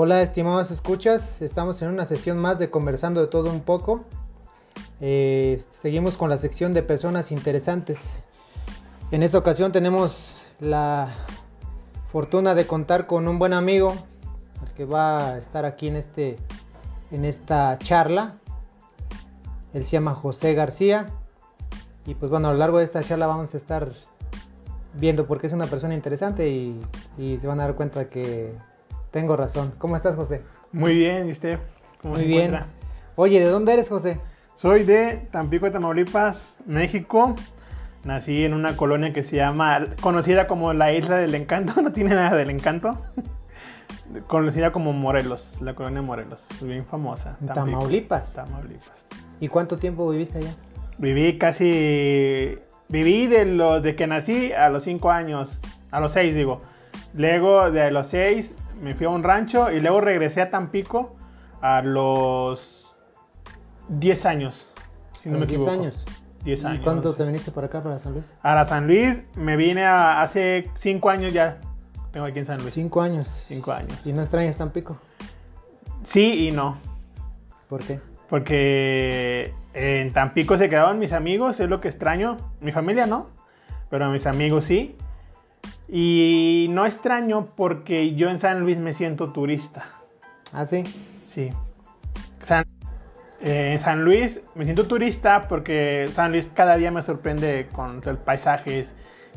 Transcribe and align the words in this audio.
Hola, 0.00 0.22
estimados 0.22 0.70
escuchas. 0.70 1.42
Estamos 1.42 1.82
en 1.82 1.88
una 1.88 2.04
sesión 2.04 2.38
más 2.38 2.60
de 2.60 2.70
Conversando 2.70 3.20
de 3.20 3.26
todo 3.26 3.50
un 3.50 3.62
poco. 3.62 4.04
Eh, 5.00 5.60
seguimos 5.72 6.16
con 6.16 6.30
la 6.30 6.38
sección 6.38 6.72
de 6.72 6.84
personas 6.84 7.32
interesantes. 7.32 8.20
En 9.10 9.24
esta 9.24 9.38
ocasión 9.38 9.72
tenemos 9.72 10.46
la 10.60 11.08
fortuna 12.12 12.54
de 12.54 12.64
contar 12.64 13.08
con 13.08 13.26
un 13.26 13.40
buen 13.40 13.52
amigo, 13.52 13.92
el 14.64 14.72
que 14.74 14.84
va 14.84 15.30
a 15.30 15.38
estar 15.38 15.64
aquí 15.64 15.88
en, 15.88 15.96
este, 15.96 16.36
en 17.10 17.24
esta 17.24 17.76
charla. 17.80 18.38
Él 19.74 19.84
se 19.84 19.90
llama 19.90 20.14
José 20.14 20.54
García. 20.54 21.08
Y 22.06 22.14
pues 22.14 22.30
bueno, 22.30 22.46
a 22.46 22.52
lo 22.52 22.58
largo 22.58 22.78
de 22.78 22.84
esta 22.84 23.02
charla 23.02 23.26
vamos 23.26 23.52
a 23.52 23.56
estar 23.56 23.92
viendo 24.94 25.26
por 25.26 25.40
qué 25.40 25.48
es 25.48 25.52
una 25.52 25.66
persona 25.66 25.94
interesante 25.94 26.48
y, 26.50 26.80
y 27.18 27.40
se 27.40 27.48
van 27.48 27.58
a 27.58 27.64
dar 27.64 27.74
cuenta 27.74 28.08
que 28.08 28.54
tengo 29.10 29.36
razón. 29.36 29.72
¿Cómo 29.78 29.96
estás, 29.96 30.16
José? 30.16 30.42
Muy 30.72 30.96
bien, 30.96 31.28
¿y 31.28 31.32
usted? 31.32 31.58
¿Cómo 32.02 32.14
Muy 32.14 32.22
se 32.22 32.28
bien. 32.28 32.44
encuentra? 32.54 32.66
Oye, 33.16 33.40
¿de 33.40 33.46
dónde 33.46 33.72
eres, 33.72 33.88
José? 33.88 34.20
Soy 34.56 34.84
de 34.84 35.28
Tampico, 35.30 35.70
Tamaulipas, 35.70 36.56
México. 36.66 37.34
Nací 38.04 38.44
en 38.44 38.54
una 38.54 38.76
colonia 38.76 39.12
que 39.12 39.22
se 39.22 39.36
llama, 39.36 39.86
conocida 40.00 40.46
como 40.46 40.72
la 40.72 40.92
Isla 40.92 41.16
del 41.16 41.34
Encanto, 41.34 41.80
no 41.82 41.92
tiene 41.92 42.14
nada 42.14 42.36
del 42.36 42.50
encanto. 42.50 42.98
Conocida 44.26 44.72
como 44.72 44.92
Morelos, 44.94 45.60
la 45.60 45.74
colonia 45.74 46.00
Morelos, 46.00 46.46
bien 46.62 46.84
famosa. 46.86 47.36
Tampico, 47.38 47.54
Tamaulipas. 47.54 48.32
Tamaulipas. 48.32 49.06
¿Y 49.40 49.48
cuánto 49.48 49.76
tiempo 49.76 50.08
viviste 50.08 50.38
allá? 50.38 50.54
Viví 50.98 51.38
casi, 51.38 52.58
viví 52.88 53.26
de 53.26 53.44
lo 53.44 53.80
de 53.80 53.96
que 53.96 54.06
nací 54.06 54.52
a 54.52 54.70
los 54.70 54.84
5 54.84 55.10
años, 55.10 55.58
a 55.90 56.00
los 56.00 56.12
6 56.12 56.34
digo. 56.34 56.62
Luego 57.14 57.70
de 57.70 57.90
los 57.90 58.06
6 58.08 58.54
me 58.82 58.94
fui 58.94 59.06
a 59.06 59.10
un 59.10 59.22
rancho 59.22 59.70
y 59.70 59.80
luego 59.80 60.00
regresé 60.00 60.42
a 60.42 60.50
Tampico 60.50 61.16
a 61.60 61.82
los 61.82 62.86
10 63.88 64.26
años. 64.26 64.68
Si 65.12 65.28
no 65.28 65.34
me 65.34 65.40
los 65.40 65.48
10 65.48 65.60
equivoco. 65.62 65.80
años. 65.82 66.04
10 66.44 66.64
años. 66.64 66.80
¿Y 66.80 66.84
cuándo 66.84 67.14
te 67.14 67.24
viniste 67.24 67.50
por 67.50 67.64
acá, 67.64 67.82
para 67.82 67.98
San 67.98 68.12
Luis? 68.14 68.32
A 68.42 68.54
la 68.54 68.64
San 68.64 68.86
Luis 68.86 69.22
me 69.36 69.56
vine 69.56 69.84
a- 69.84 70.22
hace 70.22 70.70
5 70.76 71.10
años 71.10 71.32
ya. 71.32 71.58
Tengo 72.12 72.26
aquí 72.26 72.38
en 72.38 72.46
San 72.46 72.60
Luis. 72.62 72.72
Cinco 72.74 73.02
años. 73.02 73.44
5 73.48 73.70
años. 73.72 74.00
¿Y 74.06 74.12
no 74.12 74.22
extrañas 74.22 74.56
Tampico? 74.56 74.98
Sí 76.04 76.48
y 76.48 76.52
no. 76.52 76.78
¿Por 77.68 77.82
qué? 77.84 78.00
Porque 78.30 79.52
en 79.74 80.12
Tampico 80.12 80.56
se 80.56 80.68
quedaban 80.70 80.98
mis 80.98 81.12
amigos, 81.12 81.60
es 81.60 81.68
lo 81.68 81.80
que 81.80 81.88
extraño. 81.88 82.36
Mi 82.60 82.72
familia 82.72 83.06
no, 83.06 83.26
pero 83.90 84.08
mis 84.10 84.26
amigos 84.26 84.64
sí. 84.64 84.96
Y 85.88 86.66
no 86.70 86.84
extraño 86.86 87.46
porque 87.56 88.14
yo 88.14 88.28
en 88.28 88.38
San 88.38 88.60
Luis 88.60 88.76
me 88.78 88.92
siento 88.92 89.32
turista. 89.32 89.86
Ah, 90.52 90.66
sí. 90.66 90.84
Sí. 91.32 91.48
San- 92.44 92.66
eh, 93.40 93.72
en 93.74 93.80
San 93.80 94.04
Luis 94.04 94.40
me 94.54 94.64
siento 94.64 94.86
turista 94.86 95.46
porque 95.48 96.10
San 96.14 96.32
Luis 96.32 96.48
cada 96.54 96.76
día 96.76 96.90
me 96.90 97.02
sorprende 97.02 97.68
con 97.72 98.00
los 98.04 98.18
paisajes 98.18 98.88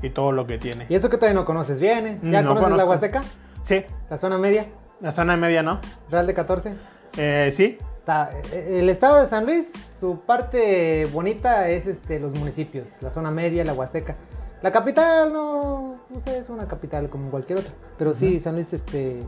y 0.02 0.10
todo 0.10 0.32
lo 0.32 0.46
que 0.48 0.58
tiene. 0.58 0.88
¿Y 0.90 0.96
eso 0.96 1.10
que 1.10 1.18
todavía 1.18 1.40
no 1.40 1.46
conoces 1.46 1.80
bien, 1.80 2.08
eh? 2.08 2.20
¿Ya 2.24 2.42
No 2.42 2.50
conoces 2.50 2.70
la 2.78 2.84
conozco. 2.84 2.90
Huasteca? 2.90 3.24
Sí, 3.64 3.84
¿La 4.10 4.18
zona 4.18 4.38
media? 4.38 4.66
la 5.02 5.12
zona 5.14 5.36
media, 5.38 5.64
¿no? 5.64 5.80
¿Real 6.12 6.28
de 6.28 6.34
14? 6.34 6.74
Eh, 7.18 7.54
sí, 7.56 7.78
Está- 8.00 8.32
eh, 8.52 8.80
el 8.82 8.90
estado 8.90 9.22
de 9.22 9.28
San 9.28 9.46
Luis, 9.46 9.72
su 10.00 10.20
parte 10.22 11.06
bonita 11.14 11.70
es 11.70 11.86
este, 11.88 12.20
los 12.20 12.34
municipios, 12.36 12.90
la 13.02 13.10
zona 13.12 13.30
media, 13.32 13.64
la 13.64 13.74
Huasteca. 13.74 14.16
La 14.62 14.72
capital 14.72 15.34
no, 15.34 15.96
no 16.10 16.22
sé, 16.22 16.38
es 16.38 16.50
una 16.50 16.68
capital 16.68 17.10
como 17.10 17.32
cualquier 17.32 17.60
otra. 17.60 17.72
Pero 17.98 18.14
sí, 18.14 18.40
San 18.40 18.56
Luis 18.56 18.72
este, 18.74 19.24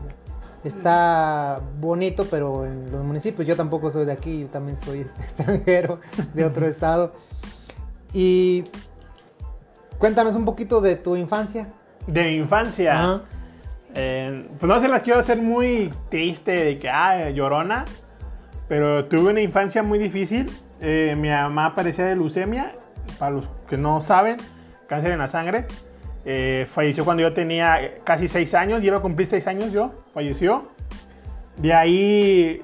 está 0.62 1.60
bonito, 1.80 2.26
pero 2.30 2.64
en 2.66 2.90
los 2.92 3.04
municipios, 3.04 3.46
yo 3.46 3.56
tampoco 3.56 3.90
soy 3.90 4.04
de 4.04 4.12
aquí, 4.12 4.42
yo 4.42 4.46
también 4.46 4.76
soy 4.76 5.00
este, 5.00 5.22
extranjero 5.24 5.98
de 6.34 6.44
otro 6.44 6.66
estado. 6.66 7.12
Y 8.12 8.64
cuéntanos 9.98 10.36
un 10.36 10.44
poquito 10.44 10.80
de 10.80 10.96
tu 10.96 11.16
infancia. 11.16 11.68
de 12.06 12.22
mi 12.24 12.36
infancia. 12.36 12.92
Ajá. 12.92 13.22
Eh, 13.96 14.48
pues 14.58 14.68
no 14.68 14.80
se 14.80 14.88
las 14.88 15.02
quiero 15.02 15.20
hacer 15.20 15.40
muy 15.40 15.92
triste 16.10 16.52
de 16.52 16.78
que, 16.78 16.88
ah, 16.88 17.30
llorona. 17.30 17.84
Pero 18.68 19.04
tuve 19.06 19.30
una 19.30 19.40
infancia 19.40 19.82
muy 19.82 19.98
difícil. 19.98 20.50
Eh, 20.80 21.14
mi 21.18 21.28
mamá 21.28 21.74
padecía 21.74 22.06
de 22.06 22.16
leucemia. 22.16 22.72
Para 23.18 23.32
los 23.32 23.44
que 23.68 23.76
no 23.76 24.02
saben, 24.02 24.38
cáncer 24.86 25.12
en 25.12 25.18
la 25.18 25.28
sangre. 25.28 25.66
Eh, 26.24 26.66
falleció 26.72 27.04
cuando 27.04 27.22
yo 27.22 27.34
tenía 27.34 27.94
casi 28.04 28.28
6 28.28 28.54
años. 28.54 28.82
Iba 28.82 28.98
a 28.98 29.00
cumplir 29.00 29.28
6 29.28 29.46
años 29.46 29.72
yo. 29.72 29.92
Falleció. 30.12 30.70
De 31.56 31.72
ahí 31.72 32.62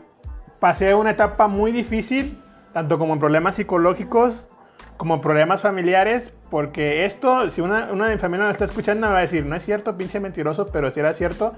pasé 0.59 0.95
una 0.95 1.11
etapa 1.11 1.49
muy 1.49 1.73
difícil. 1.73 2.39
Tanto 2.73 2.99
como 2.99 3.15
en 3.15 3.21
problemas 3.21 3.57
psicológicos 3.57 4.47
como 5.01 5.15
en 5.15 5.23
problemas 5.23 5.63
familiares. 5.63 6.31
Porque 6.51 7.07
esto, 7.07 7.49
si 7.49 7.63
una, 7.63 7.91
una 7.91 8.19
familia 8.19 8.45
lo 8.45 8.53
está 8.53 8.67
escuchando, 8.67 9.07
me 9.07 9.15
va 9.15 9.21
a 9.21 9.23
decir, 9.23 9.47
no 9.47 9.57
es 9.57 9.65
cierto, 9.65 9.97
pinche 9.97 10.21
mentiroso, 10.21 10.67
pero 10.71 10.91
si 10.91 11.01
era 11.01 11.15
cierto. 11.15 11.55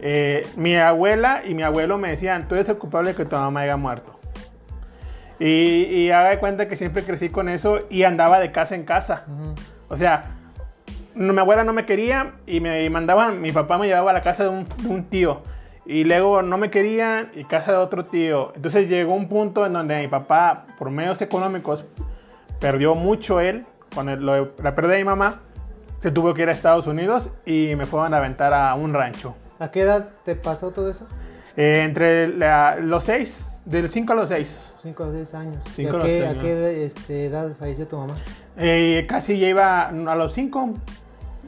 Eh, 0.00 0.42
mi 0.56 0.76
abuela 0.76 1.42
y 1.46 1.54
mi 1.54 1.62
abuelo 1.62 1.96
me 1.96 2.10
decían, 2.10 2.48
tú 2.48 2.56
eres 2.56 2.68
el 2.68 2.78
culpable 2.78 3.10
de 3.10 3.16
que 3.16 3.24
tu 3.24 3.36
mamá 3.36 3.60
haya 3.60 3.76
muerto. 3.76 4.18
Y, 5.38 5.46
y 5.46 6.10
haga 6.10 6.30
de 6.30 6.38
cuenta 6.40 6.66
que 6.66 6.74
siempre 6.74 7.04
crecí 7.04 7.28
con 7.28 7.48
eso 7.48 7.82
y 7.88 8.02
andaba 8.02 8.40
de 8.40 8.50
casa 8.50 8.74
en 8.74 8.84
casa. 8.84 9.26
Ujú. 9.28 9.54
O 9.92 9.96
sea, 9.98 10.24
no- 11.14 11.32
mi 11.34 11.38
abuela 11.38 11.64
no 11.64 11.72
me 11.74 11.84
quería 11.84 12.32
y 12.46 12.60
me 12.60 12.88
mandaban, 12.88 13.42
mi 13.42 13.52
papá 13.52 13.76
me 13.76 13.86
llevaba 13.86 14.10
a 14.10 14.14
la 14.14 14.22
casa 14.22 14.44
de 14.44 14.48
un, 14.48 14.66
de 14.78 14.88
un 14.88 15.04
tío. 15.04 15.42
Y 15.84 16.04
luego 16.04 16.42
no 16.42 16.56
me 16.58 16.70
querían 16.70 17.30
y 17.34 17.44
casa 17.44 17.72
de 17.72 17.78
otro 17.78 18.02
tío. 18.04 18.52
Entonces 18.56 18.88
llegó 18.88 19.14
un 19.14 19.28
punto 19.28 19.66
en 19.66 19.72
donde 19.74 20.00
mi 20.00 20.08
papá, 20.08 20.64
por 20.78 20.90
medios 20.90 21.20
económicos, 21.20 21.84
perdió 22.60 22.94
mucho 22.94 23.40
él. 23.40 23.64
Con 23.94 24.08
el- 24.08 24.24
lo- 24.24 24.52
la 24.62 24.74
pérdida 24.74 24.92
de 24.94 24.98
mi 25.00 25.04
mamá, 25.04 25.40
se 26.00 26.10
tuvo 26.10 26.32
que 26.32 26.42
ir 26.42 26.48
a 26.48 26.52
Estados 26.52 26.86
Unidos 26.86 27.28
y 27.44 27.74
me 27.76 27.84
fueron 27.84 28.14
a 28.14 28.18
aventar 28.18 28.54
a 28.54 28.74
un 28.74 28.94
rancho. 28.94 29.34
¿A 29.58 29.70
qué 29.70 29.82
edad 29.82 30.08
te 30.24 30.34
pasó 30.36 30.70
todo 30.70 30.90
eso? 30.90 31.06
Eh, 31.56 31.82
entre 31.84 32.28
la- 32.28 32.76
los 32.76 33.04
seis, 33.04 33.44
del 33.66 33.90
5 33.90 34.14
a 34.14 34.16
los 34.16 34.28
6. 34.30 34.71
5 34.82 35.02
o 35.04 35.12
6 35.12 35.34
años. 35.34 35.56
¿Y 35.66 35.70
Cinco 35.70 35.96
¿A 35.98 36.02
qué, 36.02 36.26
a 36.26 36.34
qué 36.34 36.84
este, 36.86 37.26
edad 37.26 37.50
falleció 37.58 37.86
tu 37.86 37.96
mamá? 37.98 38.16
Eh, 38.56 39.06
casi 39.08 39.38
ya 39.38 39.48
iba 39.48 39.88
a 39.88 40.14
los 40.16 40.32
5. 40.34 40.74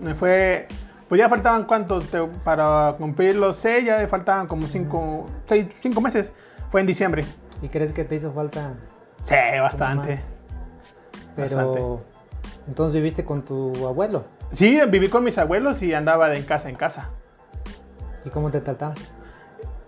Me 0.00 0.14
fue. 0.14 0.66
Pues 1.08 1.18
ya 1.18 1.28
faltaban 1.28 1.64
cuántos 1.64 2.08
Te- 2.10 2.22
para 2.44 2.94
cumplir 2.98 3.36
los 3.36 3.56
6, 3.56 3.84
ya 3.86 4.06
faltaban 4.08 4.46
como 4.46 4.66
5 4.66 5.26
cinco 5.82 6.00
meses. 6.00 6.30
Fue 6.70 6.80
en 6.80 6.86
diciembre. 6.86 7.24
¿Y 7.62 7.68
crees 7.68 7.92
que 7.92 8.04
te 8.04 8.16
hizo 8.16 8.32
falta? 8.32 8.72
Sí, 9.26 9.34
bastante. 9.60 10.20
Pero 11.36 11.56
Bastante. 11.56 12.04
entonces 12.68 12.94
viviste 12.94 13.24
con 13.24 13.42
tu 13.42 13.86
abuelo. 13.86 14.24
Sí, 14.52 14.80
viví 14.88 15.08
con 15.08 15.24
mis 15.24 15.36
abuelos 15.38 15.82
y 15.82 15.92
andaba 15.94 16.28
de 16.28 16.44
casa 16.44 16.68
en 16.68 16.76
casa. 16.76 17.10
¿Y 18.24 18.30
cómo 18.30 18.50
te 18.50 18.60
trataban? 18.60 18.96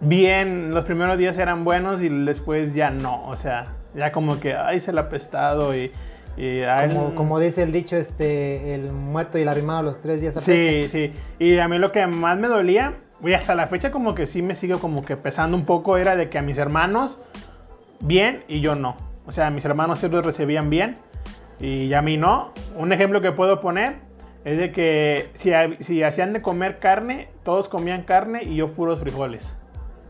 Bien, 0.00 0.74
los 0.74 0.84
primeros 0.84 1.16
días 1.18 1.38
eran 1.38 1.64
buenos 1.64 2.02
y 2.02 2.08
después 2.08 2.74
ya 2.74 2.90
no. 2.90 3.26
O 3.26 3.36
sea, 3.36 3.66
ya 3.94 4.12
como 4.12 4.38
que, 4.38 4.54
ay, 4.54 4.80
se 4.80 4.92
la 4.92 5.02
ha 5.02 5.04
apestado 5.04 5.74
y. 5.74 5.90
y 6.36 6.60
Como, 6.90 7.14
como 7.14 7.40
dice 7.40 7.62
el 7.62 7.72
dicho, 7.72 7.96
este, 7.96 8.74
el 8.74 8.92
muerto 8.92 9.38
y 9.38 9.42
el 9.42 9.48
arrimado 9.48 9.82
los 9.82 10.02
tres 10.02 10.20
días 10.20 10.36
apesta. 10.36 10.52
Sí, 10.52 10.88
sí. 10.88 11.12
Y 11.38 11.58
a 11.58 11.68
mí 11.68 11.78
lo 11.78 11.92
que 11.92 12.06
más 12.06 12.38
me 12.38 12.48
dolía, 12.48 12.92
y 13.24 13.32
hasta 13.32 13.54
la 13.54 13.68
fecha 13.68 13.90
como 13.90 14.14
que 14.14 14.26
sí 14.26 14.42
me 14.42 14.54
sigo 14.54 14.78
como 14.78 15.04
que 15.04 15.16
pesando 15.16 15.56
un 15.56 15.64
poco, 15.64 15.96
era 15.96 16.16
de 16.16 16.28
que 16.28 16.38
a 16.38 16.42
mis 16.42 16.58
hermanos 16.58 17.16
bien 18.00 18.42
y 18.48 18.60
yo 18.60 18.74
no. 18.74 18.96
O 19.26 19.32
sea, 19.32 19.50
mis 19.50 19.64
hermanos 19.64 19.98
sí 20.00 20.08
los 20.08 20.24
recibían 20.24 20.70
bien 20.70 20.96
y 21.58 21.92
a 21.94 22.02
mí 22.02 22.16
no. 22.16 22.52
Un 22.76 22.92
ejemplo 22.92 23.20
que 23.20 23.32
puedo 23.32 23.60
poner 23.60 23.94
es 24.44 24.58
de 24.58 24.70
que 24.70 25.28
si, 25.34 25.52
si 25.82 26.02
hacían 26.02 26.32
de 26.32 26.42
comer 26.42 26.78
carne, 26.78 27.28
todos 27.44 27.68
comían 27.68 28.02
carne 28.02 28.44
y 28.44 28.56
yo 28.56 28.72
puros 28.72 29.00
frijoles. 29.00 29.52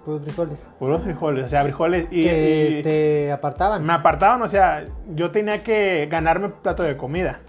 Puros 0.07 0.23
frijoles. 0.23 0.71
Puros 0.79 1.03
frijoles, 1.03 1.45
o 1.47 1.49
sea, 1.49 1.63
frijoles 1.65 2.07
y... 2.13 2.23
que 2.23 2.77
y- 2.79 2.83
te 2.85 3.33
apartaban. 3.33 3.85
me 3.85 3.93
apartaban, 3.93 4.41
o 4.41 4.47
sea, 4.49 4.85
yo 5.11 5.33
tenía 5.33 5.65
que 5.65 6.07
ganarme 6.09 6.47
un 6.47 6.53
plato 6.53 6.85
de 6.85 6.97
comida. 6.97 7.41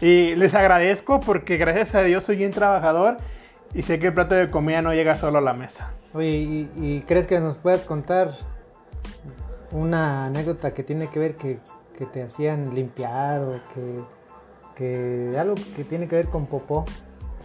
Y 0.00 0.34
les 0.34 0.52
agradezco 0.54 1.20
porque 1.20 1.56
gracias 1.56 1.94
a 1.94 2.02
Dios 2.02 2.24
soy 2.24 2.36
bien 2.36 2.50
trabajador 2.50 3.18
y 3.72 3.82
sé 3.82 4.00
que 4.00 4.08
el 4.08 4.14
plato 4.14 4.34
de 4.34 4.50
comida 4.50 4.82
no 4.82 4.92
llega 4.92 5.14
solo 5.14 5.38
a 5.38 5.40
la 5.40 5.52
mesa. 5.52 5.92
Oye, 6.12 6.28
¿y, 6.28 6.70
y 6.76 7.00
crees 7.06 7.28
que 7.28 7.38
nos 7.38 7.56
puedas 7.56 7.84
contar 7.84 8.32
una 9.70 10.26
anécdota 10.26 10.72
que 10.74 10.82
tiene 10.82 11.08
que 11.08 11.18
ver 11.20 11.34
que, 11.36 11.58
que 11.96 12.04
te 12.06 12.22
hacían 12.22 12.74
limpiar 12.74 13.40
o 13.40 13.60
que, 13.74 14.00
que 14.76 15.38
algo 15.38 15.54
que 15.76 15.84
tiene 15.84 16.08
que 16.08 16.16
ver 16.16 16.26
con 16.26 16.46
popó? 16.46 16.84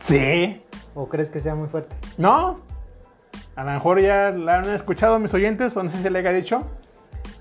Sí. 0.04 0.62
¿O 0.96 1.08
crees 1.08 1.30
que 1.30 1.40
sea 1.42 1.54
muy 1.56 1.68
fuerte? 1.68 1.94
¿No? 2.18 2.60
A 3.56 3.64
lo 3.64 3.72
mejor 3.72 4.00
ya 4.02 4.30
la 4.32 4.60
han 4.60 4.70
escuchado 4.70 5.20
mis 5.20 5.34
oyentes 5.34 5.76
o 5.76 5.84
no 5.84 5.90
sé 5.90 5.98
si 5.98 6.04
se 6.04 6.10
le 6.10 6.20
haya 6.20 6.32
dicho. 6.32 6.62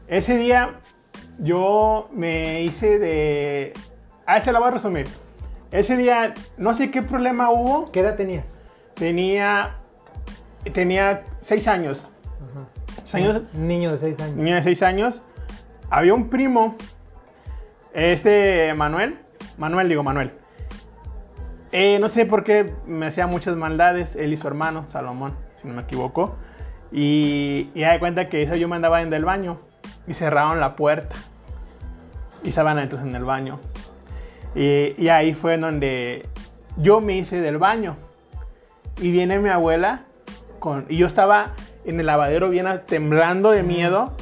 Ese 0.09 0.37
día 0.37 0.81
yo 1.39 2.09
me 2.13 2.63
hice 2.63 2.99
de... 2.99 3.73
Ah, 4.27 4.41
se 4.41 4.53
la 4.53 4.59
voy 4.59 4.69
a 4.69 4.73
resumir. 4.73 5.07
Ese 5.71 5.97
día 5.97 6.35
no 6.57 6.75
sé 6.75 6.91
qué 6.91 7.03
problema 7.03 7.51
hubo. 7.51 7.85
¿Qué 7.93 8.01
edad 8.01 8.17
tenías? 8.17 8.57
Tenía 8.95 9.77
tenía 10.73 11.23
seis 11.43 11.67
años. 11.69 12.07
Ajá. 12.51 12.67
Seis 13.05 13.27
años, 13.27 13.55
niño 13.55 13.93
de 13.93 13.99
6 13.99 14.21
años. 14.21 14.37
niña 14.37 14.57
de 14.57 14.63
seis 14.63 14.83
años. 14.83 15.21
Había 15.89 16.15
un 16.15 16.29
primo, 16.29 16.77
este 17.95 18.73
Manuel, 18.75 19.19
Manuel 19.59 19.89
digo 19.89 20.03
Manuel. 20.03 20.31
Eh, 21.73 21.99
no 22.01 22.09
sé 22.09 22.27
por 22.27 22.45
qué 22.45 22.73
me 22.87 23.07
hacía 23.07 23.27
muchas 23.27 23.57
maldades, 23.57 24.15
él 24.17 24.33
y 24.33 24.37
su 24.37 24.47
hermano, 24.47 24.87
Salomón, 24.89 25.35
si 25.61 25.69
no 25.69 25.75
me 25.75 25.83
equivoco. 25.83 26.37
Y, 26.93 27.71
y 27.75 27.81
da 27.83 27.93
de 27.93 27.99
cuenta 28.01 28.29
que 28.29 28.43
eso 28.43 28.57
yo 28.57 28.69
me 28.69 28.77
andaba 28.77 29.01
en 29.03 29.13
el 29.13 29.25
baño 29.25 29.59
y 30.07 30.15
cerraron 30.15 30.61
la 30.61 30.75
puerta. 30.77 31.15
Y 32.43 32.49
estaban 32.49 32.79
adentro 32.79 33.01
en 33.01 33.15
el 33.15 33.25
baño. 33.25 33.61
Y, 34.55 34.95
y 35.03 35.09
ahí 35.09 35.35
fue 35.35 35.57
donde 35.57 36.27
yo 36.77 37.01
me 37.01 37.17
hice 37.17 37.41
del 37.41 37.59
baño. 37.59 37.97
Y 39.01 39.11
viene 39.13 39.39
mi 39.39 39.49
abuela 39.51 40.01
con, 40.59 40.87
y 40.89 40.97
yo 40.97 41.07
estaba 41.07 41.53
en 41.85 42.01
el 42.01 42.07
lavadero 42.07 42.51
bien 42.51 42.67
temblando 42.87 43.51
de 43.51 43.63
miedo. 43.63 44.13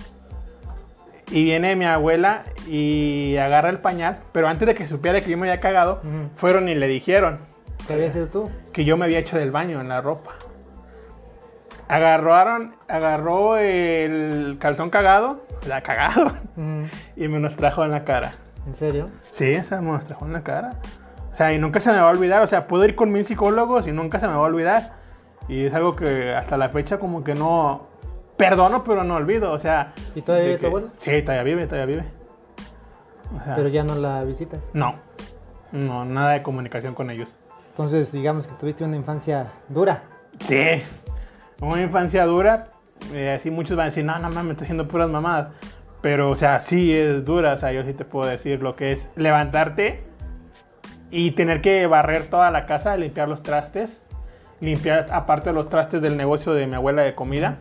Y 1.30 1.44
viene 1.44 1.76
mi 1.76 1.84
abuela 1.84 2.42
y 2.66 3.36
agarra 3.36 3.68
el 3.70 3.78
pañal. 3.78 4.18
Pero 4.32 4.48
antes 4.48 4.66
de 4.66 4.74
que 4.74 4.86
supiera 4.86 5.20
que 5.20 5.30
yo 5.30 5.36
me 5.38 5.48
había 5.50 5.60
cagado, 5.60 6.00
Ujú. 6.02 6.28
fueron 6.36 6.68
y 6.68 6.74
le 6.74 6.88
dijeron 6.88 7.38
¿Qué 7.86 7.94
había 7.94 8.10
sido 8.12 8.26
tú? 8.28 8.50
que 8.72 8.84
yo 8.84 8.96
me 8.96 9.04
había 9.04 9.18
hecho 9.18 9.38
del 9.38 9.50
baño 9.50 9.80
en 9.80 9.88
la 9.88 10.00
ropa. 10.00 10.32
Agarraron, 11.88 12.74
agarró 12.88 13.56
el 13.56 14.58
calzón 14.60 14.90
cagado, 14.90 15.40
la 15.66 15.80
cagado, 15.82 16.32
y 17.16 17.28
me 17.28 17.40
nos 17.40 17.56
trajo 17.56 17.84
en 17.84 17.90
la 17.90 18.04
cara. 18.04 18.32
¿En 18.66 18.74
serio? 18.74 19.08
Sí, 19.30 19.50
esa 19.52 19.80
me 19.80 19.92
nos 19.92 20.04
trajo 20.04 20.26
en 20.26 20.34
la 20.34 20.42
cara. 20.42 20.74
O 21.32 21.36
sea, 21.36 21.52
y 21.54 21.58
nunca 21.58 21.80
se 21.80 21.90
me 21.90 21.98
va 21.98 22.08
a 22.08 22.10
olvidar. 22.10 22.42
O 22.42 22.46
sea, 22.46 22.66
puedo 22.66 22.84
ir 22.84 22.94
con 22.94 23.10
mil 23.10 23.24
psicólogos 23.24 23.86
y 23.86 23.92
nunca 23.92 24.20
se 24.20 24.26
me 24.26 24.34
va 24.34 24.40
a 24.40 24.42
olvidar. 24.42 24.92
Y 25.48 25.64
es 25.66 25.72
algo 25.72 25.96
que 25.96 26.34
hasta 26.34 26.56
la 26.58 26.68
fecha 26.68 26.98
como 26.98 27.24
que 27.24 27.34
no... 27.34 27.86
Perdono, 28.36 28.84
pero 28.84 29.04
no 29.04 29.14
olvido. 29.14 29.52
O 29.52 29.58
sea... 29.58 29.94
¿Y 30.14 30.20
todavía 30.22 30.48
vive 30.48 30.58
tu 30.58 30.66
abuela? 30.66 30.88
Sí, 30.98 31.22
todavía 31.22 31.42
vive, 31.44 31.66
todavía 31.66 31.86
vive. 31.86 32.08
O 33.40 33.44
sea, 33.44 33.56
Pero 33.56 33.68
ya 33.68 33.84
no 33.84 33.94
la 33.94 34.22
visitas. 34.24 34.60
no. 34.74 34.94
No, 35.70 36.04
nada 36.04 36.32
de 36.32 36.42
comunicación 36.42 36.94
con 36.94 37.10
ellos. 37.10 37.34
Entonces, 37.70 38.10
digamos 38.10 38.46
que 38.46 38.54
tuviste 38.54 38.84
una 38.84 38.96
infancia 38.96 39.46
dura. 39.68 40.02
Sí. 40.40 40.82
Una 41.60 41.82
infancia 41.82 42.24
dura. 42.24 42.66
eh, 43.12 43.36
así 43.38 43.50
muchos 43.50 43.76
van 43.76 43.86
a 43.86 43.88
decir, 43.90 44.04
no, 44.04 44.14
no 44.18 44.28
mames, 44.28 44.44
me 44.44 44.50
estoy 44.52 44.64
haciendo 44.66 44.86
puras 44.86 45.08
mamadas. 45.08 45.54
Pero, 46.00 46.30
o 46.30 46.36
sea, 46.36 46.60
sí 46.60 46.94
es 46.94 47.24
dura. 47.24 47.54
O 47.54 47.58
sea, 47.58 47.72
yo 47.72 47.82
sí 47.82 47.92
te 47.92 48.04
puedo 48.04 48.28
decir 48.28 48.62
lo 48.62 48.76
que 48.76 48.92
es 48.92 49.10
levantarte 49.16 50.04
y 51.10 51.32
tener 51.32 51.60
que 51.60 51.86
barrer 51.86 52.26
toda 52.26 52.50
la 52.50 52.66
casa, 52.66 52.96
limpiar 52.96 53.28
los 53.28 53.42
trastes. 53.42 54.00
Limpiar, 54.60 55.06
aparte 55.10 55.52
los 55.52 55.68
trastes 55.68 56.02
del 56.02 56.16
negocio 56.16 56.52
de 56.52 56.66
mi 56.66 56.74
abuela 56.74 57.02
de 57.02 57.14
comida. 57.14 57.58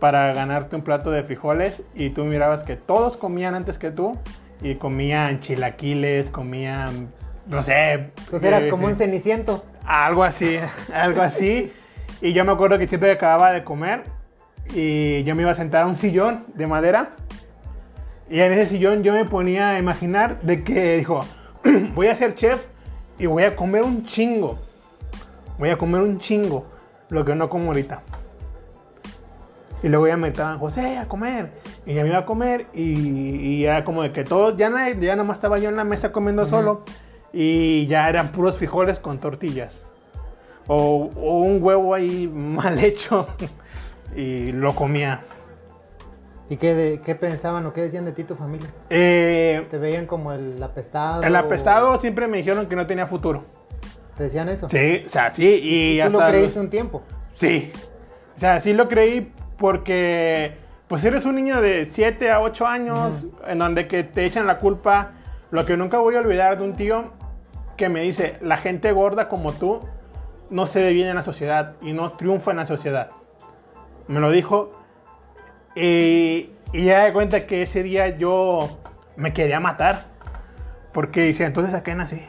Para 0.00 0.32
ganarte 0.32 0.76
un 0.76 0.82
plato 0.82 1.10
de 1.10 1.22
frijoles. 1.22 1.82
Y 1.94 2.10
tú 2.10 2.24
mirabas 2.24 2.62
que 2.62 2.76
todos 2.76 3.16
comían 3.16 3.54
antes 3.54 3.78
que 3.78 3.90
tú. 3.90 4.16
Y 4.62 4.76
comían 4.76 5.40
chilaquiles, 5.40 6.30
comían, 6.30 7.08
no 7.46 7.62
sé. 7.62 7.92
Entonces 7.92 8.44
eras 8.44 8.64
eh, 8.64 8.68
como 8.68 8.86
un 8.86 8.96
ceniciento. 8.96 9.64
algo 9.84 10.22
así, 10.24 10.58
algo 10.94 11.22
así. 11.22 11.72
Y 12.20 12.32
yo 12.32 12.44
me 12.44 12.52
acuerdo 12.52 12.78
que 12.78 12.88
siempre 12.88 13.12
acababa 13.12 13.52
de 13.52 13.62
comer 13.62 14.02
y 14.74 15.22
yo 15.24 15.34
me 15.34 15.42
iba 15.42 15.50
a 15.50 15.54
sentar 15.54 15.82
a 15.82 15.86
un 15.86 15.96
sillón 15.96 16.44
de 16.54 16.66
madera. 16.66 17.08
Y 18.28 18.40
en 18.40 18.52
ese 18.52 18.70
sillón 18.70 19.02
yo 19.02 19.12
me 19.12 19.24
ponía 19.24 19.70
a 19.70 19.78
imaginar 19.78 20.40
de 20.40 20.64
que 20.64 20.96
dijo, 20.96 21.20
voy 21.94 22.08
a 22.08 22.16
ser 22.16 22.34
chef 22.34 22.64
y 23.18 23.26
voy 23.26 23.44
a 23.44 23.54
comer 23.54 23.82
un 23.82 24.04
chingo. 24.04 24.58
Voy 25.58 25.70
a 25.70 25.76
comer 25.76 26.02
un 26.02 26.18
chingo, 26.18 26.66
lo 27.10 27.24
que 27.24 27.34
no 27.34 27.48
como 27.48 27.66
ahorita. 27.66 28.02
Y 29.82 29.88
luego 29.88 30.08
ya 30.08 30.16
me 30.16 30.28
estaban, 30.28 30.58
José, 30.58 30.98
a 30.98 31.06
comer. 31.06 31.50
Y 31.84 31.94
ya 31.94 32.02
me 32.02 32.08
iba 32.08 32.18
a 32.18 32.26
comer 32.26 32.66
y, 32.72 32.82
y 32.82 33.64
era 33.64 33.84
como 33.84 34.02
de 34.02 34.10
que 34.10 34.24
todos, 34.24 34.56
ya, 34.56 34.70
ya 34.98 35.16
nomás 35.16 35.36
estaba 35.36 35.58
yo 35.58 35.68
en 35.68 35.76
la 35.76 35.84
mesa 35.84 36.12
comiendo 36.12 36.46
solo. 36.46 36.82
Y 37.32 37.86
ya 37.86 38.08
eran 38.08 38.28
puros 38.28 38.56
frijoles 38.56 38.98
con 38.98 39.18
tortillas. 39.18 39.85
O, 40.68 41.10
o 41.16 41.38
un 41.40 41.62
huevo 41.62 41.94
ahí 41.94 42.26
mal 42.28 42.78
hecho. 42.84 43.26
y 44.14 44.52
lo 44.52 44.74
comía. 44.74 45.20
¿Y 46.48 46.56
qué, 46.58 46.74
de- 46.74 47.00
qué 47.04 47.14
pensaban 47.14 47.66
o 47.66 47.72
qué 47.72 47.82
decían 47.82 48.04
de 48.04 48.12
ti 48.12 48.24
tu 48.24 48.36
familia? 48.36 48.68
Eh, 48.90 49.66
¿Te 49.70 49.78
veían 49.78 50.06
como 50.06 50.32
el 50.32 50.62
apestado? 50.62 51.22
el 51.22 51.34
apestado 51.34 52.00
siempre 52.00 52.28
me 52.28 52.38
dijeron 52.38 52.66
que 52.66 52.76
no 52.76 52.86
tenía 52.86 53.06
futuro. 53.06 53.44
¿Te 54.16 54.24
decían 54.24 54.48
eso? 54.48 54.68
Sí, 54.70 55.02
o 55.04 55.08
sea, 55.08 55.32
sí. 55.34 55.60
Y 55.62 56.00
¿Tú 56.02 56.10
lo 56.10 56.18
creíste 56.24 56.60
un 56.60 56.70
tiempo? 56.70 57.02
Sí. 57.34 57.72
O 58.36 58.38
sea, 58.38 58.60
sí 58.60 58.72
lo 58.72 58.88
creí 58.88 59.32
porque 59.58 60.52
pues 60.88 61.04
eres 61.04 61.24
un 61.24 61.34
niño 61.34 61.60
de 61.60 61.86
7 61.86 62.30
a 62.30 62.40
8 62.40 62.66
años 62.66 63.24
en 63.46 63.58
donde 63.58 63.88
que 63.88 64.04
te 64.04 64.24
echan 64.24 64.46
la 64.46 64.58
culpa. 64.58 65.12
Lo 65.50 65.66
que 65.66 65.76
nunca 65.76 65.98
voy 65.98 66.14
a 66.14 66.20
olvidar 66.20 66.58
de 66.58 66.64
un 66.64 66.76
tío 66.76 67.04
que 67.76 67.88
me 67.88 68.00
dice, 68.02 68.36
la 68.40 68.56
gente 68.56 68.92
gorda 68.92 69.28
como 69.28 69.52
tú 69.52 69.80
no 70.50 70.66
se 70.66 70.80
ve 70.80 70.92
bien 70.92 71.08
en 71.08 71.16
la 71.16 71.22
sociedad 71.22 71.74
y 71.82 71.92
no 71.92 72.10
triunfa 72.10 72.50
en 72.50 72.58
la 72.58 72.66
sociedad. 72.66 73.10
Me 74.08 74.20
lo 74.20 74.30
dijo 74.30 74.72
y, 75.74 76.50
y 76.72 76.84
ya 76.84 77.04
de 77.04 77.12
cuenta 77.12 77.46
que 77.46 77.62
ese 77.62 77.82
día 77.82 78.16
yo 78.16 78.78
me 79.16 79.32
quería 79.32 79.60
matar. 79.60 80.04
Porque 80.92 81.22
dice, 81.22 81.44
entonces 81.44 81.74
a 81.74 81.82
qué 81.82 81.94
nací. 81.94 82.22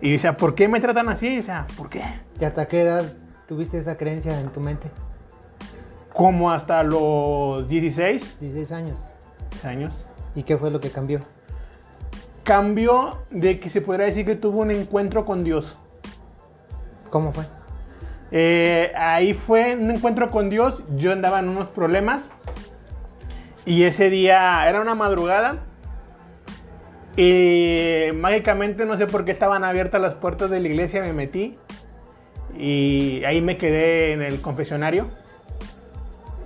Y 0.00 0.12
dice, 0.12 0.32
¿por 0.32 0.54
qué 0.54 0.68
me 0.68 0.80
tratan 0.80 1.08
así? 1.10 1.26
Y 1.26 1.36
dice, 1.36 1.52
¿por 1.76 1.90
qué? 1.90 2.02
¿Y 2.40 2.44
hasta 2.44 2.66
qué 2.66 2.82
edad 2.82 3.04
tuviste 3.46 3.78
esa 3.78 3.96
creencia 3.96 4.40
en 4.40 4.50
tu 4.50 4.60
mente? 4.60 4.88
como 6.12 6.52
hasta 6.52 6.82
los 6.82 7.68
16 7.68 8.40
16 8.40 8.72
años. 8.72 9.06
años. 9.64 10.06
¿Y 10.34 10.42
qué 10.42 10.56
fue 10.56 10.70
lo 10.70 10.80
que 10.80 10.90
cambió? 10.90 11.20
Cambió 12.44 13.18
de 13.30 13.60
que 13.60 13.70
se 13.70 13.80
podría 13.80 14.06
decir 14.06 14.26
que 14.26 14.34
tuvo 14.34 14.60
un 14.60 14.70
encuentro 14.70 15.24
con 15.24 15.44
Dios. 15.44 15.76
¿Cómo 17.12 17.30
fue? 17.30 17.44
Eh, 18.30 18.90
ahí 18.96 19.34
fue 19.34 19.76
un 19.76 19.90
encuentro 19.90 20.30
con 20.30 20.48
Dios. 20.48 20.82
Yo 20.96 21.12
andaba 21.12 21.40
en 21.40 21.50
unos 21.50 21.68
problemas. 21.68 22.26
Y 23.66 23.82
ese 23.82 24.08
día 24.08 24.66
era 24.66 24.80
una 24.80 24.94
madrugada. 24.94 25.58
Y 27.18 28.06
mágicamente 28.14 28.86
no 28.86 28.96
sé 28.96 29.06
por 29.06 29.26
qué 29.26 29.30
estaban 29.30 29.62
abiertas 29.62 30.00
las 30.00 30.14
puertas 30.14 30.48
de 30.48 30.60
la 30.60 30.68
iglesia. 30.68 31.02
Me 31.02 31.12
metí. 31.12 31.58
Y 32.56 33.22
ahí 33.24 33.42
me 33.42 33.58
quedé 33.58 34.14
en 34.14 34.22
el 34.22 34.40
confesionario. 34.40 35.06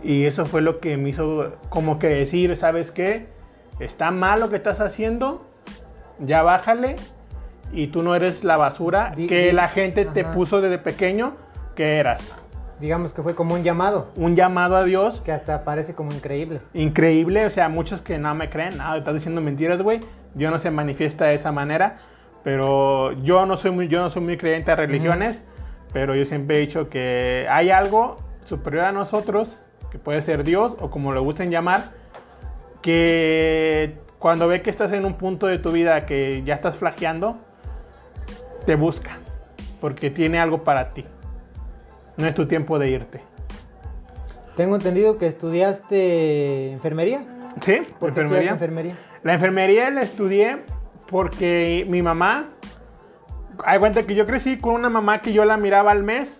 Y 0.03 0.25
eso 0.25 0.47
fue 0.47 0.63
lo 0.63 0.81
que 0.81 0.97
me 0.97 1.11
hizo 1.11 1.53
como 1.69 2.01
que 2.01 2.09
decir, 2.09 2.57
¿sabes 2.57 2.91
qué? 2.91 3.29
Está 3.79 4.11
mal 4.11 4.41
lo 4.41 4.51
que 4.51 4.57
estás 4.57 4.81
haciendo. 4.81 5.47
Ya 6.19 6.43
bájale. 6.43 6.97
Y 7.73 7.89
tú 7.89 8.03
no 8.03 8.15
eres 8.15 8.45
la 8.45 8.57
basura 8.57 9.13
que 9.15 9.53
la 9.53 9.69
gente 9.69 10.05
te 10.05 10.21
ajá. 10.21 10.33
puso 10.33 10.61
desde 10.61 10.79
pequeño 10.79 11.35
que 11.75 11.99
eras. 11.99 12.33
Digamos 12.81 13.13
que 13.13 13.23
fue 13.23 13.35
como 13.35 13.55
un 13.55 13.63
llamado, 13.63 14.09
Un 14.17 14.37
llamado 14.37 14.77
a 14.77 14.85
Dios 14.85 15.21
que 15.25 15.33
hasta 15.33 15.65
parece 15.65 15.95
como 15.95 16.13
increíble. 16.13 16.61
increíble. 16.75 17.47
O 17.47 17.51
sea, 17.51 17.69
muchos 17.69 18.03
que 18.03 18.19
no 18.19 18.35
me 18.35 18.51
creen. 18.51 18.75
Ah, 18.81 18.97
estás 18.97 19.15
diciendo 19.15 19.41
mentiras, 19.41 19.81
güey. 19.81 20.01
Dios 20.35 20.53
no 20.53 20.59
se 20.59 20.71
manifiesta 20.71 21.25
de 21.27 21.35
esa 21.35 21.53
manera. 21.53 21.97
Pero 22.45 23.13
yo 23.23 23.47
no 23.47 23.57
soy 23.57 23.71
muy, 23.71 23.89
yo 23.89 24.01
no 24.01 24.11
soy 24.11 24.23
muy 24.23 24.37
creyente 24.37 24.71
a 24.71 24.77
religiones. 24.77 25.43
Pero 25.93 26.15
yo 26.15 26.25
siempre 26.27 26.59
he 26.59 26.61
dicho 26.61 26.91
que 26.91 27.47
hay 27.51 27.71
algo 27.71 28.19
superior 28.45 28.85
a 28.85 28.93
nosotros, 28.93 29.57
que 29.91 29.99
puede 29.99 30.21
ser 30.21 30.45
Dios 30.45 30.75
o 30.79 30.91
como 30.91 31.13
lo 31.13 31.23
gusten 31.23 31.51
llamar, 31.51 31.91
que 32.83 33.97
cuando 34.19 34.49
ve 34.49 34.61
que 34.63 34.71
estás 34.71 34.93
en 34.93 35.05
un 35.05 35.15
punto 35.15 35.47
de 35.47 35.59
tu 35.59 35.73
vida 35.73 36.07
que 36.07 36.43
ya 36.45 36.55
estás 36.55 36.77
flaqueando, 36.77 37.39
te 38.67 38.75
busca. 38.75 39.19
Porque 39.81 40.11
tiene 40.11 40.39
algo 40.39 40.59
para 40.59 40.89
ti. 40.89 41.05
No 42.17 42.27
es 42.27 42.35
tu 42.35 42.47
tiempo 42.47 42.79
de 42.79 42.91
irte. 42.91 43.21
Tengo 44.57 44.77
entendido 44.77 45.19
que 45.19 45.27
estudiaste 45.27 46.73
enfermería. 46.73 47.25
¿Sí? 47.61 47.81
¿Por 47.99 48.13
qué 48.13 48.21
enfermería? 48.21 48.97
La 49.23 49.35
enfermería 49.35 49.91
la 49.91 50.03
estudié 50.03 50.59
porque 51.11 51.87
mi 51.89 52.03
mamá, 52.03 52.49
hay 53.65 53.79
cuenta 53.79 54.03
que 54.05 54.15
yo 54.15 54.27
crecí 54.27 54.59
con 54.59 54.75
una 54.75 54.91
mamá 54.91 55.21
que 55.21 55.33
yo 55.33 55.45
la 55.45 55.57
miraba 55.57 55.93
al 55.93 56.03
mes, 56.03 56.39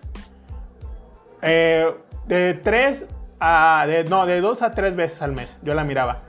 eh, 1.41 1.93
de 2.25 2.59
tres 2.63 3.05
a, 3.39 3.85
de, 3.87 4.03
no, 4.05 4.25
de 4.25 4.41
dos 4.41 4.61
a 4.61 4.71
tres 4.71 4.95
veces 4.95 5.21
al 5.21 5.33
mes, 5.33 5.57
yo 5.61 5.73
la 5.73 5.83
miraba. 5.83 6.21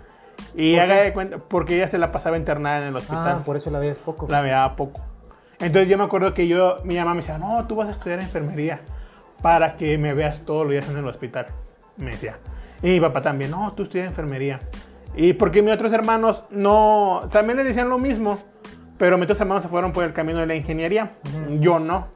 Y 0.55 0.75
¿Por 0.75 0.85
haga 0.85 1.03
de 1.03 1.13
cuenta, 1.13 1.39
porque 1.39 1.77
ella 1.77 1.89
se 1.89 1.99
la 1.99 2.13
pasaba 2.13 2.37
internada 2.37 2.83
en 2.83 2.89
el 2.89 2.97
hospital. 2.97 3.39
Ah, 3.41 3.43
por 3.45 3.57
eso 3.57 3.71
la 3.71 3.79
veías 3.79 3.99
poco. 3.99 4.27
La 4.31 4.43
miraba 4.43 4.77
poco. 4.77 5.01
Entonces 5.61 5.89
yo 5.89 5.99
me 5.99 6.05
acuerdo 6.05 6.35
que 6.35 6.47
yo, 6.47 6.77
mi 6.85 6.97
mamá 6.97 7.15
me 7.15 7.21
decía, 7.21 7.39
no, 7.39 7.67
tú 7.67 7.75
vas 7.75 7.89
a 7.89 7.91
estudiar 7.93 8.21
enfermería 8.21 8.81
para 9.43 9.77
que 9.77 9.99
me 9.99 10.15
veas 10.15 10.43
todos 10.43 10.63
los 10.63 10.73
días 10.73 10.89
en 10.89 10.97
el 10.97 11.07
hospital. 11.07 11.47
Me 11.97 12.13
decía. 12.13 12.37
Y 12.83 12.89
mi 12.89 13.01
papá 13.01 13.23
también, 13.23 13.51
no, 13.51 13.73
tú 13.73 13.85
estudias 13.85 14.07
enfermería. 14.07 14.61
Y 15.17 15.33
porque 15.33 15.63
mis 15.63 15.73
otros 15.73 15.93
hermanos 15.93 16.45
no, 16.51 17.29
también 17.33 17.57
les 17.57 17.67
decían 17.67 17.89
lo 17.89 17.99
mismo, 17.99 18.39
pero 18.99 19.17
mis 19.17 19.25
otros 19.25 19.41
hermanos 19.41 19.65
se 19.65 19.69
fueron 19.69 19.93
por 19.93 20.05
el 20.05 20.13
camino 20.13 20.39
de 20.39 20.47
la 20.47 20.55
ingeniería. 20.55 21.11
Yo 21.59 21.81
no. 21.81 22.07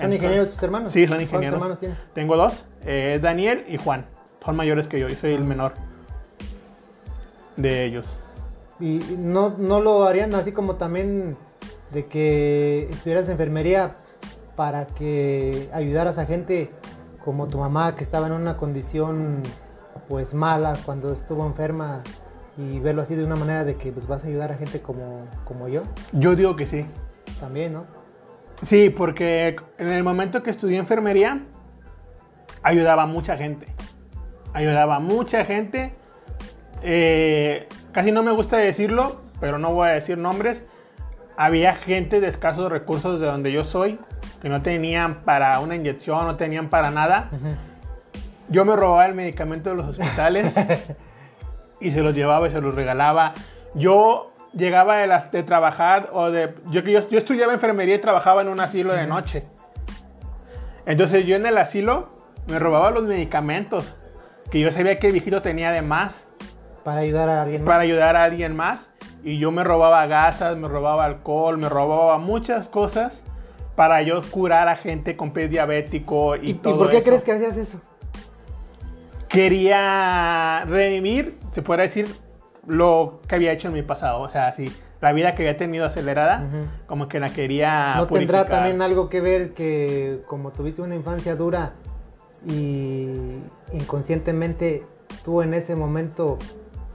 ¿Son 0.00 0.12
ingenieros 0.12 0.54
tus 0.54 0.62
hermanos? 0.62 0.92
Sí, 0.92 1.06
son 1.06 1.16
¿Cuántos 1.16 1.28
ingenieros. 1.28 1.56
hermanos 1.56 1.78
tienes? 1.78 1.98
Tengo 2.14 2.36
dos, 2.36 2.64
eh, 2.86 3.18
Daniel 3.22 3.64
y 3.68 3.76
Juan. 3.76 4.04
Son 4.44 4.56
mayores 4.56 4.88
que 4.88 4.98
yo 4.98 5.08
y 5.08 5.14
soy 5.14 5.34
el 5.34 5.44
menor 5.44 5.74
de 7.56 7.84
ellos. 7.84 8.16
Y 8.80 9.00
no, 9.18 9.50
no 9.50 9.80
lo 9.80 10.04
harían 10.04 10.34
así 10.34 10.52
como 10.52 10.76
también 10.76 11.36
de 11.92 12.06
que 12.06 12.88
estudiaras 12.90 13.28
enfermería 13.28 13.92
para 14.56 14.86
que 14.86 15.68
ayudaras 15.72 16.18
a 16.18 16.26
gente 16.26 16.70
como 17.24 17.48
tu 17.48 17.58
mamá 17.58 17.96
que 17.96 18.04
estaba 18.04 18.26
en 18.26 18.32
una 18.32 18.56
condición 18.56 19.42
pues 20.08 20.34
mala 20.34 20.76
cuando 20.84 21.12
estuvo 21.12 21.46
enferma 21.46 22.02
y 22.56 22.78
verlo 22.80 23.02
así 23.02 23.14
de 23.14 23.24
una 23.24 23.36
manera 23.36 23.64
de 23.64 23.76
que 23.76 23.92
pues 23.92 24.06
vas 24.06 24.24
a 24.24 24.26
ayudar 24.26 24.52
a 24.52 24.56
gente 24.56 24.80
como, 24.80 25.26
como 25.44 25.68
yo 25.68 25.82
Yo 26.12 26.34
digo 26.34 26.56
que 26.56 26.66
sí. 26.66 26.84
también, 27.38 27.72
¿no? 27.72 27.84
Sí, 28.62 28.90
porque 28.90 29.56
en 29.78 29.88
el 29.88 30.02
momento 30.02 30.42
que 30.42 30.50
estudié 30.50 30.78
enfermería, 30.78 31.40
ayudaba 32.62 33.04
a 33.04 33.06
mucha 33.06 33.36
gente. 33.36 33.66
Ayudaba 34.52 34.96
a 34.96 35.00
mucha 35.00 35.44
gente. 35.44 35.94
Eh, 36.82 37.66
casi 37.92 38.12
no 38.12 38.22
me 38.22 38.32
gusta 38.32 38.58
decirlo, 38.58 39.22
pero 39.40 39.58
no 39.58 39.72
voy 39.72 39.88
a 39.88 39.92
decir 39.92 40.18
nombres. 40.18 40.62
Había 41.42 41.74
gente 41.74 42.20
de 42.20 42.28
escasos 42.28 42.70
recursos 42.70 43.18
de 43.18 43.24
donde 43.24 43.50
yo 43.50 43.64
soy, 43.64 43.98
que 44.42 44.50
no 44.50 44.60
tenían 44.60 45.22
para 45.22 45.58
una 45.60 45.74
inyección, 45.74 46.26
no 46.26 46.36
tenían 46.36 46.68
para 46.68 46.90
nada. 46.90 47.30
Yo 48.50 48.66
me 48.66 48.76
robaba 48.76 49.06
el 49.06 49.14
medicamento 49.14 49.70
de 49.70 49.76
los 49.76 49.88
hospitales 49.88 50.52
y 51.80 51.92
se 51.92 52.02
los 52.02 52.14
llevaba 52.14 52.46
y 52.48 52.52
se 52.52 52.60
los 52.60 52.74
regalaba. 52.74 53.32
Yo 53.74 54.34
llegaba 54.52 54.98
de, 54.98 55.06
las, 55.06 55.30
de 55.30 55.42
trabajar 55.42 56.10
o 56.12 56.30
de... 56.30 56.54
Yo, 56.68 56.82
yo, 56.82 57.08
yo 57.08 57.16
estudiaba 57.16 57.54
enfermería 57.54 57.94
y 57.94 58.00
trabajaba 58.02 58.42
en 58.42 58.48
un 58.48 58.60
asilo 58.60 58.92
de 58.92 59.06
noche. 59.06 59.44
Entonces 60.84 61.24
yo 61.24 61.36
en 61.36 61.46
el 61.46 61.56
asilo 61.56 62.10
me 62.48 62.58
robaba 62.58 62.90
los 62.90 63.04
medicamentos 63.04 63.96
que 64.50 64.60
yo 64.60 64.70
sabía 64.70 64.98
que 64.98 65.06
el 65.06 65.14
viejito 65.14 65.40
tenía 65.40 65.70
de 65.70 65.80
más 65.80 66.22
Para 66.84 67.00
ayudar 67.00 67.30
a 67.30 67.40
alguien 67.40 67.62
más. 67.62 67.66
para 67.66 67.82
ayudar 67.82 68.16
a 68.16 68.24
alguien 68.24 68.54
más. 68.54 68.89
Y 69.22 69.38
yo 69.38 69.50
me 69.50 69.64
robaba 69.64 70.06
gasas, 70.06 70.56
me 70.56 70.68
robaba 70.68 71.04
alcohol, 71.04 71.58
me 71.58 71.68
robaba 71.68 72.18
muchas 72.18 72.68
cosas 72.68 73.22
para 73.76 74.02
yo 74.02 74.20
curar 74.30 74.68
a 74.68 74.76
gente 74.76 75.16
con 75.16 75.32
pie 75.32 75.48
diabético 75.48 76.36
y, 76.36 76.46
¿Y, 76.46 76.50
y 76.50 76.54
todo 76.54 76.78
por 76.78 76.90
qué 76.90 76.98
eso. 76.98 77.06
crees 77.06 77.24
que 77.24 77.32
hacías 77.32 77.56
eso? 77.56 77.80
quería 79.30 80.64
redimir, 80.66 81.38
se 81.52 81.62
puede 81.62 81.82
decir, 81.82 82.08
lo 82.66 83.20
que 83.26 83.36
había 83.36 83.52
hecho 83.52 83.68
en 83.68 83.74
mi 83.74 83.82
pasado. 83.82 84.20
O 84.20 84.28
sea, 84.28 84.52
sí, 84.52 84.70
la 85.00 85.12
vida 85.12 85.34
que 85.34 85.42
había 85.42 85.56
tenido 85.56 85.86
acelerada, 85.86 86.44
como 86.86 87.08
que 87.08 87.20
la 87.20 87.30
quería. 87.30 87.94
¿No 87.96 88.06
tendrá 88.06 88.46
también 88.46 88.82
algo 88.82 89.08
que 89.08 89.22
ver 89.22 89.54
que 89.54 90.20
como 90.26 90.50
tuviste 90.50 90.82
una 90.82 90.94
infancia 90.94 91.36
dura 91.36 91.72
y 92.46 93.38
inconscientemente 93.72 94.82
tú 95.24 95.42
en 95.42 95.54
ese 95.54 95.76
momento 95.76 96.38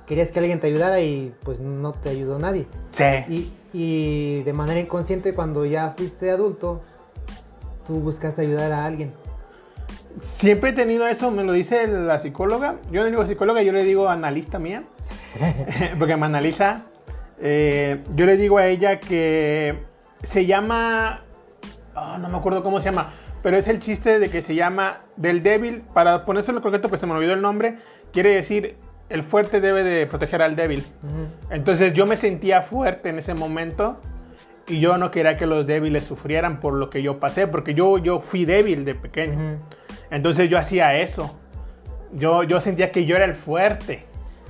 querías 0.06 0.32
que 0.32 0.40
alguien 0.40 0.60
te 0.60 0.68
ayudara 0.68 1.00
y 1.02 1.34
pues 1.44 1.60
no 1.60 1.94
te 1.94 2.10
ayudó 2.10 2.40
nadie? 2.40 2.66
Sí. 2.92 3.04
Y, 3.30 3.52
y 3.74 4.44
de 4.44 4.54
manera 4.54 4.80
inconsciente 4.80 5.34
cuando 5.34 5.66
ya 5.66 5.94
fuiste 5.98 6.32
adulto, 6.32 6.82
tú 7.86 8.00
buscaste 8.00 8.42
ayudar 8.42 8.72
a 8.72 8.86
alguien. 8.86 9.12
Siempre 10.38 10.70
he 10.70 10.74
tenido 10.74 11.08
eso, 11.08 11.30
me 11.32 11.44
lo 11.44 11.54
dice 11.54 11.88
la 11.88 12.20
psicóloga. 12.20 12.76
Yo 12.92 13.02
no 13.02 13.08
digo 13.08 13.26
psicóloga, 13.26 13.62
yo 13.64 13.74
le 13.74 13.84
digo 13.84 14.08
analista 14.10 14.60
mía. 14.60 14.84
porque 16.00 16.16
me 16.16 16.26
analiza. 16.26 16.84
Eh, 17.40 18.02
yo 18.16 18.26
le 18.26 18.38
digo 18.38 18.58
a 18.58 18.68
ella 18.68 19.00
que 19.00 19.76
se 20.24 20.46
llama. 20.46 21.22
oh, 21.96 22.18
no 22.18 22.30
me 22.30 22.38
acuerdo 22.38 22.64
cómo 22.64 22.80
se 22.80 22.86
llama. 22.92 23.12
Pero 23.44 23.58
es 23.58 23.68
el 23.68 23.80
chiste 23.80 24.20
de 24.20 24.30
que 24.30 24.42
se 24.42 24.56
llama 24.56 25.02
del 25.18 25.44
débil. 25.44 25.84
Para 25.94 26.24
ponerse 26.24 26.52
en 26.52 26.56
lo 26.56 26.62
correcto, 26.62 26.90
pues 26.90 27.02
se 27.02 27.08
me 27.08 27.14
olvidó 27.14 27.34
el 27.34 27.42
nombre. 27.42 27.78
Quiere 28.12 28.34
decir 28.36 28.76
el 29.10 29.24
fuerte 29.24 29.62
debe 29.62 29.84
de 29.84 30.08
proteger 30.08 30.42
al 30.42 30.56
débil. 30.56 30.84
Entonces 31.50 31.94
yo 31.94 32.06
me 32.06 32.18
sentía 32.18 32.62
fuerte 32.62 33.10
en 33.10 33.20
ese 33.20 33.34
momento. 33.34 34.00
Y 34.68 34.80
yo 34.80 34.98
no 34.98 35.12
quería 35.12 35.38
que 35.38 35.46
los 35.46 35.68
débiles 35.68 36.06
sufrieran 36.06 36.60
por 36.60 36.74
lo 36.74 36.90
que 36.90 37.04
yo 37.04 37.20
pasé. 37.20 37.48
Porque 37.48 37.74
yo, 37.74 37.98
yo 38.00 38.20
fui 38.20 38.46
débil 38.46 38.84
de 38.84 38.96
pequeño. 38.96 39.58
Entonces 40.10 40.50
yo 40.50 40.58
hacía 40.58 41.00
eso. 41.00 41.40
Yo, 42.14 42.44
yo 42.44 42.60
sentía 42.62 42.92
que 42.92 43.06
yo 43.06 43.16
era 43.16 43.26
el 43.26 43.36
fuerte. 43.36 44.06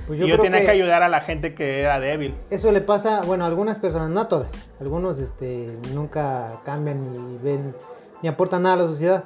Pues 0.06 0.20
y 0.20 0.26
yo 0.26 0.38
tenía 0.38 0.60
que... 0.60 0.70
ayudar 0.70 1.02
a 1.02 1.08
la 1.08 1.20
gente 1.20 1.54
que 1.54 1.80
era 1.80 1.98
débil. 1.98 2.32
Eso 2.50 2.70
le 2.70 2.80
pasa, 2.80 3.22
bueno, 3.22 3.44
a 3.44 3.48
algunas 3.48 3.78
personas, 3.78 4.08
no 4.08 4.20
a 4.20 4.28
todas. 4.28 4.52
Algunos 4.80 5.18
este, 5.18 5.66
nunca 5.92 6.48
cambian 6.64 7.00
ni 7.00 7.38
ven 7.38 7.74
ni 8.22 8.28
aportan 8.28 8.62
nada 8.62 8.76
a 8.76 8.78
la 8.78 8.86
sociedad. 8.86 9.24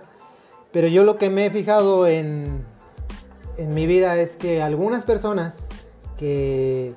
Pero 0.73 0.89
yo 0.89 1.05
lo 1.05 1.19
que 1.19 1.31
me 1.31 1.47
he 1.47 1.51
fijado 1.51 2.07
en, 2.07 2.65
en 3.63 3.75
mi 3.75 3.87
vida 3.87 4.17
es 4.17 4.37
que 4.37 4.63
algunas 4.63 5.05
personas 5.05 5.59
que 6.19 6.95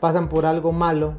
pasan 0.00 0.28
por 0.28 0.46
algo 0.46 0.72
malo, 0.72 1.14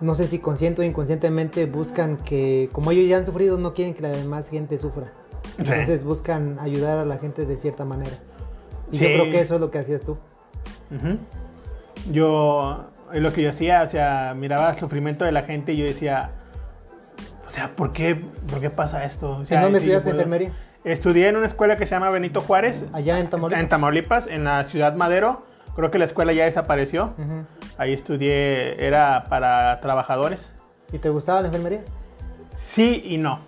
no 0.00 0.14
sé 0.14 0.26
si 0.26 0.38
consciente 0.38 0.80
o 0.82 0.84
inconscientemente 0.84 1.66
buscan 1.66 2.16
que, 2.16 2.68
como 2.72 2.90
ellos 2.90 3.08
ya 3.08 3.18
han 3.18 3.26
sufrido, 3.26 3.58
no 3.58 3.74
quieren 3.74 3.94
que 3.94 4.02
la 4.02 4.08
demás 4.08 4.48
gente 4.48 4.78
sufra. 4.78 5.12
Sí. 5.56 5.64
Entonces 5.72 6.04
buscan 6.04 6.58
ayudar 6.60 6.98
a 6.98 7.04
la 7.04 7.18
gente 7.18 7.44
de 7.46 7.56
cierta 7.56 7.84
manera. 7.84 8.16
Y 8.92 8.96
Sí. 8.98 9.04
yo 9.04 9.08
creo 9.10 9.24
que 9.30 9.40
eso 9.40 9.54
es 9.56 9.60
lo 9.60 9.70
que 9.70 9.78
hacías 9.78 10.02
tú. 10.02 10.16
Yo, 12.10 12.86
lo 13.12 13.32
que 13.32 13.42
yo 13.42 13.50
hacía, 13.50 13.82
o 13.82 13.90
sea, 13.90 14.34
miraba 14.36 14.70
el 14.70 14.78
sufrimiento 14.78 15.24
de 15.24 15.32
la 15.32 15.42
gente 15.42 15.72
y 15.72 15.76
yo 15.76 15.84
decía, 15.84 16.30
o 17.46 17.50
sea, 17.50 17.70
¿por 17.72 17.92
qué, 17.92 18.16
por 18.48 18.60
qué 18.60 18.70
pasa 18.70 19.04
esto? 19.04 19.30
O 19.38 19.46
sea, 19.46 19.58
¿En 19.58 19.64
dónde 19.64 19.80
si 19.80 19.84
estudiaste 19.84 20.10
puedo- 20.10 20.20
enfermería? 20.22 20.52
Estudié 20.84 21.28
en 21.28 21.36
una 21.36 21.46
escuela 21.46 21.76
que 21.76 21.84
se 21.86 21.90
llama 21.94 22.10
Benito 22.10 22.40
Juárez, 22.40 22.84
Allá 22.92 23.18
en 23.20 23.28
Tamaulipas. 23.28 23.60
en 23.62 23.68
Tamaulipas, 23.68 24.26
en 24.26 24.44
la 24.44 24.64
ciudad 24.64 24.94
Madero. 24.94 25.42
Creo 25.76 25.90
que 25.90 25.98
la 25.98 26.04
escuela 26.06 26.32
ya 26.32 26.44
desapareció. 26.46 27.12
Ahí 27.78 27.92
estudié, 27.92 28.84
era 28.86 29.26
para 29.28 29.80
trabajadores. 29.80 30.48
¿Y 30.92 30.98
te 30.98 31.08
gustaba 31.08 31.40
la 31.42 31.48
enfermería? 31.48 31.80
Sí 32.56 33.02
y 33.04 33.18
no. 33.18 33.38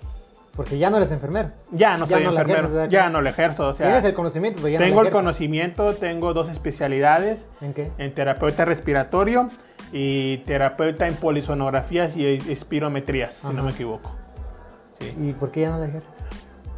Porque 0.55 0.77
ya 0.79 0.91
no 0.91 0.99
eres 0.99 1.11
enfermero. 1.11 1.49
Ya 1.71 1.97
no 1.97 2.07
Ya 2.07 2.17
soy 2.17 2.25
no 2.25 2.31
enfermero. 2.31 2.87
ya 2.87 3.09
no 3.09 3.23
lo 3.23 3.29
ejerzo. 3.31 3.69
O 3.69 3.75
sea, 3.75 3.87
Tienes 3.87 4.05
el 4.05 4.13
conocimiento, 4.15 4.59
pero 4.63 4.69
ya 4.69 4.79
tengo 4.79 5.01
el 5.01 5.11
conocimiento, 5.11 5.95
tengo 5.95 6.35
dos 6.35 6.51
especialidades 6.51 7.43
¿En 7.63 7.73
qué? 7.73 7.91
en 7.97 8.15
terapeuta 8.15 8.67
respiratorio 8.67 9.49
y 9.93 10.39
terapeuta 10.39 11.07
en 11.09 11.15
polisonografías 11.15 12.15
y 12.17 12.27
espirometrías, 12.51 13.33
si 13.35 13.49
no 13.55 13.63
me 13.63 13.71
equivoco. 13.71 14.13
Sí. 15.01 15.15
¿Y 15.19 15.33
por 15.33 15.51
qué 15.51 15.63
ya 15.63 15.71
no 15.71 15.79
la 15.79 15.87
ejerces? 15.87 16.11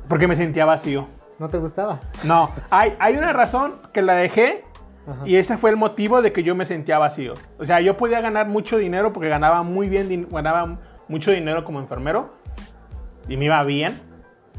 Porque 0.09 0.29
me 0.29 0.37
sentía 0.37 0.65
vacío. 0.65 1.07
¿No 1.39 1.49
te 1.49 1.59
gustaba? 1.59 2.01
No, 2.23 2.51
hay, 2.71 2.95
hay 2.99 3.17
una 3.17 3.33
razón 3.33 3.75
que 3.93 4.03
la 4.03 4.15
dejé 4.15 4.63
Ajá. 5.07 5.27
y 5.27 5.37
ese 5.37 5.57
fue 5.59 5.71
el 5.71 5.77
motivo 5.77 6.23
de 6.23 6.33
que 6.33 6.43
yo 6.43 6.55
me 6.55 6.65
sentía 6.65 6.99
vacío. 6.99 7.35
O 7.59 7.65
sea, 7.65 7.81
yo 7.81 7.97
podía 7.97 8.21
ganar 8.21 8.47
mucho 8.47 8.79
dinero 8.79 9.13
porque 9.13 9.29
ganaba 9.29 9.63
muy 9.63 9.89
bien, 9.89 10.29
ganaba 10.31 10.79
mucho 11.09 11.31
dinero 11.33 11.65
como 11.65 11.81
enfermero 11.81 12.33
y 13.29 13.37
me 13.37 13.47
iba 13.47 13.63
bien. 13.65 14.01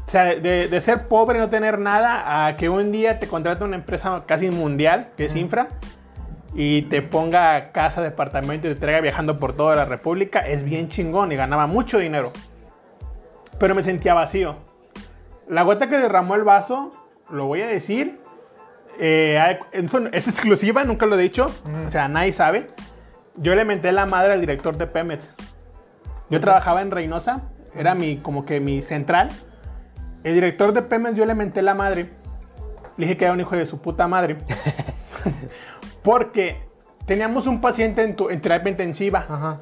O 0.06 0.10
sea, 0.10 0.24
de, 0.24 0.68
de 0.68 0.80
ser 0.80 1.08
pobre, 1.08 1.38
no 1.38 1.48
tener 1.48 1.78
nada, 1.78 2.46
a 2.46 2.56
que 2.56 2.68
un 2.68 2.92
día 2.92 3.18
te 3.18 3.26
contrate 3.26 3.64
una 3.64 3.76
empresa 3.76 4.22
casi 4.26 4.50
mundial, 4.50 5.08
que 5.16 5.24
es. 5.24 5.34
Infra, 5.34 5.68
y 6.54 6.82
te 6.82 7.02
ponga 7.02 7.70
casa, 7.70 8.00
departamento 8.00 8.66
y 8.66 8.74
te 8.74 8.80
traiga 8.80 9.00
viajando 9.00 9.38
por 9.38 9.52
toda 9.52 9.76
la 9.76 9.84
República, 9.84 10.40
es 10.40 10.64
bien 10.64 10.88
chingón 10.88 11.30
y 11.30 11.36
ganaba 11.36 11.66
mucho 11.66 11.98
dinero. 11.98 12.32
Pero 13.60 13.74
me 13.74 13.82
sentía 13.82 14.14
vacío. 14.14 14.56
La 15.48 15.62
gota 15.62 15.88
que 15.88 15.96
derramó 15.96 16.34
el 16.34 16.42
vaso, 16.44 16.90
lo 17.30 17.46
voy 17.46 17.60
a 17.62 17.66
decir, 17.66 18.18
eh, 18.98 19.58
es 20.12 20.28
exclusiva, 20.28 20.82
nunca 20.84 21.06
lo 21.06 21.18
he 21.18 21.22
dicho, 21.22 21.46
o 21.86 21.90
sea, 21.90 22.08
nadie 22.08 22.32
sabe. 22.32 22.66
Yo 23.36 23.54
le 23.54 23.64
menté 23.64 23.92
la 23.92 24.06
madre 24.06 24.32
al 24.32 24.40
director 24.40 24.76
de 24.76 24.86
Pemex. 24.86 25.34
Yo 26.30 26.40
trabajaba 26.40 26.80
en 26.80 26.90
Reynosa, 26.90 27.42
era 27.74 27.94
mi, 27.94 28.16
como 28.16 28.44
que 28.46 28.58
mi 28.60 28.82
central. 28.82 29.28
El 30.24 30.34
director 30.34 30.72
de 30.72 30.82
Pemex 30.82 31.16
yo 31.16 31.26
le 31.26 31.34
menté 31.34 31.62
la 31.62 31.74
madre. 31.74 32.08
Le 32.96 33.04
dije 33.06 33.16
que 33.18 33.24
era 33.26 33.34
un 33.34 33.40
hijo 33.40 33.54
de 33.54 33.66
su 33.66 33.80
puta 33.80 34.08
madre. 34.08 34.38
Porque 36.02 36.62
teníamos 37.06 37.46
un 37.46 37.60
paciente 37.60 38.02
en, 38.02 38.16
tu- 38.16 38.30
en 38.30 38.40
terapia 38.40 38.70
intensiva. 38.70 39.24
Ajá. 39.28 39.58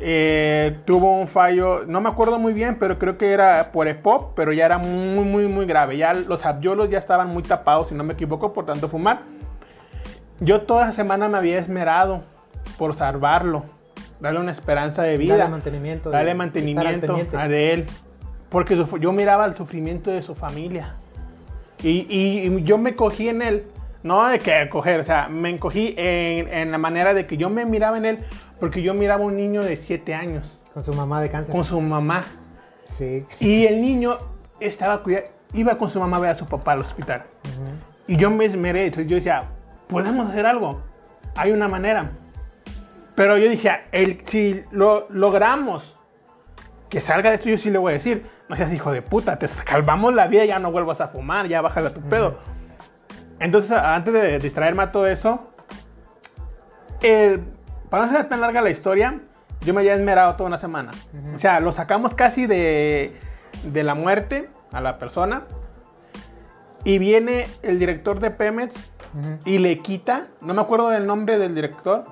Eh, 0.00 0.76
tuvo 0.84 1.18
un 1.18 1.28
fallo, 1.28 1.84
no 1.86 2.00
me 2.00 2.08
acuerdo 2.08 2.38
muy 2.38 2.52
bien, 2.52 2.76
pero 2.78 2.98
creo 2.98 3.16
que 3.16 3.32
era 3.32 3.70
por 3.72 3.86
EPOP, 3.86 4.34
pero 4.34 4.52
ya 4.52 4.66
era 4.66 4.78
muy, 4.78 5.24
muy, 5.24 5.46
muy 5.46 5.66
grave. 5.66 5.96
Ya 5.96 6.12
los 6.14 6.44
abiolos 6.44 6.90
ya 6.90 6.98
estaban 6.98 7.28
muy 7.28 7.42
tapados, 7.42 7.88
si 7.88 7.94
no 7.94 8.02
me 8.04 8.14
equivoco, 8.14 8.52
por 8.52 8.66
tanto 8.66 8.88
fumar. 8.88 9.20
Yo 10.40 10.62
toda 10.62 10.84
esa 10.84 10.92
semana 10.92 11.28
me 11.28 11.38
había 11.38 11.58
esmerado 11.58 12.22
por 12.76 12.94
salvarlo, 12.96 13.64
darle 14.20 14.40
una 14.40 14.50
esperanza 14.52 15.02
de 15.02 15.16
vida, 15.16 15.36
Dale 15.36 15.50
mantenimiento. 15.50 16.10
de- 16.10 16.16
darle 16.16 16.30
al 16.32 16.36
mantenimiento 16.38 17.12
a 17.38 17.48
de 17.48 17.72
él, 17.72 17.86
porque 18.48 18.74
su- 18.76 18.98
yo 18.98 19.12
miraba 19.12 19.46
el 19.46 19.56
sufrimiento 19.56 20.10
de 20.10 20.22
su 20.22 20.34
familia. 20.34 20.94
Y, 21.82 22.06
y- 22.08 22.46
y 22.48 22.62
yo 22.64 22.78
me 22.78 22.96
cogí 22.96 23.28
en 23.28 23.42
él, 23.42 23.64
no 24.02 24.26
de 24.26 24.40
que 24.40 24.68
coger, 24.70 24.98
o 25.00 25.04
sea, 25.04 25.28
me 25.28 25.50
encogí 25.50 25.94
en, 25.96 26.48
en 26.52 26.70
la 26.72 26.78
manera 26.78 27.14
de 27.14 27.26
que 27.26 27.36
yo 27.36 27.48
me 27.48 27.64
miraba 27.64 27.96
en 27.96 28.04
él, 28.06 28.18
porque 28.60 28.82
yo 28.82 28.94
miraba 28.94 29.24
un 29.24 29.36
niño 29.36 29.62
de 29.62 29.76
7 29.76 30.14
años 30.14 30.58
Con 30.72 30.82
su 30.84 30.92
mamá 30.92 31.20
de 31.20 31.30
cáncer. 31.30 31.54
con 31.54 31.64
su 31.64 31.80
mamá. 31.80 32.24
Sí. 32.90 33.24
Y 33.40 33.66
el 33.66 33.80
niño 33.82 34.16
estaba 34.60 35.02
cuida- 35.02 35.24
iba 35.52 35.76
con 35.78 35.90
su 35.90 35.98
mamá 36.00 36.16
a 36.18 36.20
ver 36.20 36.30
a 36.30 36.38
su 36.38 36.46
papá 36.46 36.72
al 36.72 36.80
hospital. 36.80 37.24
Y 38.06 38.16
yo 38.16 38.30
me 38.30 38.44
esmeré, 38.44 38.84
entonces 38.86 39.08
yo 39.08 39.16
decía, 39.16 39.44
podemos 39.88 40.30
hacer 40.30 40.46
algo. 40.46 40.80
Hay 41.36 41.52
una 41.52 41.68
manera. 41.68 42.10
Pero 43.14 43.38
yo 43.38 43.48
dije, 43.48 43.70
el, 43.92 44.22
si 44.26 44.62
lo 44.72 45.06
logramos 45.10 45.96
que 46.88 47.00
salga 47.00 47.30
de 47.30 47.36
esto, 47.36 47.48
yo 47.48 47.58
sí 47.58 47.70
le 47.70 47.78
voy 47.78 47.90
a 47.90 47.94
decir, 47.94 48.26
no 48.48 48.56
seas 48.56 48.72
hijo 48.72 48.92
de 48.92 49.02
puta, 49.02 49.38
te 49.38 49.48
salvamos 49.48 50.14
la 50.14 50.26
vida, 50.26 50.44
ya 50.44 50.58
no 50.58 50.70
vuelvas 50.70 51.00
a 51.00 51.08
fumar, 51.08 51.46
ya 51.48 51.60
bájala 51.60 51.90
tu 51.94 52.00
pedo. 52.02 52.38
Entonces, 53.40 53.70
a- 53.72 53.94
antes 53.94 54.12
de 54.14 54.38
distraerme 54.38 54.82
a 54.84 54.92
todo 54.92 55.06
eso, 55.06 55.48
el- 57.02 57.42
para 57.90 58.06
no 58.06 58.12
ser 58.12 58.28
tan 58.28 58.40
larga 58.40 58.60
la 58.62 58.70
historia, 58.70 59.20
yo 59.62 59.74
me 59.74 59.80
había 59.80 59.94
esmerado 59.94 60.34
toda 60.36 60.48
una 60.48 60.58
semana. 60.58 60.90
O 61.34 61.38
sea, 61.38 61.60
lo 61.60 61.72
sacamos 61.72 62.14
casi 62.14 62.46
de, 62.46 63.16
de 63.64 63.82
la 63.84 63.94
muerte 63.94 64.48
a 64.72 64.80
la 64.80 64.98
persona. 64.98 65.42
Y 66.84 66.98
viene 66.98 67.46
el 67.62 67.78
director 67.78 68.20
de 68.20 68.30
Pemex 68.30 68.74
y 69.46 69.58
le 69.58 69.78
quita, 69.78 70.26
no 70.40 70.52
me 70.54 70.60
acuerdo 70.60 70.88
del 70.90 71.06
nombre 71.06 71.38
del 71.38 71.54
director. 71.54 72.04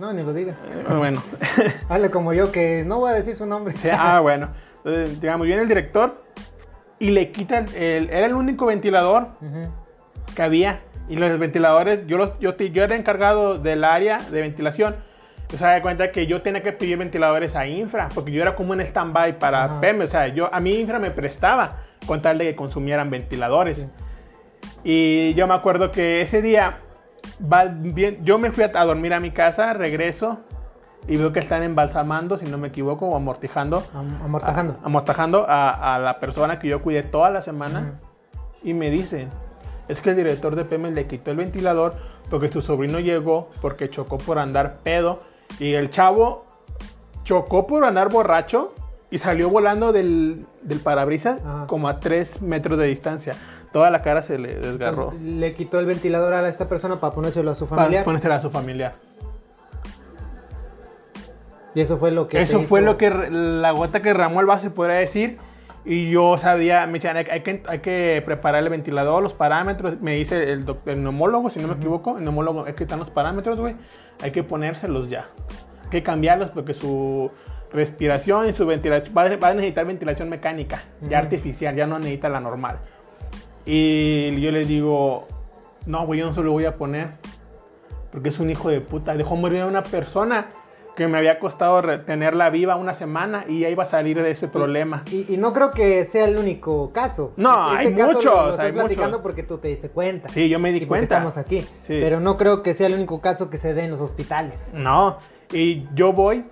No, 0.00 0.12
ni 0.12 0.22
lo 0.22 0.32
digas. 0.32 0.58
Bueno, 0.96 1.22
Hazle 1.88 2.10
como 2.10 2.32
yo, 2.32 2.50
que 2.50 2.82
no 2.86 2.98
voy 2.98 3.10
a 3.10 3.14
decir 3.14 3.36
su 3.36 3.46
nombre. 3.46 3.74
Sí, 3.76 3.88
ah, 3.92 4.18
bueno. 4.20 4.48
Entonces, 4.78 5.20
digamos, 5.20 5.46
viene 5.46 5.62
el 5.62 5.68
director 5.68 6.16
y 6.98 7.10
le 7.10 7.30
quita 7.30 7.58
el, 7.58 7.74
el- 7.76 8.10
era 8.10 8.26
el 8.26 8.34
único 8.34 8.66
ventilador 8.66 9.28
que 10.34 10.42
había. 10.42 10.80
Y 11.08 11.16
los 11.16 11.38
ventiladores, 11.38 12.06
yo, 12.06 12.16
los, 12.16 12.38
yo, 12.38 12.56
yo 12.56 12.84
era 12.84 12.94
encargado 12.94 13.58
del 13.58 13.84
área 13.84 14.18
de 14.18 14.40
ventilación. 14.40 14.96
O 15.52 15.56
sea, 15.56 15.72
de 15.72 15.82
cuenta 15.82 16.10
que 16.12 16.26
yo 16.26 16.40
tenía 16.40 16.62
que 16.62 16.72
pedir 16.72 16.96
ventiladores 16.96 17.54
a 17.56 17.66
Infra, 17.66 18.08
porque 18.14 18.32
yo 18.32 18.40
era 18.40 18.54
como 18.54 18.72
un 18.72 18.80
stand-by 18.80 19.38
para 19.38 19.64
Ajá. 19.64 19.80
PM. 19.80 20.04
O 20.04 20.06
sea, 20.06 20.28
yo, 20.28 20.48
a 20.52 20.60
mí 20.60 20.76
Infra 20.76 20.98
me 20.98 21.10
prestaba 21.10 21.80
con 22.06 22.22
tal 22.22 22.38
de 22.38 22.46
que 22.46 22.56
consumieran 22.56 23.10
ventiladores. 23.10 23.76
Sí. 23.76 23.86
Y 24.84 25.34
yo 25.34 25.46
me 25.46 25.54
acuerdo 25.54 25.90
que 25.90 26.22
ese 26.22 26.40
día, 26.40 26.78
va 27.40 27.64
bien, 27.66 28.24
yo 28.24 28.38
me 28.38 28.50
fui 28.50 28.64
a, 28.64 28.68
dormir 28.84 29.12
a 29.12 29.20
mi 29.20 29.30
casa, 29.30 29.72
regreso 29.74 30.38
y 31.06 31.16
veo 31.16 31.32
que 31.32 31.40
están 31.40 31.62
embalsamando, 31.62 32.38
si 32.38 32.46
no 32.46 32.58
me 32.58 32.68
equivoco, 32.68 33.06
o 33.06 33.16
amortijando 33.16 33.82
Am- 33.94 34.22
Amortajando. 34.24 34.78
amortajando 34.84 35.46
a, 35.48 35.96
a 35.96 35.98
la 35.98 36.18
persona 36.18 36.58
que 36.58 36.68
yo 36.68 36.80
cuidé 36.80 37.02
toda 37.02 37.28
la 37.30 37.42
semana 37.42 38.00
y 38.62 38.72
me 38.74 38.90
dicen, 38.90 39.28
es 39.88 40.00
que 40.00 40.10
el 40.10 40.16
director 40.16 40.54
de 40.56 40.64
Pemex 40.64 40.94
le 40.94 41.06
quitó 41.06 41.30
el 41.30 41.36
ventilador 41.36 41.94
porque 42.30 42.48
su 42.48 42.60
sobrino 42.62 42.98
llegó 43.00 43.48
porque 43.60 43.90
chocó 43.90 44.18
por 44.18 44.38
andar 44.38 44.76
pedo 44.82 45.20
y 45.58 45.74
el 45.74 45.90
chavo 45.90 46.44
chocó 47.24 47.66
por 47.66 47.84
andar 47.84 48.08
borracho 48.08 48.74
y 49.10 49.18
salió 49.18 49.50
volando 49.50 49.92
del, 49.92 50.46
del 50.62 50.80
parabrisas 50.80 51.40
Ajá. 51.44 51.66
como 51.66 51.88
a 51.88 52.00
3 52.00 52.40
metros 52.42 52.78
de 52.78 52.86
distancia. 52.86 53.34
Toda 53.72 53.90
la 53.90 54.02
cara 54.02 54.22
se 54.22 54.38
le 54.38 54.54
desgarró. 54.58 55.12
Le 55.22 55.54
quitó 55.54 55.78
el 55.80 55.86
ventilador 55.86 56.32
a 56.34 56.46
esta 56.48 56.68
persona 56.68 57.00
para 57.00 57.14
ponérselo 57.14 57.50
a 57.50 57.54
su 57.54 57.66
Para 57.66 57.82
familiar. 57.82 58.04
ponérsela 58.04 58.34
a 58.36 58.40
su 58.40 58.50
familiar. 58.50 58.94
Y 61.74 61.80
eso 61.80 61.96
fue 61.96 62.10
lo 62.10 62.28
que. 62.28 62.40
Eso 62.42 62.62
fue 62.64 62.80
hizo- 62.80 62.86
lo 62.92 62.96
que 62.98 63.08
la 63.10 63.70
gota 63.72 64.02
que 64.02 64.12
ramó 64.12 64.40
el 64.40 64.46
vaso, 64.46 64.64
se 64.64 64.70
podría 64.70 64.96
decir. 64.96 65.38
Y 65.84 66.10
yo 66.10 66.36
sabía, 66.36 66.86
me 66.86 66.94
decían, 66.94 67.16
hay, 67.16 67.26
hay 67.30 67.40
que, 67.40 67.62
hay 67.66 67.78
que 67.80 68.22
preparar 68.24 68.62
el 68.62 68.68
ventilador, 68.68 69.20
los 69.22 69.34
parámetros. 69.34 70.00
Me 70.00 70.14
dice 70.14 70.52
el, 70.52 70.64
doc- 70.64 70.86
el 70.86 71.02
neumólogo, 71.02 71.50
si 71.50 71.58
no 71.58 71.66
me 71.68 71.74
equivoco, 71.74 72.18
el 72.18 72.24
neumólogo, 72.24 72.66
es 72.68 72.74
que 72.76 72.84
están 72.84 73.00
los 73.00 73.10
parámetros, 73.10 73.58
güey. 73.58 73.74
Hay 74.22 74.30
que 74.30 74.44
ponérselos 74.44 75.10
ya. 75.10 75.26
Hay 75.84 75.90
que 75.90 76.02
cambiarlos 76.04 76.50
porque 76.50 76.72
su 76.72 77.32
respiración 77.72 78.48
y 78.48 78.52
su 78.52 78.64
ventilación 78.64 79.12
va, 79.16 79.22
a- 79.24 79.36
va 79.36 79.48
a 79.48 79.54
necesitar 79.54 79.84
ventilación 79.84 80.28
mecánica, 80.28 80.82
ya 81.00 81.18
Ujú. 81.18 81.26
artificial, 81.26 81.74
ya 81.74 81.86
no 81.86 81.98
necesita 81.98 82.28
la 82.28 82.38
normal. 82.38 82.76
Y 83.66 84.40
yo 84.40 84.50
les 84.52 84.68
digo, 84.68 85.26
no, 85.86 86.06
güey, 86.06 86.20
yo 86.20 86.26
no 86.26 86.34
se 86.34 86.42
lo 86.42 86.52
voy 86.52 86.64
a 86.64 86.76
poner. 86.76 87.08
Porque 88.12 88.28
es 88.28 88.38
un 88.38 88.50
hijo 88.50 88.68
de 88.68 88.80
puta. 88.80 89.16
Dejó 89.16 89.36
morir 89.36 89.62
a 89.62 89.66
una 89.66 89.82
persona 89.82 90.46
que 90.96 91.08
me 91.08 91.16
había 91.18 91.38
costado 91.38 91.80
retenerla 91.80 92.50
viva 92.50 92.76
una 92.76 92.94
semana 92.94 93.44
y 93.48 93.60
ya 93.60 93.70
iba 93.70 93.84
a 93.84 93.86
salir 93.86 94.22
de 94.22 94.30
ese 94.30 94.46
problema. 94.48 95.04
Y, 95.10 95.32
y 95.32 95.36
no 95.38 95.52
creo 95.54 95.70
que 95.70 96.04
sea 96.04 96.26
el 96.26 96.36
único 96.36 96.92
caso. 96.92 97.32
No, 97.36 97.68
hay 97.68 97.94
caso 97.94 98.12
muchos, 98.12 98.24
Lo, 98.34 98.42
lo 98.44 98.50
estoy 98.50 98.66
hay 98.66 98.72
platicando 98.72 99.08
muchos. 99.10 99.22
porque 99.22 99.42
tú 99.42 99.58
te 99.58 99.68
diste 99.68 99.88
cuenta. 99.88 100.28
Sí, 100.28 100.48
yo 100.50 100.58
me 100.58 100.68
y 100.68 100.72
di 100.72 100.78
porque 100.80 100.88
cuenta. 100.88 101.14
estamos 101.16 101.38
aquí. 101.38 101.60
Sí. 101.86 101.98
Pero 102.00 102.20
no 102.20 102.36
creo 102.36 102.62
que 102.62 102.74
sea 102.74 102.88
el 102.88 102.94
único 102.94 103.20
caso 103.22 103.48
que 103.48 103.56
se 103.56 103.72
dé 103.72 103.84
en 103.84 103.90
los 103.90 104.00
hospitales. 104.02 104.70
No, 104.74 105.16
y 105.50 105.84
yo 105.94 106.12
voy, 106.12 106.44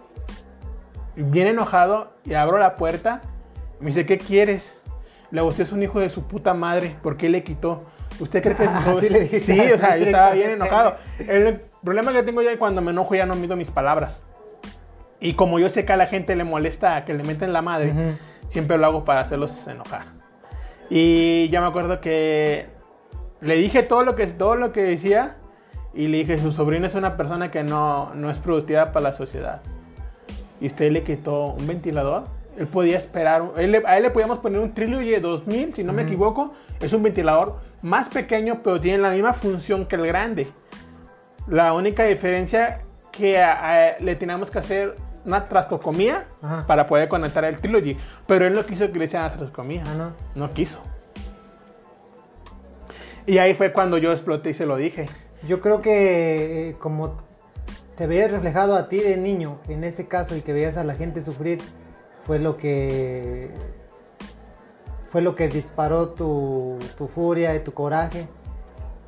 bien 1.16 1.46
enojado, 1.46 2.12
y 2.24 2.34
abro 2.34 2.58
la 2.58 2.76
puerta. 2.76 3.20
Me 3.80 3.88
dice, 3.88 4.06
¿qué 4.06 4.18
quieres? 4.18 4.74
Le 5.30 5.42
usted 5.42 5.62
es 5.64 5.72
un 5.72 5.82
hijo 5.82 6.00
de 6.00 6.10
su 6.10 6.26
puta 6.26 6.54
madre. 6.54 6.96
¿Por 7.02 7.16
qué 7.16 7.28
le 7.28 7.42
quitó? 7.44 7.84
¿Usted 8.18 8.42
cree 8.42 8.56
que.? 8.56 8.64
Así 8.64 9.08
le 9.10 9.20
dijiste. 9.20 9.54
Sí, 9.54 9.72
o 9.72 9.78
sea, 9.78 9.96
yo 9.98 10.06
estaba 10.06 10.32
bien 10.32 10.50
enojado. 10.50 10.96
El 11.18 11.60
problema 11.84 12.12
que 12.12 12.22
tengo 12.22 12.42
ya 12.42 12.50
es 12.52 12.58
cuando 12.58 12.80
me 12.82 12.90
enojo 12.90 13.14
ya 13.14 13.26
no 13.26 13.34
mido 13.36 13.54
mis 13.56 13.70
palabras. 13.70 14.22
Y 15.20 15.34
como 15.34 15.58
yo 15.58 15.68
sé 15.68 15.84
que 15.84 15.92
a 15.92 15.96
la 15.96 16.06
gente 16.06 16.34
le 16.34 16.44
molesta 16.44 17.04
que 17.04 17.12
le 17.14 17.22
meten 17.24 17.52
la 17.52 17.60
madre, 17.62 17.92
siempre 18.48 18.78
lo 18.78 18.86
hago 18.86 19.04
para 19.04 19.20
hacerlos 19.20 19.52
enojar. 19.66 20.04
Y 20.88 21.48
ya 21.50 21.60
me 21.60 21.66
acuerdo 21.68 22.00
que 22.00 22.66
le 23.40 23.54
dije 23.56 23.82
todo 23.82 24.02
lo 24.02 24.16
que, 24.16 24.26
todo 24.26 24.56
lo 24.56 24.72
que 24.72 24.82
decía 24.82 25.36
y 25.94 26.08
le 26.08 26.18
dije, 26.18 26.38
su 26.38 26.52
sobrino 26.52 26.86
es 26.86 26.94
una 26.94 27.16
persona 27.16 27.50
que 27.50 27.62
no, 27.62 28.12
no 28.14 28.30
es 28.30 28.38
productiva 28.38 28.92
para 28.92 29.10
la 29.10 29.12
sociedad. 29.14 29.60
Y 30.60 30.66
usted 30.66 30.90
le 30.92 31.02
quitó 31.02 31.46
un 31.52 31.66
ventilador. 31.66 32.24
Él 32.58 32.66
podía 32.66 32.98
esperar, 32.98 33.42
él 33.56 33.82
a 33.86 33.96
él 33.96 34.02
le 34.02 34.10
podíamos 34.10 34.38
poner 34.40 34.60
un 34.60 34.72
Trilogy 34.72 35.16
2000, 35.20 35.74
si 35.74 35.84
no 35.84 35.92
me 35.92 36.02
equivoco. 36.02 36.52
Es 36.80 36.92
un 36.92 37.02
ventilador 37.02 37.58
más 37.82 38.08
pequeño, 38.08 38.60
pero 38.62 38.80
tiene 38.80 38.98
la 38.98 39.10
misma 39.10 39.32
función 39.32 39.86
que 39.86 39.96
el 39.96 40.06
grande. 40.06 40.48
La 41.46 41.72
única 41.72 42.04
diferencia 42.04 42.80
que 43.12 43.38
a- 43.40 43.92
a- 43.92 43.98
le 44.00 44.16
teníamos 44.16 44.50
que 44.50 44.58
hacer 44.58 44.96
una 45.24 45.48
trascocomía 45.48 46.24
Ajá. 46.42 46.64
para 46.66 46.86
poder 46.86 47.08
conectar 47.08 47.44
el 47.44 47.58
Trilogy. 47.58 47.96
Pero 48.26 48.46
él 48.46 48.54
no 48.54 48.64
quiso 48.64 48.90
que 48.90 48.98
le 48.98 49.04
hicieran 49.06 49.36
trascocomía. 49.36 49.84
Ah, 49.86 49.94
no. 49.94 50.12
No 50.34 50.52
quiso. 50.52 50.78
Y 53.26 53.38
ahí 53.38 53.54
fue 53.54 53.72
cuando 53.72 53.98
yo 53.98 54.12
exploté 54.12 54.50
y 54.50 54.54
se 54.54 54.66
lo 54.66 54.76
dije. 54.76 55.08
Yo 55.46 55.60
creo 55.60 55.80
que 55.82 56.70
eh, 56.70 56.76
como 56.78 57.18
te 57.96 58.06
veías 58.06 58.30
reflejado 58.30 58.76
a 58.76 58.88
ti 58.88 58.98
de 59.00 59.16
niño 59.16 59.58
en 59.68 59.84
ese 59.84 60.08
caso 60.08 60.34
y 60.36 60.40
que 60.40 60.52
veías 60.52 60.76
a 60.76 60.84
la 60.84 60.94
gente 60.94 61.22
sufrir, 61.22 61.60
fue 62.26 62.38
lo 62.38 62.56
que 62.56 63.50
fue 65.10 65.22
lo 65.22 65.34
que 65.34 65.48
disparó 65.48 66.10
tu, 66.10 66.78
tu 66.96 67.08
furia 67.08 67.54
y 67.56 67.60
tu 67.60 67.72
coraje. 67.74 68.26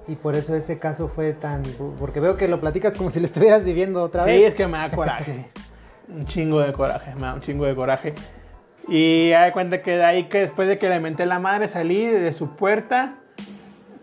Y 0.09 0.16
por 0.16 0.35
eso 0.35 0.55
ese 0.57 0.79
caso 0.81 1.07
fue 1.07 1.33
tan... 1.33 1.62
Porque 2.01 2.18
veo 2.18 2.35
que 2.37 2.48
lo 2.48 2.61
platicas 2.61 2.96
como 2.96 3.11
si 3.11 3.20
lo 3.20 3.27
estuvieras 3.27 3.64
viviendo 3.64 4.03
otra 4.03 4.25
Sí, 4.25 4.31
vez. 4.31 4.48
es 4.48 4.55
que 4.57 4.66
me 4.66 4.79
da 4.79 4.90
coraje. 4.90 5.48
un 6.14 6.27
chingo 6.27 6.61
de 6.61 6.72
coraje, 6.72 7.14
me 7.14 7.22
da 7.22 7.35
un 7.35 7.40
chingo 7.40 7.64
de 7.64 7.75
coraje. 7.75 8.14
Y 8.88 9.31
ya 9.31 9.42
de 9.44 9.53
cuenta 9.53 9.81
que 9.83 9.92
de 9.92 10.05
ahí 10.05 10.25
que 10.25 10.40
después 10.40 10.66
de 10.68 10.77
que 10.77 10.88
le 10.88 10.98
menté 11.01 11.25
la 11.27 11.38
madre 11.38 11.68
salí 11.68 12.05
de 12.07 12.33
su 12.33 12.57
puerta 12.57 13.14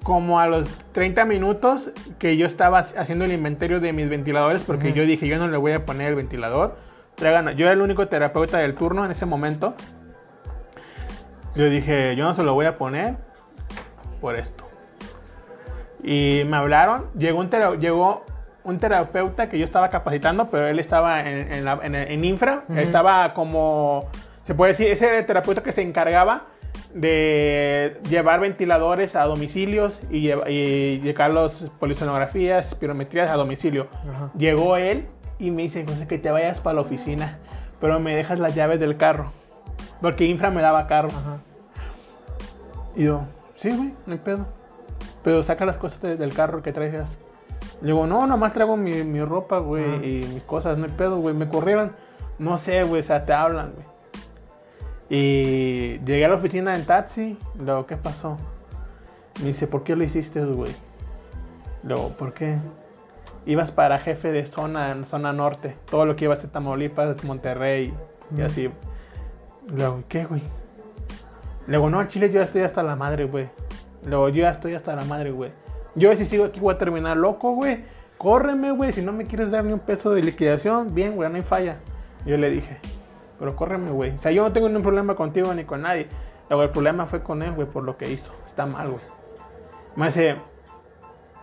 como 0.03 0.39
a 0.39 0.47
los 0.47 0.67
30 0.93 1.25
minutos 1.25 1.89
que 2.17 2.37
yo 2.37 2.45
estaba 2.47 2.79
haciendo 2.79 3.25
el 3.25 3.33
inventario 3.33 3.79
de 3.81 3.91
mis 3.91 4.09
ventiladores 4.09 4.61
porque 4.61 4.87
Ujú. 4.89 4.97
yo 4.97 5.03
dije 5.03 5.27
yo 5.27 5.37
no 5.37 5.47
le 5.49 5.57
voy 5.57 5.73
a 5.73 5.85
poner 5.85 6.07
el 6.09 6.15
ventilador. 6.15 6.77
Traigan- 7.17 7.53
Yo 7.57 7.65
era 7.65 7.73
el 7.73 7.81
único 7.81 8.07
terapeuta 8.07 8.59
del 8.59 8.75
turno 8.75 9.03
en 9.03 9.11
ese 9.11 9.25
momento. 9.25 9.73
Yo 11.55 11.69
dije 11.69 12.15
yo 12.15 12.23
no 12.23 12.33
se 12.33 12.43
lo 12.43 12.53
voy 12.53 12.65
a 12.65 12.77
poner 12.77 13.15
por 14.21 14.35
esto. 14.35 14.63
Y 16.01 16.43
me 16.47 16.55
hablaron, 16.55 17.05
llegó 17.17 17.39
un, 17.39 17.49
llegó 17.81 18.23
un 18.63 18.77
terapeuta 18.79 19.49
que 19.49 19.57
yo 19.57 19.65
estaba 19.65 19.89
capacitando, 19.89 20.49
pero 20.49 20.67
él 20.67 20.79
estaba 20.79 21.21
en, 21.21 21.51
en 21.53 21.65
la- 21.65 21.79
en- 21.81 21.95
en 21.95 22.25
infra, 22.25 22.63
estaba 22.77 23.33
como, 23.33 24.05
se 24.45 24.53
puede 24.53 24.71
decir, 24.73 24.87
ese 24.91 25.07
era 25.07 25.17
el 25.19 25.25
terapeuta 25.25 25.63
que 25.63 25.71
se 25.71 25.81
encargaba 25.81 26.43
de 26.93 27.97
llevar 28.09 28.39
ventiladores 28.39 29.15
a 29.15 29.23
domicilios 29.25 29.99
y, 30.09 30.21
lleva- 30.21 30.49
y 30.49 30.99
llevar 31.01 31.31
los 31.31 31.53
polisonografías, 31.79 32.73
pirometrías 32.75 33.29
a 33.29 33.35
domicilio. 33.35 33.87
Llegó 34.37 34.75
él 34.77 35.05
y 35.39 35.51
me 35.51 35.61
dice, 35.63 35.85
José, 35.87 36.07
que 36.07 36.17
te 36.17 36.31
vayas 36.31 36.59
para 36.59 36.75
la 36.75 36.81
oficina, 36.81 37.37
pero 37.79 37.99
me 37.99 38.15
dejas 38.15 38.39
las 38.39 38.55
llaves 38.55 38.79
del 38.79 38.97
carro, 38.97 39.31
porque 40.01 40.25
infra 40.25 40.49
me 40.51 40.61
daba 40.61 40.87
carro. 40.87 41.09
Y 42.95 43.05
yo, 43.05 43.21
sí, 43.55 43.69
güey, 43.69 43.93
no 44.05 44.13
hay 44.13 44.19
pedo. 44.19 44.47
Pero 45.23 45.43
saca 45.43 45.65
las 45.65 45.77
cosas 45.77 46.01
de- 46.01 46.17
del 46.17 46.33
carro 46.33 46.61
que 46.61 46.73
traigas. 46.73 47.09
Le 47.81 47.87
digo, 47.87 48.05
no, 48.07 48.27
nomás 48.27 48.53
traigo 48.53 48.75
mi, 48.75 49.03
mi 49.03 49.23
ropa, 49.23 49.59
güey, 49.59 49.83
Ah. 49.85 50.05
y 50.05 50.25
mis 50.33 50.43
cosas, 50.43 50.77
no 50.77 50.85
hay 50.85 50.91
pedo, 50.91 51.17
güey. 51.19 51.33
Me 51.33 51.47
corrieron. 51.47 51.93
No 52.37 52.57
sé, 52.57 52.83
güey, 52.83 53.01
o 53.01 53.03
sea, 53.05 53.25
te 53.25 53.33
hablan, 53.33 53.71
güey. 53.73 53.85
Y 55.09 55.99
llegué 56.05 56.25
a 56.25 56.29
la 56.29 56.35
oficina 56.35 56.75
en 56.75 56.85
taxi. 56.85 57.37
Luego, 57.59 57.85
¿qué 57.87 57.97
pasó? 57.97 58.37
Me 59.39 59.47
dice, 59.47 59.67
¿por 59.67 59.83
qué 59.83 59.95
lo 59.95 60.03
hiciste, 60.03 60.43
güey? 60.43 60.75
Luego, 61.83 62.09
¿por 62.09 62.33
qué? 62.33 62.57
Ibas 63.45 63.71
para 63.71 63.99
jefe 63.99 64.31
de 64.31 64.45
zona, 64.45 64.91
en 64.91 65.05
zona 65.05 65.33
norte. 65.33 65.75
Todo 65.89 66.05
lo 66.05 66.15
que 66.15 66.25
ibas 66.25 66.41
de 66.41 66.49
Tamaulipas, 66.49 67.23
Monterrey 67.23 67.93
y 68.37 68.41
así. 68.41 68.69
Luego, 69.67 70.03
¿qué, 70.09 70.25
güey? 70.25 70.41
Luego, 71.67 71.89
no, 71.89 72.03
chile 72.07 72.29
yo 72.29 72.39
ya 72.39 72.45
estoy 72.45 72.63
hasta 72.63 72.83
la 72.83 72.95
madre, 72.95 73.25
güey. 73.25 73.47
Luego, 74.05 74.29
yo 74.29 74.41
ya 74.43 74.51
estoy 74.51 74.75
hasta 74.75 74.95
la 74.95 75.05
madre, 75.05 75.31
güey. 75.31 75.51
Yo 75.99 76.15
si 76.15 76.25
sigo 76.25 76.45
aquí 76.45 76.61
voy 76.61 76.73
a 76.73 76.77
terminar 76.77 77.17
loco, 77.17 77.51
güey. 77.51 77.83
Córreme, 78.17 78.71
güey. 78.71 78.93
Si 78.93 79.01
no 79.01 79.11
me 79.11 79.25
quieres 79.25 79.51
dar 79.51 79.65
ni 79.65 79.73
un 79.73 79.79
peso 79.79 80.11
de 80.11 80.23
liquidación, 80.23 80.95
bien, 80.95 81.15
güey, 81.15 81.29
no 81.29 81.35
hay 81.35 81.41
falla. 81.41 81.77
Yo 82.25 82.37
le 82.37 82.49
dije, 82.49 82.77
pero 83.37 83.55
córreme, 83.55 83.91
güey. 83.91 84.11
O 84.11 84.21
sea, 84.21 84.31
yo 84.31 84.43
no 84.43 84.53
tengo 84.53 84.67
ningún 84.67 84.83
problema 84.83 85.15
contigo 85.15 85.53
ni 85.53 85.65
con 85.65 85.81
nadie. 85.81 86.07
Luego, 86.49 86.63
el 86.63 86.69
problema 86.69 87.05
fue 87.05 87.21
con 87.21 87.43
él, 87.43 87.51
güey, 87.51 87.67
por 87.67 87.83
lo 87.83 87.97
que 87.97 88.09
hizo. 88.09 88.31
Está 88.47 88.65
mal, 88.65 88.89
güey. 88.89 89.01
Me 89.97 90.05
dice, 90.05 90.37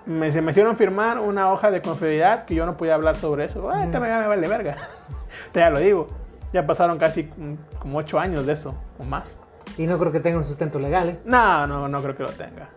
me, 0.07 0.33
se 0.33 0.41
me 0.41 0.53
hicieron 0.53 0.77
firmar 0.77 1.19
una 1.19 1.53
hoja 1.53 1.71
de 1.71 1.83
confidencialidad 1.83 2.47
que 2.47 2.55
yo 2.55 2.65
no 2.65 2.79
podía 2.79 2.95
hablar 2.95 3.17
sobre 3.17 3.45
eso. 3.45 3.71
Ay, 3.71 3.91
te 3.91 4.01
me, 4.01 4.09
me 4.09 4.27
vale 4.27 4.49
verga. 4.49 4.77
te 5.53 5.61
ya 5.61 5.69
lo 5.69 5.81
digo. 5.81 6.09
Ya 6.55 6.67
pasaron 6.67 6.97
casi 6.97 7.31
como 7.79 7.99
ocho 7.99 8.19
años 8.19 8.47
de 8.47 8.55
eso, 8.55 8.75
o 8.99 9.05
más. 9.05 9.37
Y 9.77 9.87
no 9.87 9.99
creo 9.99 10.13
que 10.13 10.21
tenga 10.21 10.39
un 10.39 10.45
sustento 10.45 10.79
legal, 10.79 11.11
¿eh? 11.11 11.19
No, 11.27 11.67
no, 11.67 11.89
no 11.89 12.01
creo 12.01 12.17
que 12.17 12.23
lo 12.23 12.31
tenga. 12.31 12.69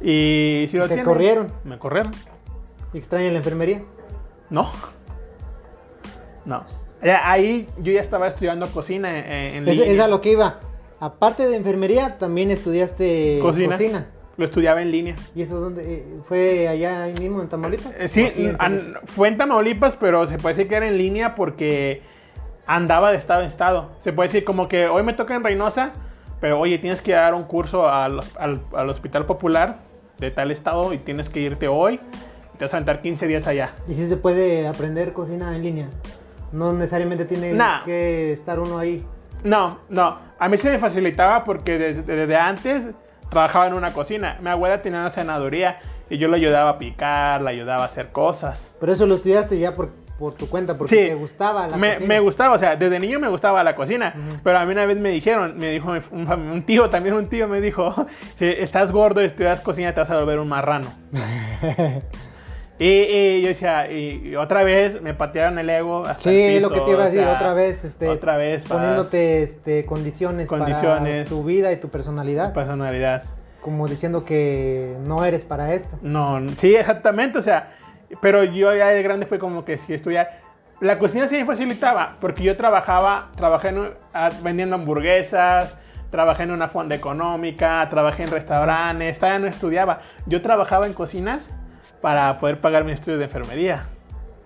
Y 0.00 0.66
si 0.70 0.76
lo 0.78 0.88
¿Te 0.88 1.02
corrieron? 1.02 1.52
Me 1.64 1.78
corrieron. 1.78 2.12
¿Extraña 2.94 3.30
la 3.30 3.38
enfermería? 3.38 3.82
No. 4.48 4.70
No. 6.46 6.64
Ahí 7.24 7.68
yo 7.78 7.92
ya 7.92 8.00
estaba 8.00 8.28
estudiando 8.28 8.66
cocina 8.68 9.18
en, 9.18 9.56
en 9.56 9.68
Es, 9.68 9.76
línea. 9.76 9.92
es 9.92 10.00
a 10.00 10.08
lo 10.08 10.20
que 10.20 10.32
iba. 10.32 10.56
Aparte 11.00 11.46
de 11.48 11.56
enfermería, 11.56 12.18
también 12.18 12.50
estudiaste 12.50 13.38
Cocina. 13.40 13.76
cocina. 13.76 14.06
Lo 14.36 14.44
estudiaba 14.46 14.80
en 14.82 14.90
línea. 14.90 15.16
¿Y 15.34 15.42
eso 15.42 15.60
dónde? 15.60 15.82
eh, 15.94 16.04
¿Fue 16.26 16.68
allá 16.68 17.04
ahí 17.04 17.14
mismo 17.14 17.40
en 17.42 17.48
Tamaulipas? 17.48 17.92
Eh, 17.98 18.08
sí, 18.08 18.22
¿O 18.24 18.26
aquí 18.28 18.44
en 18.46 18.56
an- 18.58 18.94
fue 19.06 19.28
en 19.28 19.36
Tamaulipas, 19.38 19.96
pero 19.98 20.26
se 20.26 20.38
puede 20.38 20.54
decir 20.56 20.68
que 20.68 20.76
era 20.76 20.88
en 20.88 20.96
línea 20.98 21.34
porque 21.34 22.02
andaba 22.66 23.10
de 23.12 23.18
estado 23.18 23.40
en 23.42 23.48
estado. 23.48 23.90
Se 24.02 24.12
puede 24.12 24.28
decir 24.28 24.44
como 24.44 24.68
que 24.68 24.86
hoy 24.88 25.02
me 25.02 25.12
toca 25.14 25.34
en 25.34 25.42
Reynosa, 25.44 25.92
pero 26.40 26.58
oye, 26.58 26.78
tienes 26.78 27.00
que 27.02 27.12
dar 27.12 27.34
un 27.34 27.44
curso 27.44 27.88
al, 27.88 28.20
al- 28.38 28.60
al 28.74 28.88
Hospital 28.90 29.26
Popular 29.26 29.78
de 30.20 30.30
tal 30.30 30.50
estado 30.50 30.92
y 30.92 30.98
tienes 30.98 31.28
que 31.28 31.40
irte 31.40 31.66
hoy. 31.66 31.98
y 32.54 32.58
Te 32.58 32.64
vas 32.66 32.74
a 32.74 32.76
aventar 32.76 33.00
15 33.00 33.26
días 33.26 33.46
allá. 33.46 33.70
¿Y 33.88 33.94
si 33.94 34.06
se 34.08 34.16
puede 34.16 34.68
aprender 34.68 35.12
cocina 35.12 35.56
en 35.56 35.62
línea? 35.62 35.88
No 36.52 36.72
necesariamente 36.72 37.24
tiene 37.24 37.52
Nah. 37.54 37.82
que 37.84 38.32
estar 38.32 38.60
uno 38.60 38.78
ahí. 38.78 39.04
No, 39.42 39.78
no. 39.88 40.18
A 40.38 40.48
mí 40.48 40.56
se 40.58 40.70
me 40.70 40.78
facilitaba 40.78 41.44
porque 41.44 41.78
desde, 41.78 42.02
desde 42.02 42.36
antes 42.36 42.84
trabajaba 43.30 43.66
en 43.66 43.74
una 43.74 43.92
cocina. 43.92 44.36
Mi 44.42 44.50
abuela 44.50 44.82
tenía 44.82 45.00
una 45.00 45.10
senaduría 45.10 45.78
y 46.10 46.18
yo 46.18 46.28
le 46.28 46.36
ayudaba 46.36 46.70
a 46.70 46.78
picar, 46.78 47.40
le 47.42 47.50
ayudaba 47.50 47.82
a 47.82 47.86
hacer 47.86 48.08
cosas. 48.08 48.60
Pero 48.80 48.92
eso 48.92 49.06
lo 49.06 49.14
estudiaste 49.14 49.58
ya 49.58 49.74
por, 49.76 49.90
por 50.20 50.34
tu 50.36 50.48
cuenta, 50.48 50.78
porque 50.78 50.94
Sí. 50.94 51.08
te 51.08 51.14
gustaba 51.14 51.66
la 51.66 51.76
me, 51.76 51.94
cocina. 51.94 52.06
me 52.06 52.20
gustaba, 52.20 52.54
o 52.54 52.58
sea, 52.58 52.76
desde 52.76 53.00
niño 53.00 53.18
me 53.18 53.26
gustaba 53.28 53.64
la 53.64 53.74
cocina, 53.74 54.14
pero 54.44 54.58
a 54.58 54.64
mí 54.66 54.70
una 54.72 54.86
vez 54.86 55.00
me 55.00 55.08
dijeron, 55.08 55.58
me 55.58 55.68
dijo 55.70 55.90
un, 56.12 56.30
un 56.30 56.62
tío, 56.62 56.88
también 56.90 57.16
un 57.16 57.26
tío 57.28 57.48
me 57.48 57.60
dijo, 57.60 57.92
si 58.38 58.46
estás 58.46 58.92
gordo 58.92 59.20
y 59.22 59.24
estudias 59.24 59.60
cocina 59.62 59.92
te 59.92 60.00
vas 60.00 60.10
a 60.10 60.16
volver 60.20 60.38
un 60.38 60.48
marrano. 60.48 60.86
Y, 62.78 62.86
y 62.86 63.42
yo 63.42 63.48
decía, 63.48 63.92
y, 63.92 64.28
y 64.28 64.36
otra 64.36 64.62
vez 64.64 65.02
me 65.02 65.12
patearon 65.12 65.58
el 65.58 65.68
ego. 65.68 66.06
Hasta 66.06 66.30
sí, 66.30 66.42
el 66.42 66.62
lo 66.62 66.70
que 66.70 66.80
te 66.80 66.90
iba 66.92 67.02
a 67.02 67.06
decir, 67.06 67.20
sea, 67.20 67.34
otra 67.34 67.52
vez, 67.52 67.84
este, 67.84 68.08
otra 68.08 68.38
vez, 68.38 68.64
poniéndote 68.64 69.42
este, 69.42 69.84
condiciones, 69.84 70.48
Condiciones. 70.48 71.26
para 71.26 71.28
tu 71.28 71.44
vida 71.44 71.72
y 71.72 71.76
tu 71.76 71.90
personalidad, 71.90 72.54
personalidad. 72.54 73.22
como 73.60 73.86
diciendo 73.86 74.24
que 74.24 74.96
no 75.04 75.26
eres 75.26 75.44
para 75.44 75.74
esto. 75.74 75.98
No, 76.00 76.40
sí, 76.56 76.74
exactamente, 76.74 77.38
o 77.38 77.42
sea, 77.42 77.74
pero 78.20 78.44
yo 78.44 78.74
ya 78.74 78.88
de 78.88 79.02
grande 79.02 79.26
fue 79.26 79.38
como 79.38 79.64
que 79.64 79.78
si 79.78 79.94
estudiar. 79.94 80.40
La 80.80 80.98
cocina 80.98 81.28
sí 81.28 81.36
me 81.36 81.44
facilitaba, 81.44 82.16
porque 82.20 82.42
yo 82.42 82.56
trabajaba, 82.56 83.28
trabajé 83.36 83.68
en 83.68 83.78
un- 83.78 83.90
a- 84.14 84.30
vendiendo 84.42 84.76
hamburguesas, 84.76 85.76
trabajé 86.10 86.44
en 86.44 86.50
una 86.52 86.68
fonda 86.68 86.94
económica, 86.94 87.86
trabajé 87.90 88.22
en 88.24 88.30
restaurantes, 88.30 89.18
todavía 89.18 89.38
no 89.40 89.46
estudiaba. 89.46 89.98
Yo 90.26 90.40
trabajaba 90.40 90.86
en 90.86 90.94
cocinas 90.94 91.48
para 92.00 92.38
poder 92.38 92.60
pagar 92.60 92.84
mi 92.84 92.92
estudio 92.92 93.18
de 93.18 93.24
enfermería. 93.24 93.84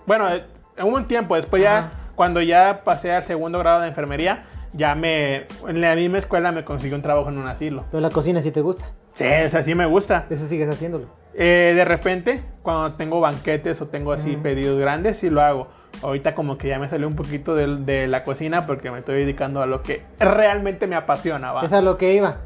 Bueno, 0.06 0.28
eh, 0.28 0.42
en 0.76 0.86
un 0.92 1.06
tiempo, 1.06 1.36
después 1.36 1.62
ya, 1.62 1.78
Ajá. 1.78 1.90
cuando 2.16 2.42
ya 2.42 2.80
pasé 2.84 3.12
al 3.12 3.22
segundo 3.24 3.60
grado 3.60 3.80
de 3.82 3.88
enfermería, 3.88 4.42
ya 4.72 4.96
me, 4.96 5.46
en 5.68 5.80
la 5.80 5.94
misma 5.94 6.18
escuela 6.18 6.50
me 6.50 6.64
consiguió 6.64 6.96
un 6.96 7.02
trabajo 7.02 7.28
en 7.28 7.38
un 7.38 7.46
asilo. 7.46 7.84
Pero 7.92 8.00
la 8.00 8.10
cocina 8.10 8.42
sí 8.42 8.50
te 8.50 8.60
gusta, 8.60 8.86
Sí, 9.14 9.24
o 9.24 9.48
sea, 9.48 9.62
sí 9.62 9.76
me 9.76 9.86
gusta. 9.86 10.24
eso 10.30 10.46
sigues 10.48 10.68
haciéndolo. 10.68 11.06
Eh, 11.36 11.72
de 11.74 11.84
repente, 11.84 12.42
cuando 12.62 12.92
tengo 12.92 13.20
banquetes 13.20 13.80
o 13.80 13.86
tengo 13.86 14.12
así 14.12 14.36
pedidos 14.36 14.78
grandes, 14.78 15.18
sí 15.18 15.30
lo 15.30 15.42
hago. 15.42 15.68
Ahorita 16.02 16.34
como 16.34 16.58
que 16.58 16.68
ya 16.68 16.78
me 16.78 16.88
salió 16.88 17.08
un 17.08 17.16
poquito 17.16 17.54
de, 17.54 18.06
la 18.06 18.24
cocina 18.24 18.66
porque 18.66 18.90
me 18.90 18.98
estoy 18.98 19.20
dedicando 19.20 19.62
a 19.62 19.66
lo 19.66 19.82
que 19.82 20.02
realmente 20.18 20.86
me 20.86 20.96
apasiona. 20.96 21.52
¿va? 21.52 21.64
Es 21.64 21.72
a 21.72 21.82
lo 21.82 21.96
que 21.96 22.14
iba. 22.14 22.38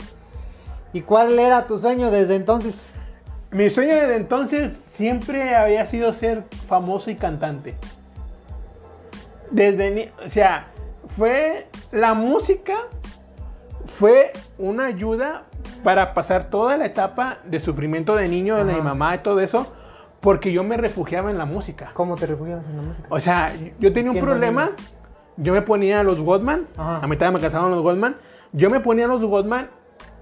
¿Y 0.92 1.03
cuál 1.03 1.38
era 1.38 1.66
tu 1.66 1.79
sueño 1.79 2.11
desde 2.11 2.37
entonces? 2.37 2.92
Mi 3.51 3.70
sueño 3.70 3.94
desde 3.94 4.16
entonces 4.16 4.72
siempre 4.92 5.55
había 5.55 5.87
sido 5.87 6.12
ser 6.12 6.44
famoso 6.66 7.11
y 7.11 7.16
cantante. 7.16 7.74
Desde 9.51 9.90
ni- 9.90 10.11
o 10.24 10.29
sea, 10.29 10.66
fue 11.16 11.66
la 11.92 12.14
música 12.14 12.74
fue 13.98 14.32
una 14.58 14.87
ayuda 14.87 15.42
para 15.82 16.14
pasar 16.14 16.50
toda 16.50 16.76
la 16.76 16.87
etapa 16.87 17.38
de 17.44 17.58
sufrimiento 17.58 18.14
de 18.14 18.28
niño 18.28 18.56
de 18.64 18.72
mi 18.72 18.80
mamá 18.80 19.16
y 19.16 19.18
todo 19.18 19.40
eso, 19.40 19.66
porque 20.20 20.52
yo 20.52 20.62
me 20.62 20.76
refugiaba 20.76 21.30
en 21.30 21.38
la 21.38 21.46
música. 21.46 21.90
¿Cómo 21.94 22.14
te 22.16 22.26
refugiabas 22.26 22.64
en 22.66 22.76
la 22.76 22.82
música? 22.82 23.08
O 23.11 23.18
sea, 23.18 23.52
yo 23.80 23.92
tenía 23.92 24.12
un 24.12 24.20
problema. 24.20 24.66
niño. 24.66 24.76
Yo 25.37 25.52
me 25.52 25.62
ponía 25.62 26.02
los 26.02 26.20
Godman. 26.20 26.66
Ajá. 26.76 27.00
A 27.02 27.06
mitad 27.08 27.32
me 27.32 27.40
cansaban 27.40 27.70
los 27.70 27.82
Godman. 27.82 28.16
Yo 28.52 28.70
me 28.70 28.80
ponía 28.80 29.08
los 29.08 29.24
Godman 29.24 29.68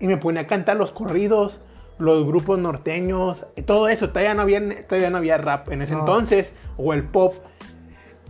y 0.01 0.07
me 0.07 0.17
ponía 0.17 0.43
a 0.43 0.47
cantar 0.47 0.77
los 0.77 0.91
corridos, 0.91 1.61
los 1.99 2.27
grupos 2.27 2.59
norteños, 2.59 3.45
todo 3.67 3.89
eso. 3.89 4.09
Todavía 4.09 4.35
no 4.35 4.43
había, 4.43 4.87
todavía 4.87 5.11
no 5.11 5.19
había 5.19 5.37
rap 5.37 5.71
en 5.71 5.83
ese 5.83 5.93
No. 5.95 6.01
entonces, 6.01 6.53
o 6.79 6.95
el 6.95 7.05
pop. 7.05 7.35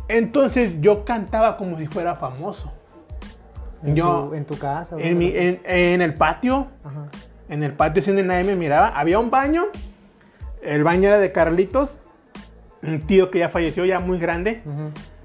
Entonces 0.08 0.80
yo 0.80 1.04
cantaba 1.04 1.56
como 1.56 1.78
si 1.78 1.86
fuera 1.86 2.16
famoso. 2.16 2.72
¿En, 3.86 3.96
yo- 3.96 4.28
tu, 4.28 4.34
en 4.34 4.44
tu 4.44 4.58
casa? 4.58 4.96
En, 4.98 5.18
mi- 5.18 5.32
en- 5.36 5.60
en 5.64 6.02
el 6.02 6.14
patio, 6.14 6.66
Ajá. 6.84 7.08
en 7.48 7.62
el 7.62 7.72
patio 7.72 8.02
si 8.02 8.12
nadie 8.12 8.44
me 8.44 8.56
miraba. 8.56 8.88
Había 8.88 9.18
un 9.18 9.30
baño. 9.30 9.64
El 10.62 10.82
baño 10.84 11.08
era 11.08 11.18
de 11.18 11.30
Carlitos, 11.32 11.96
un 12.82 13.00
tío 13.06 13.30
que 13.30 13.38
ya 13.40 13.48
falleció, 13.48 13.84
ya 13.84 14.00
muy 14.00 14.18
grande. 14.18 14.62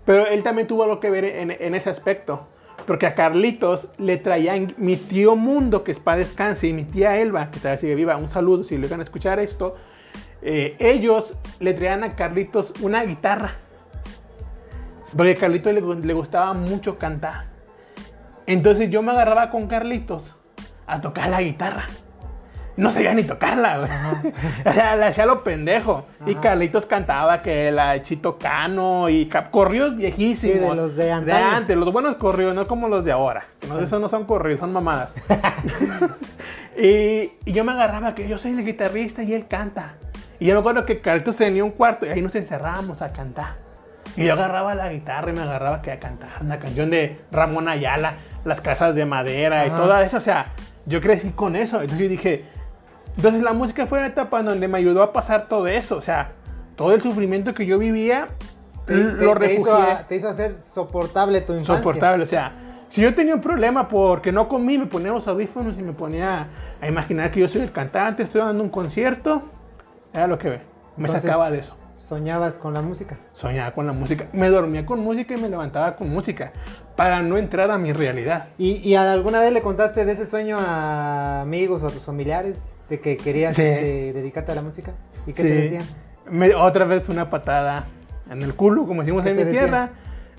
Pero 0.06 0.28
él 0.28 0.44
también 0.44 0.68
tuvo 0.68 0.84
algo 0.84 1.00
que 1.00 1.10
ver 1.10 1.26
en, 1.26 1.52
en 1.52 1.76
ese 1.76 1.90
aspecto. 1.90 2.48
Porque 2.88 3.06
a 3.06 3.14
Carlitos 3.14 3.88
le 3.98 4.18
traían 4.18 4.74
mi 4.78 4.96
tío 4.96 5.36
Mundo, 5.36 5.84
que 5.84 5.92
es 5.92 6.00
para 6.00 6.18
descanse, 6.18 6.68
y 6.68 6.74
mi 6.74 6.84
tía 6.84 7.18
Elba, 7.18 7.52
que 7.52 7.60
todavía 7.60 7.80
sigue 7.80 7.96
viva, 7.96 8.18
un 8.18 8.28
saludo 8.28 8.64
si 8.64 8.78
le 8.78 8.88
van 8.88 9.00
a 9.00 9.04
escuchar 9.04 9.40
esto. 9.40 9.76
eh, 10.44 10.76
ellos 10.80 11.34
le 11.60 11.74
traían 11.76 12.04
a 12.04 12.16
Carlitos 12.16 12.74
una 12.82 13.04
guitarra. 13.04 13.52
Porque 15.16 15.34
a 15.34 15.36
Carlitos 15.36 15.74
le, 15.74 15.82
le 15.82 16.14
gustaba 16.14 16.54
mucho 16.54 16.98
cantar. 16.98 17.46
Entonces 18.46 18.90
yo 18.90 19.02
me 19.02 19.12
agarraba 19.12 19.50
con 19.50 19.68
Carlitos 19.68 20.36
a 20.88 21.02
tocar 21.02 21.30
la 21.30 21.42
guitarra. 21.42 21.86
No 22.78 22.90
sabía 22.90 23.14
ni 23.14 23.24
tocarla, 23.24 23.78
güey. 23.80 24.34
O 24.66 24.74
sea, 24.74 24.96
le 24.96 25.06
hacía 25.06 25.26
lo 25.26 25.44
pendejo. 25.44 26.06
Y. 26.26 26.36
Carlitos 26.36 26.86
cantaba 26.86 27.42
que 27.42 27.72
la 27.72 28.02
Chito 28.02 28.38
Cano 28.38 29.10
y 29.10 29.30
corridos 29.52 29.96
viejísimos. 29.96 30.56
Sí, 30.56 30.60
de 30.60 30.76
los 30.76 30.96
de 30.96 31.12
antaño. 31.12 31.48
antes, 31.48 31.78
los 31.78 31.92
buenos 31.92 32.16
corridos, 32.16 32.56
no 32.56 32.68
como 32.68 32.88
los 32.88 33.04
de 33.04 33.12
ahora. 33.12 33.46
No, 33.68 33.80
esos 33.80 34.00
no 34.00 34.08
son 34.08 34.26
corridos, 34.26 34.62
son 34.62 34.74
mamadas. 34.74 35.14
y, 36.78 37.32
y 37.46 37.52
yo 37.52 37.64
me 37.64 37.74
agarraba 37.74 38.16
que 38.16 38.28
yo 38.28 38.38
soy 38.38 38.52
el 38.52 38.66
guitarrista 38.66 39.22
y 39.24 39.34
él 39.34 39.48
canta. 39.48 39.94
Y 40.40 40.46
yo 40.46 40.56
me 40.56 40.62
acuerdo 40.62 40.86
que 40.86 41.02
Carlitos 41.02 41.36
tenía 41.36 41.64
un 41.64 41.72
cuarto 41.72 42.06
y 42.06 42.10
ahí 42.10 42.22
nos 42.22 42.36
encerrábamos 42.36 43.02
a 43.02 43.12
cantar. 43.12 43.54
Y 44.18 44.26
yo 44.26 44.34
agarraba 44.34 44.76
la 44.76 44.90
guitarra 44.92 45.32
y 45.32 45.34
me 45.34 45.42
agarraba 45.42 45.82
que 45.82 45.92
a 45.92 45.98
cantar 45.98 46.30
una 46.42 46.60
canción 46.60 46.90
de 46.90 47.18
Ramón 47.32 47.68
Ayala, 47.68 48.16
Las 48.46 48.60
Casas 48.62 48.94
de 48.96 49.06
Madera 49.06 49.66
y 49.66 49.70
Ajá. 49.70 49.78
todo 49.78 49.98
eso. 50.00 50.18
O 50.18 50.22
sea, 50.22 50.48
yo 50.86 51.00
crecí 51.02 51.30
con 51.32 51.56
eso. 51.56 51.78
Entonces 51.82 52.00
yo 52.00 52.10
dije, 52.10 52.46
entonces 53.16 53.42
la 53.42 53.54
música 53.54 53.86
fue 53.86 54.00
una 54.00 54.08
etapa 54.08 54.40
en 54.40 54.48
donde 54.48 54.68
me 54.68 54.78
ayudó 54.78 55.04
a 55.04 55.14
pasar 55.14 55.48
todo 55.48 55.68
eso. 55.68 55.96
O 55.98 56.02
sea, 56.02 56.30
todo 56.76 56.94
el 56.94 57.02
sufrimiento 57.02 57.54
que 57.54 57.66
yo 57.66 57.78
vivía, 57.80 58.28
Te, 58.86 58.96
lo 58.96 59.34
te- 59.36 59.48
te 59.48 59.54
hizo, 59.56 59.74
a- 59.76 60.00
te 60.08 60.16
hizo 60.16 60.28
hacer 60.28 60.56
soportable 60.56 61.42
tu 61.42 61.54
infancia. 61.54 61.78
soportable. 61.78 62.24
O 62.24 62.28
sea, 62.28 62.52
si 62.90 63.02
yo 63.02 63.16
tenía 63.16 63.36
un 63.36 63.42
problema 63.42 63.88
porque 63.88 64.32
no 64.34 64.50
comí, 64.50 64.78
me 64.78 64.88
ponía 64.88 65.12
los 65.14 65.28
audífonos 65.28 65.78
y 65.78 65.82
me 65.84 65.94
ponía 65.94 66.48
a 66.82 66.88
imaginar 66.88 67.32
que 67.32 67.40
yo 67.40 67.48
soy 67.48 67.62
el 67.62 67.72
cantante, 67.72 68.24
estoy 68.24 68.42
dando 68.42 68.62
un 68.64 68.70
concierto. 68.70 69.44
Era 70.14 70.28
lo 70.28 70.38
que 70.38 70.50
me 70.50 70.60
Entonces, 70.98 71.22
sacaba 71.24 71.50
de 71.50 71.60
eso. 71.60 71.78
Soñabas 72.16 72.58
con 72.58 72.74
la 72.74 72.82
música. 72.82 73.16
Soñaba 73.36 73.72
con 73.72 73.88
la 73.88 73.94
música. 73.94 74.26
Me 74.34 74.50
dormía 74.50 74.86
con 74.86 75.00
música 75.00 75.34
y 75.34 75.38
me 75.42 75.48
levantaba 75.48 75.96
con 75.96 76.10
música. 76.10 76.52
Para 76.98 77.22
no 77.22 77.38
entrar 77.38 77.72
a 77.72 77.78
mi 77.78 77.94
realidad. 77.94 78.50
¿Y, 78.58 78.72
y 78.86 78.96
alguna 78.96 79.40
vez 79.40 79.54
le 79.54 79.62
contaste 79.62 80.04
de 80.04 80.12
ese 80.12 80.26
sueño 80.26 80.58
a 80.60 81.40
amigos 81.40 81.82
o 81.84 81.88
a 81.88 81.90
tus 81.90 82.02
familiares? 82.02 82.66
De 82.90 83.00
que 83.00 83.16
querías 83.16 83.56
Sí. 83.56 83.62
este, 83.62 84.12
dedicarte 84.12 84.52
a 84.52 84.56
la 84.56 84.62
música. 84.62 84.92
¿Y 85.26 85.32
qué 85.32 85.42
Sí. 85.42 85.48
te 85.48 85.54
decían? 85.56 85.84
Me- 86.30 86.54
otra 86.54 86.84
vez 86.84 87.08
una 87.08 87.30
patada 87.30 87.86
en 88.30 88.42
el 88.42 88.56
culo, 88.56 88.86
como 88.86 89.04
decimos 89.04 89.24
¿Qué 89.24 89.30
en 89.30 89.38
mi 89.38 89.44
decían? 89.46 89.64
tierra. 89.68 89.90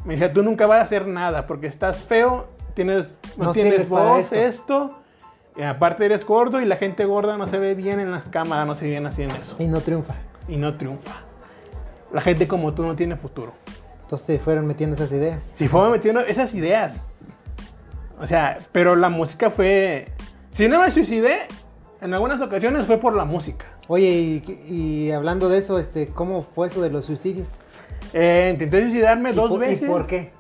Me 0.05 0.13
decía, 0.13 0.31
tú 0.31 0.43
nunca 0.43 0.67
vas 0.67 0.81
a 0.81 0.83
hacer 0.83 1.07
nada 1.07 1.47
porque 1.47 1.69
estás 1.69 1.97
feo, 2.03 2.49
tienes, 2.75 3.07
no, 3.39 3.45
No 3.47 3.53
tienes 3.53 3.89
voz, 3.89 4.25
esto. 4.31 4.35
esto. 4.37 4.99
y 5.57 5.63
aparte 5.63 6.05
eres 6.05 6.27
gordo 6.27 6.61
y 6.61 6.67
la 6.67 6.77
gente 6.77 7.07
gorda 7.07 7.39
no 7.39 7.47
se 7.47 7.59
ve 7.59 7.75
bien 7.75 7.99
en 7.99 8.11
las 8.11 8.25
cámaras, 8.25 8.67
no 8.67 8.75
se 8.75 8.85
ve 8.85 8.91
bien 8.91 9.07
en 9.07 9.31
eso. 9.31 9.57
Y 9.59 9.67
no 9.69 9.81
triunfa. 9.81 10.17
Y 10.49 10.57
no 10.59 10.75
triunfa. 10.75 11.13
La 12.13 12.21
gente 12.21 12.47
como 12.49 12.73
tú 12.75 12.85
no 12.85 12.95
tiene 12.95 13.17
futuro. 13.17 13.53
Entonces 14.03 14.27
se 14.27 14.39
fueron 14.39 14.67
metiendo 14.67 14.95
esas 14.97 15.13
ideas. 15.13 15.55
Si 15.57 15.69
fue 15.69 15.89
metiendo 15.91 16.21
esas 16.21 16.55
ideas. 16.55 16.93
O 18.21 18.27
sea, 18.27 18.59
pero 18.73 18.95
la 18.97 19.09
música 19.09 19.51
fue. 19.51 20.07
Si 20.53 20.69
no 20.69 20.81
me 20.81 20.91
suicidé, 20.91 21.41
en 22.03 22.13
algunas 22.13 22.41
ocasiones 22.43 22.85
fue 22.87 22.99
por 22.99 23.17
la 23.17 23.25
música. 23.25 23.65
Oye, 23.89 24.11
y, 24.47 24.75
y 24.75 25.11
hablando 25.13 25.49
de 25.49 25.59
eso, 25.59 25.79
este, 25.79 26.07
¿cómo 26.09 26.43
fue 26.43 26.67
eso 26.69 26.83
de 26.83 26.91
los 26.91 27.07
suicidios? 27.07 27.53
Eh, 28.13 28.51
intenté 28.53 28.83
suicidarme 28.83 29.31
¿Y 29.31 29.35
dos 29.35 29.51
por- 29.51 29.61
veces. 29.61 29.83
¿Y 29.83 29.87
por 29.87 30.07
qué? 30.07 30.31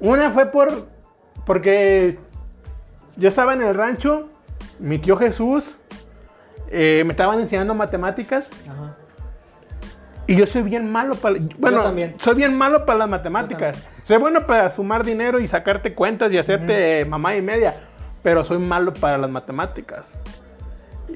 Una 0.00 0.30
fue 0.30 0.46
por. 0.46 0.88
Porque 1.44 2.18
yo 3.16 3.28
estaba 3.28 3.52
en 3.54 3.62
el 3.62 3.74
rancho, 3.74 4.28
mi 4.78 4.98
tío 4.98 5.16
Jesús 5.16 5.64
eh, 6.70 7.02
me 7.06 7.12
estaban 7.12 7.40
enseñando 7.40 7.74
matemáticas 7.74 8.46
Ajá. 8.68 8.96
Y 10.28 10.36
yo 10.36 10.46
soy 10.46 10.60
bien 10.62 10.92
malo 10.92 11.14
para. 11.14 11.38
Bueno, 11.58 11.82
también. 11.82 12.14
soy 12.20 12.34
bien 12.34 12.54
malo 12.54 12.84
para 12.84 12.98
las 12.98 13.08
matemáticas. 13.08 13.82
Soy 14.04 14.18
bueno 14.18 14.46
para 14.46 14.68
sumar 14.68 15.02
dinero 15.02 15.40
y 15.40 15.48
sacarte 15.48 15.94
cuentas 15.94 16.30
y 16.30 16.36
hacerte 16.36 17.06
mamá 17.06 17.34
y 17.34 17.40
media, 17.40 17.74
pero 18.22 18.44
soy 18.44 18.58
malo 18.58 18.92
para 18.92 19.16
las 19.16 19.30
matemáticas. 19.30 20.04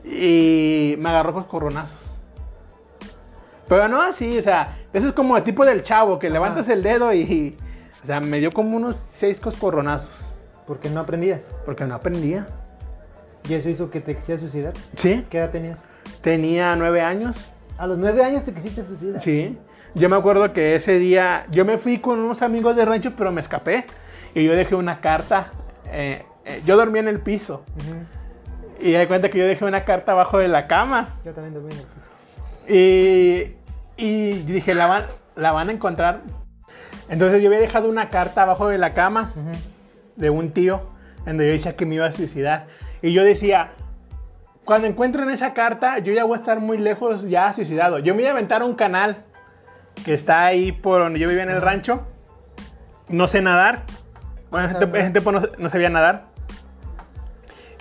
Y 0.02 0.94
me 0.98 1.10
agarró 1.10 1.34
con 1.34 1.44
coronazos. 1.44 2.16
Pero 3.68 3.86
no 3.86 4.00
así, 4.00 4.38
o 4.38 4.42
sea, 4.42 4.78
eso 4.94 5.08
es 5.08 5.12
como 5.12 5.36
el 5.36 5.44
tipo 5.44 5.66
del 5.66 5.82
chavo 5.82 6.18
que 6.18 6.28
Ajá. 6.28 6.32
levantas 6.32 6.68
el 6.70 6.82
dedo 6.82 7.12
y. 7.12 7.54
O 8.02 8.06
sea, 8.06 8.20
me 8.20 8.40
dio 8.40 8.50
como 8.50 8.78
unos 8.78 8.98
seis 9.18 9.38
coscorronazos. 9.38 10.08
Porque 10.66 10.88
no 10.88 11.00
aprendías. 11.00 11.42
Porque 11.66 11.84
no 11.84 11.94
aprendía. 11.94 12.46
¿Y 13.46 13.52
eso 13.52 13.68
hizo 13.68 13.90
que 13.90 14.00
te 14.00 14.16
quisieras 14.16 14.40
suicidar? 14.40 14.72
Sí. 14.96 15.26
¿Qué 15.28 15.36
edad 15.36 15.50
tenías? 15.50 15.78
Tenía 16.22 16.74
nueve 16.76 17.02
años. 17.02 17.36
A 17.78 17.86
los 17.86 17.98
nueve 17.98 18.22
años 18.22 18.44
te 18.44 18.52
quisiste 18.52 18.84
suicidar. 18.84 19.22
Sí. 19.22 19.58
Yo 19.94 20.08
me 20.08 20.16
acuerdo 20.16 20.52
que 20.52 20.74
ese 20.76 20.98
día 20.98 21.46
yo 21.50 21.64
me 21.64 21.78
fui 21.78 21.98
con 21.98 22.18
unos 22.18 22.42
amigos 22.42 22.76
de 22.76 22.84
rancho, 22.84 23.12
pero 23.16 23.32
me 23.32 23.40
escapé. 23.40 23.84
Y 24.34 24.44
yo 24.44 24.52
dejé 24.54 24.74
una 24.74 25.00
carta. 25.00 25.50
eh, 25.90 26.24
eh, 26.44 26.62
yo 26.66 26.76
dormía 26.76 27.00
en 27.00 27.08
el 27.08 27.20
piso. 27.20 27.64
Y 28.80 28.96
di 28.96 29.06
cuenta 29.06 29.30
que 29.30 29.38
yo 29.38 29.46
dejé 29.46 29.64
una 29.64 29.84
carta 29.84 30.12
abajo 30.12 30.38
de 30.38 30.48
la 30.48 30.66
cama. 30.66 31.16
Yo 31.24 31.32
también 31.32 31.54
dormí 31.54 31.72
en 31.72 31.78
el 31.78 31.86
piso. 31.86 32.08
Y, 32.68 33.56
y 33.96 34.32
dije, 34.42 34.74
la 34.74 34.86
van, 34.86 35.06
la 35.36 35.52
van 35.52 35.68
a 35.68 35.72
encontrar. 35.72 36.22
Entonces 37.08 37.42
yo 37.42 37.48
había 37.48 37.60
dejado 37.60 37.88
una 37.88 38.08
carta 38.08 38.42
abajo 38.42 38.68
de 38.68 38.78
la 38.78 38.90
cama 38.90 39.32
de 40.16 40.30
un 40.30 40.50
tío, 40.52 40.80
donde 41.26 41.46
yo 41.46 41.52
decía 41.52 41.76
que 41.76 41.86
me 41.86 41.96
iba 41.96 42.06
a 42.06 42.12
suicidar. 42.12 42.64
Y 43.02 43.12
yo 43.12 43.24
decía, 43.24 43.68
cuando 44.64 44.86
encuentren 44.86 45.28
esa 45.30 45.54
carta, 45.54 45.98
yo 45.98 46.12
ya 46.12 46.24
voy 46.24 46.36
a 46.36 46.40
estar 46.40 46.60
muy 46.60 46.78
lejos 46.78 47.28
ya 47.28 47.52
suicidado. 47.52 47.98
Yo 47.98 48.14
me 48.14 48.22
iba 48.22 48.30
a 48.30 48.32
aventar 48.34 48.62
a 48.62 48.64
un 48.64 48.74
canal 48.74 49.16
que 50.04 50.14
está 50.14 50.44
ahí 50.44 50.72
por 50.72 51.00
donde 51.00 51.18
yo 51.18 51.28
vivía 51.28 51.42
en 51.42 51.50
el 51.50 51.60
rancho. 51.60 52.06
No 53.08 53.26
sé 53.26 53.42
nadar. 53.42 53.82
Bueno, 54.50 54.66
ese 54.68 54.76
tiempo- 54.78 54.96
ese 54.96 55.10
tiempo 55.10 55.32
no, 55.32 55.42
no 55.58 55.68
sabía 55.70 55.88
nadar. 55.90 56.24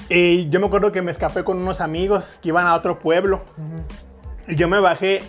Y 0.09 0.49
yo 0.49 0.59
me 0.59 0.65
acuerdo 0.67 0.91
que 0.91 1.01
me 1.01 1.11
escapé 1.11 1.43
con 1.43 1.57
unos 1.57 1.79
amigos 1.79 2.37
que 2.41 2.49
iban 2.49 2.67
a 2.67 2.75
otro 2.75 2.99
pueblo. 2.99 3.41
Y 4.47 4.55
yo 4.55 4.67
me 4.67 4.79
bajé 4.79 5.19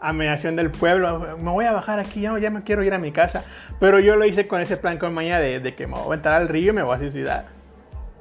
a 0.00 0.12
mediación 0.12 0.56
del 0.56 0.70
pueblo. 0.70 1.36
Me 1.38 1.50
voy 1.50 1.66
a 1.66 1.72
bajar 1.72 2.00
aquí, 2.00 2.22
ya, 2.22 2.36
ya 2.38 2.50
me 2.50 2.62
quiero 2.62 2.82
ir 2.82 2.94
a 2.94 2.98
mi 2.98 3.12
casa. 3.12 3.44
Pero 3.78 4.00
yo 4.00 4.16
lo 4.16 4.24
hice 4.24 4.48
con 4.48 4.60
ese 4.60 4.76
plan 4.76 4.98
con 4.98 5.14
mañana 5.14 5.38
de, 5.40 5.60
de 5.60 5.74
que 5.74 5.86
me 5.86 5.94
voy 5.94 6.12
a 6.12 6.14
entrar 6.16 6.40
al 6.40 6.48
río 6.48 6.70
y 6.70 6.74
me 6.74 6.82
voy 6.82 6.96
a 6.96 6.98
suicidar. 6.98 7.44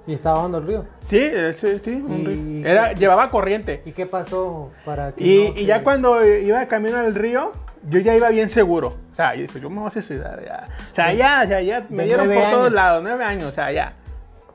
Y 0.05 0.13
estaba 0.15 0.43
hondo 0.43 0.57
el 0.57 0.67
río. 0.67 0.83
Sí, 1.01 1.17
eh, 1.19 1.53
sí, 1.53 1.79
sí. 1.83 1.91
un 1.91 2.25
río. 2.25 2.67
Era, 2.67 2.91
llevaba 2.93 3.29
corriente. 3.29 3.81
¿Y 3.85 3.91
qué 3.93 4.05
pasó 4.05 4.71
para 4.83 5.11
que 5.13 5.23
Y, 5.23 5.37
no 5.37 5.49
y 5.51 5.53
se- 5.59 5.65
ya 5.65 5.83
cuando 5.83 6.23
iba 6.25 6.65
camino 6.67 6.97
al 6.97 7.15
río, 7.15 7.51
yo 7.83 7.99
ya 7.99 8.15
iba 8.15 8.29
bien 8.29 8.49
seguro. 8.49 8.95
O 9.11 9.15
sea, 9.15 9.35
yo 9.35 9.45
yo 9.45 9.69
me 9.69 9.79
voy 9.79 9.87
a 9.87 9.91
suicidar 9.91 10.43
ya. 10.43 10.67
O 10.91 10.95
sea, 10.95 11.13
ya, 11.13 11.41
o 11.45 11.47
sea, 11.47 11.61
ya 11.61 11.85
me 11.89 11.97
De 12.03 12.03
dieron 12.05 12.25
por 12.25 12.35
nueve 12.35 12.51
todos 12.51 12.65
años. 12.65 12.73
lados, 12.75 13.03
nueve 13.03 13.23
años, 13.23 13.43
o 13.45 13.51
sea, 13.51 13.71
ya. 13.71 13.93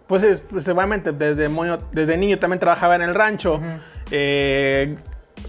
Pues, 0.06 0.22
es- 0.22 0.40
pues 0.40 0.64
seguramente 0.64 1.12
desde, 1.12 1.48
moño- 1.48 1.78
desde 1.92 2.16
niño 2.16 2.38
también 2.38 2.60
trabajaba 2.60 2.96
en 2.96 3.02
el 3.02 3.14
rancho. 3.14 3.54
Ujú. 3.54 3.64
Eh, 4.10 4.96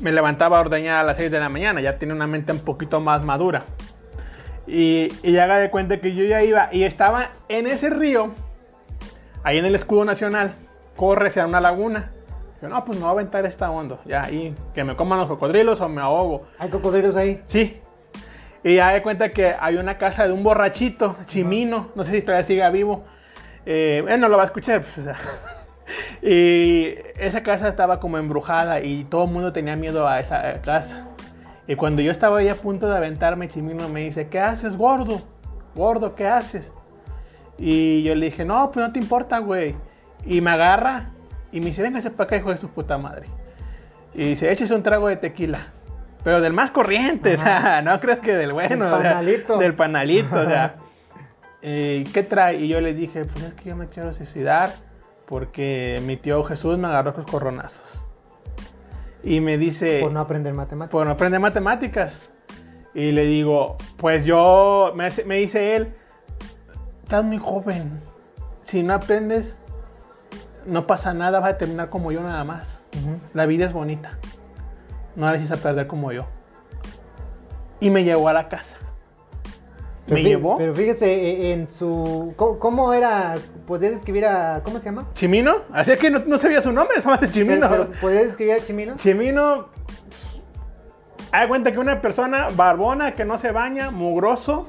me 0.02 0.12
levantaba 0.12 0.58
a 0.58 0.62
ordeñar 0.62 0.98
a 1.00 1.04
las 1.04 1.18
6 1.18 1.32
de 1.32 1.40
la 1.40 1.50
mañana, 1.50 1.82
ya 1.82 1.98
tiene 1.98 2.14
una 2.14 2.28
mente 2.28 2.52
un 2.54 2.60
poquito 2.60 3.00
más 3.00 3.24
madura. 3.24 3.64
Y, 4.68 5.08
y 5.24 5.38
haga 5.38 5.58
de 5.58 5.70
cuenta 5.72 6.00
que 6.00 6.14
yo 6.14 6.24
ya 6.26 6.44
iba 6.44 6.70
y 6.72 6.84
estaba 6.84 7.32
en 7.48 7.66
ese 7.68 7.90
río, 7.90 8.34
ahí 9.50 9.58
en 9.58 9.66
el 9.66 9.76
escudo 9.76 10.06
nacional, 10.06 10.54
corre 10.96 11.30
hacia 11.30 11.46
una 11.46 11.60
laguna. 11.60 12.12
Yo, 12.62 12.70
no, 12.70 12.84
pues 12.86 12.98
me 12.98 13.04
voy 13.04 13.10
a 13.10 13.14
aventar 13.14 13.46
esta 13.46 13.72
hondo, 13.72 14.00
ya 14.06 14.24
ahí, 14.24 14.54
que 14.76 14.84
me 14.84 14.96
coman 14.96 15.18
los 15.20 15.28
cocodrilos 15.28 15.82
o 15.82 15.90
me 15.90 16.02
ahogo. 16.02 16.46
¿Hay 16.60 16.70
cocodrilos 16.70 17.16
ahí? 17.16 17.42
Sí. 17.48 17.80
Y 18.64 18.76
ya 18.76 18.92
de 18.92 19.02
cuenta 19.02 19.30
que 19.30 19.56
hay 19.60 19.78
una 19.78 19.98
casa 19.98 20.28
de 20.28 20.34
un 20.34 20.44
borrachito, 20.44 21.16
Chimino, 21.26 21.90
no 21.96 22.04
sé 22.04 22.12
si 22.12 22.22
todavía 22.22 22.46
siga 22.46 22.70
vivo. 22.70 23.04
Eh, 23.66 24.04
él 24.08 24.20
no 24.20 24.28
lo 24.28 24.38
va 24.38 24.44
a 24.44 24.46
escuchar. 24.48 24.84
pues, 24.84 24.98
o 25.00 25.04
sea. 25.04 25.18
y 26.22 26.94
esa 27.18 27.42
casa 27.42 27.70
estaba 27.70 28.00
como 28.00 28.18
embrujada 28.18 28.82
y 28.82 29.06
todo 29.06 29.24
el 29.24 29.32
mundo 29.32 29.54
tenía 29.54 29.76
miedo 29.76 30.08
a 30.08 30.20
esa 30.20 30.62
casa. 30.62 31.08
Y 31.66 31.76
cuando 31.76 32.02
yo 32.02 32.12
estaba 32.12 32.40
ahí 32.40 32.50
a 32.50 32.56
punto 32.56 32.88
de 32.90 32.98
aventarme, 32.98 33.48
Chimino 33.48 33.88
me 33.90 34.02
dice, 34.02 34.28
¿qué 34.28 34.40
haces, 34.40 34.76
gordo? 34.76 35.22
Gordo, 35.74 36.14
¿qué 36.14 36.28
haces? 36.28 36.72
Y 37.60 38.04
yo 38.04 38.16
le 38.16 38.28
dije, 38.28 38.46
no, 38.46 38.72
pues 38.72 38.86
no 38.86 38.94
te 38.94 39.00
importa, 39.00 39.40
güey. 39.40 39.76
Y 40.26 40.42
me 40.42 40.52
agarra 40.52 41.10
y 41.52 41.60
me 41.60 41.68
dice, 41.68 41.82
véngase 41.82 42.10
para 42.10 42.26
acá, 42.26 42.38
hijo 42.38 42.52
de 42.52 42.58
su 42.58 42.70
puta 42.70 42.98
madre. 42.98 43.28
Y 44.14 44.30
dice, 44.30 44.52
échese 44.52 44.74
un 44.74 44.84
trago 44.84 45.08
de 45.08 45.18
tequila. 45.18 45.60
Pero 46.24 46.42
del 46.42 46.54
más 46.54 46.72
corriente, 46.72 47.34
o 47.34 47.38
sea, 47.38 47.82
no 47.84 48.00
crees 48.00 48.20
que 48.20 48.36
del 48.36 48.54
bueno. 48.54 48.86
Del 48.86 48.94
o 48.94 49.02
sea, 49.02 49.10
panalito. 49.12 49.58
del 49.58 49.74
panalito, 49.74 50.36
o 50.40 50.46
sea. 50.46 50.74
eh, 51.62 52.06
¿Qué 52.14 52.24
trae? 52.24 52.56
Y 52.56 52.68
yo 52.70 52.82
le 52.82 52.94
dije, 52.94 53.26
pues 53.26 53.44
es 53.46 53.54
que 53.54 53.70
yo 53.70 53.76
me 53.76 53.88
quiero 53.88 54.14
suicidar 54.14 54.72
porque 55.28 56.02
mi 56.06 56.18
tío 56.18 56.44
Jesús 56.44 56.78
me 56.78 56.88
agarró 56.88 57.14
con 57.14 57.24
coronazos. 57.24 58.02
Y 59.24 59.42
me 59.42 59.58
dice, 59.58 60.00
Por 60.02 60.12
no 60.12 60.22
aprender 60.22 60.54
matemáticas. 60.54 60.92
por 60.92 61.06
no 61.06 61.12
aprender 61.12 61.40
matemáticas. 61.40 62.30
Y 62.94 63.12
le 63.12 63.26
digo, 63.26 63.78
pues 63.98 64.26
yo, 64.26 64.94
me, 64.96 65.10
me 65.26 65.36
dice 65.36 65.76
él, 65.76 65.94
estás 67.10 67.26
muy 67.26 67.40
joven. 67.40 68.00
Si 68.62 68.84
no 68.84 68.94
aprendes, 68.94 69.52
no 70.68 70.86
pasa 70.86 71.12
nada, 71.12 71.40
vas 71.40 71.56
a 71.56 71.58
terminar 71.58 71.90
como 71.90 72.12
yo 72.12 72.22
nada 72.22 72.44
más. 72.44 72.68
La 73.34 73.48
vida 73.48 73.66
es 73.66 73.74
bonita. 73.74 74.12
No 75.16 75.26
la 75.26 75.32
necesitas 75.32 75.60
perder 75.60 75.88
como 75.88 76.12
yo. 76.12 76.28
Y 77.80 77.90
me 77.90 78.04
llevó 78.04 78.30
a 78.30 78.34
la 78.34 78.48
casa. 78.48 78.76
Pero 80.06 80.18
¿Me 80.18 80.22
fí- 80.22 80.28
llevó? 80.28 80.58
Pero 80.60 80.76
fíjese 80.76 81.12
eh, 81.12 81.54
en 81.54 81.68
su... 81.68 82.32
¿Cómo, 82.36 82.60
cómo 82.60 82.94
era? 82.94 83.34
¿Podrías 83.66 83.94
describir 83.94 84.28
a... 84.28 84.62
¿Cómo 84.64 84.78
se 84.78 84.86
llama? 84.86 85.08
¿Chimino? 85.16 85.64
Así 85.74 85.94
es 85.94 86.00
que 86.00 86.12
no, 86.12 86.20
no 86.20 86.38
sabía 86.38 86.62
su 86.62 86.72
nombre, 86.72 86.98
se 87.02 87.10
llama 87.10 87.20
Chimino. 87.32 87.68
Pero, 87.72 87.88
pero, 87.88 88.02
¿Podrías 88.02 88.26
describir 88.26 88.54
a 88.54 88.60
Chimino? 88.64 88.98
Chimino. 88.98 89.66
Haz 91.32 91.42
de 91.42 91.48
cuenta 91.48 91.72
que 91.72 91.80
una 91.80 92.02
persona 92.02 92.50
barbona 92.56 93.16
que 93.16 93.26
no 93.26 93.40
se 93.40 93.52
baña, 93.52 93.90
mugroso, 93.90 94.68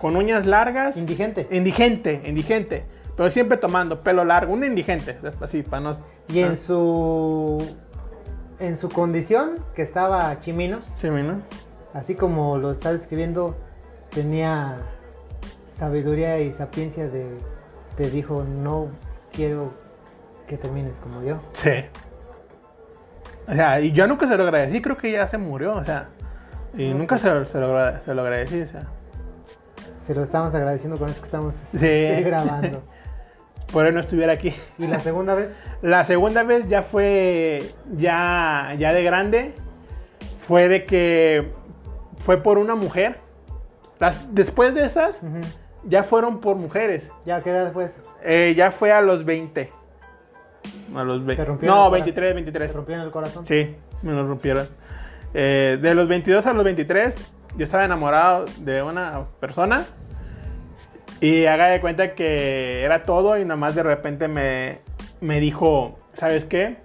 con 0.00 0.16
uñas 0.16 0.46
largas. 0.46 0.96
Indigente. 0.96 1.46
Indigente, 1.50 2.22
indigente. 2.24 2.84
Pero 3.16 3.30
siempre 3.30 3.56
tomando 3.58 4.00
pelo 4.00 4.24
largo, 4.24 4.52
un 4.52 4.62
indigente, 4.64 5.16
así, 5.40 5.62
para 5.62 5.80
no. 5.80 5.96
Y 6.28 6.40
en 6.40 6.56
su... 6.56 7.64
En 8.58 8.76
su 8.76 8.88
condición, 8.88 9.56
que 9.74 9.82
estaba 9.82 10.38
Chimino, 10.40 10.78
Chimino. 10.98 11.42
así 11.92 12.14
como 12.14 12.56
lo 12.56 12.70
está 12.70 12.92
describiendo, 12.92 13.54
tenía 14.14 14.78
sabiduría 15.72 16.40
y 16.40 16.52
sapiencia 16.52 17.08
de... 17.08 17.26
Te 17.96 18.10
dijo, 18.10 18.44
no 18.44 18.88
quiero 19.32 19.72
que 20.46 20.56
termines 20.56 20.96
como 20.98 21.22
yo. 21.22 21.38
Sí. 21.52 21.70
O 23.48 23.52
sea, 23.52 23.80
y 23.80 23.92
yo 23.92 24.06
nunca 24.06 24.26
se 24.26 24.36
lo 24.36 24.42
agradecí, 24.44 24.82
creo 24.82 24.96
que 24.96 25.12
ya 25.12 25.28
se 25.28 25.38
murió, 25.38 25.76
o 25.76 25.84
sea. 25.84 26.08
Y 26.76 26.92
nunca 26.92 27.16
pues. 27.16 27.22
se, 27.22 27.32
lo, 27.34 27.48
se 27.48 27.58
lo 27.58 27.68
agra- 27.68 28.02
se 28.04 28.14
lo 28.14 28.22
agradecí, 28.22 28.62
o 28.62 28.66
sea. 28.66 28.82
Se 30.06 30.14
lo 30.14 30.22
estamos 30.22 30.54
agradeciendo 30.54 30.98
con 30.98 31.08
eso 31.08 31.20
que 31.20 31.24
estamos 31.26 31.56
Sí. 31.56 31.78
este, 31.78 32.22
grabando. 32.22 32.80
Por 33.72 33.86
él 33.86 33.94
no 33.94 34.00
estuviera 34.00 34.32
aquí. 34.34 34.54
¿Y 34.78 34.86
la 34.86 35.00
segunda 35.00 35.34
vez? 35.34 35.58
La 35.82 36.04
segunda 36.04 36.44
vez 36.44 36.68
ya 36.68 36.82
fue 36.82 37.58
ya, 37.96 38.72
ya 38.78 38.92
de 38.94 39.02
grande. 39.02 39.52
Fue 40.46 40.68
de 40.68 40.84
que 40.84 41.50
fue 42.18 42.40
por 42.40 42.58
una 42.58 42.76
mujer. 42.76 43.18
Las, 43.98 44.32
después 44.32 44.72
de 44.74 44.84
esas, 44.84 45.16
Ujú. 45.20 45.40
ya 45.82 46.04
fueron 46.04 46.40
por 46.40 46.54
mujeres. 46.54 47.10
¿Ya 47.24 47.40
qué 47.42 47.50
edad 47.50 47.72
fue 47.72 47.86
eso? 47.86 48.00
Eh, 48.22 48.54
ya 48.56 48.70
fue 48.70 48.92
a 48.92 49.00
los 49.00 49.24
20. 49.24 49.72
A 50.94 51.02
los 51.02 51.18
¿Te 51.22 51.26
20. 51.26 51.44
rompieron 51.44 51.76
No, 51.76 51.82
el 51.86 51.90
corazón? 51.90 51.92
23, 52.04 52.28
¿Te 52.30 52.34
23. 52.34 52.72
rompieron 52.72 53.04
el 53.06 53.10
corazón? 53.10 53.46
Sí, 53.48 53.74
me 54.02 54.12
lo 54.12 54.24
rompieron. 54.28 54.68
Eh, 55.34 55.76
de 55.82 55.94
los 55.96 56.08
22 56.08 56.46
a 56.46 56.52
los 56.52 56.64
23, 56.64 57.16
yo 57.56 57.64
estaba 57.64 57.84
enamorado 57.84 58.44
de 58.58 58.82
una 58.82 59.24
persona. 59.40 59.84
Y 61.20 61.46
haga 61.46 61.68
de 61.68 61.80
cuenta 61.80 62.14
que 62.14 62.82
era 62.82 63.02
todo 63.04 63.38
y 63.38 63.44
nomás 63.44 63.74
de 63.74 63.82
repente 63.82 64.28
me, 64.28 64.80
me 65.20 65.40
dijo, 65.40 65.98
¿sabes 66.12 66.44
qué? 66.44 66.76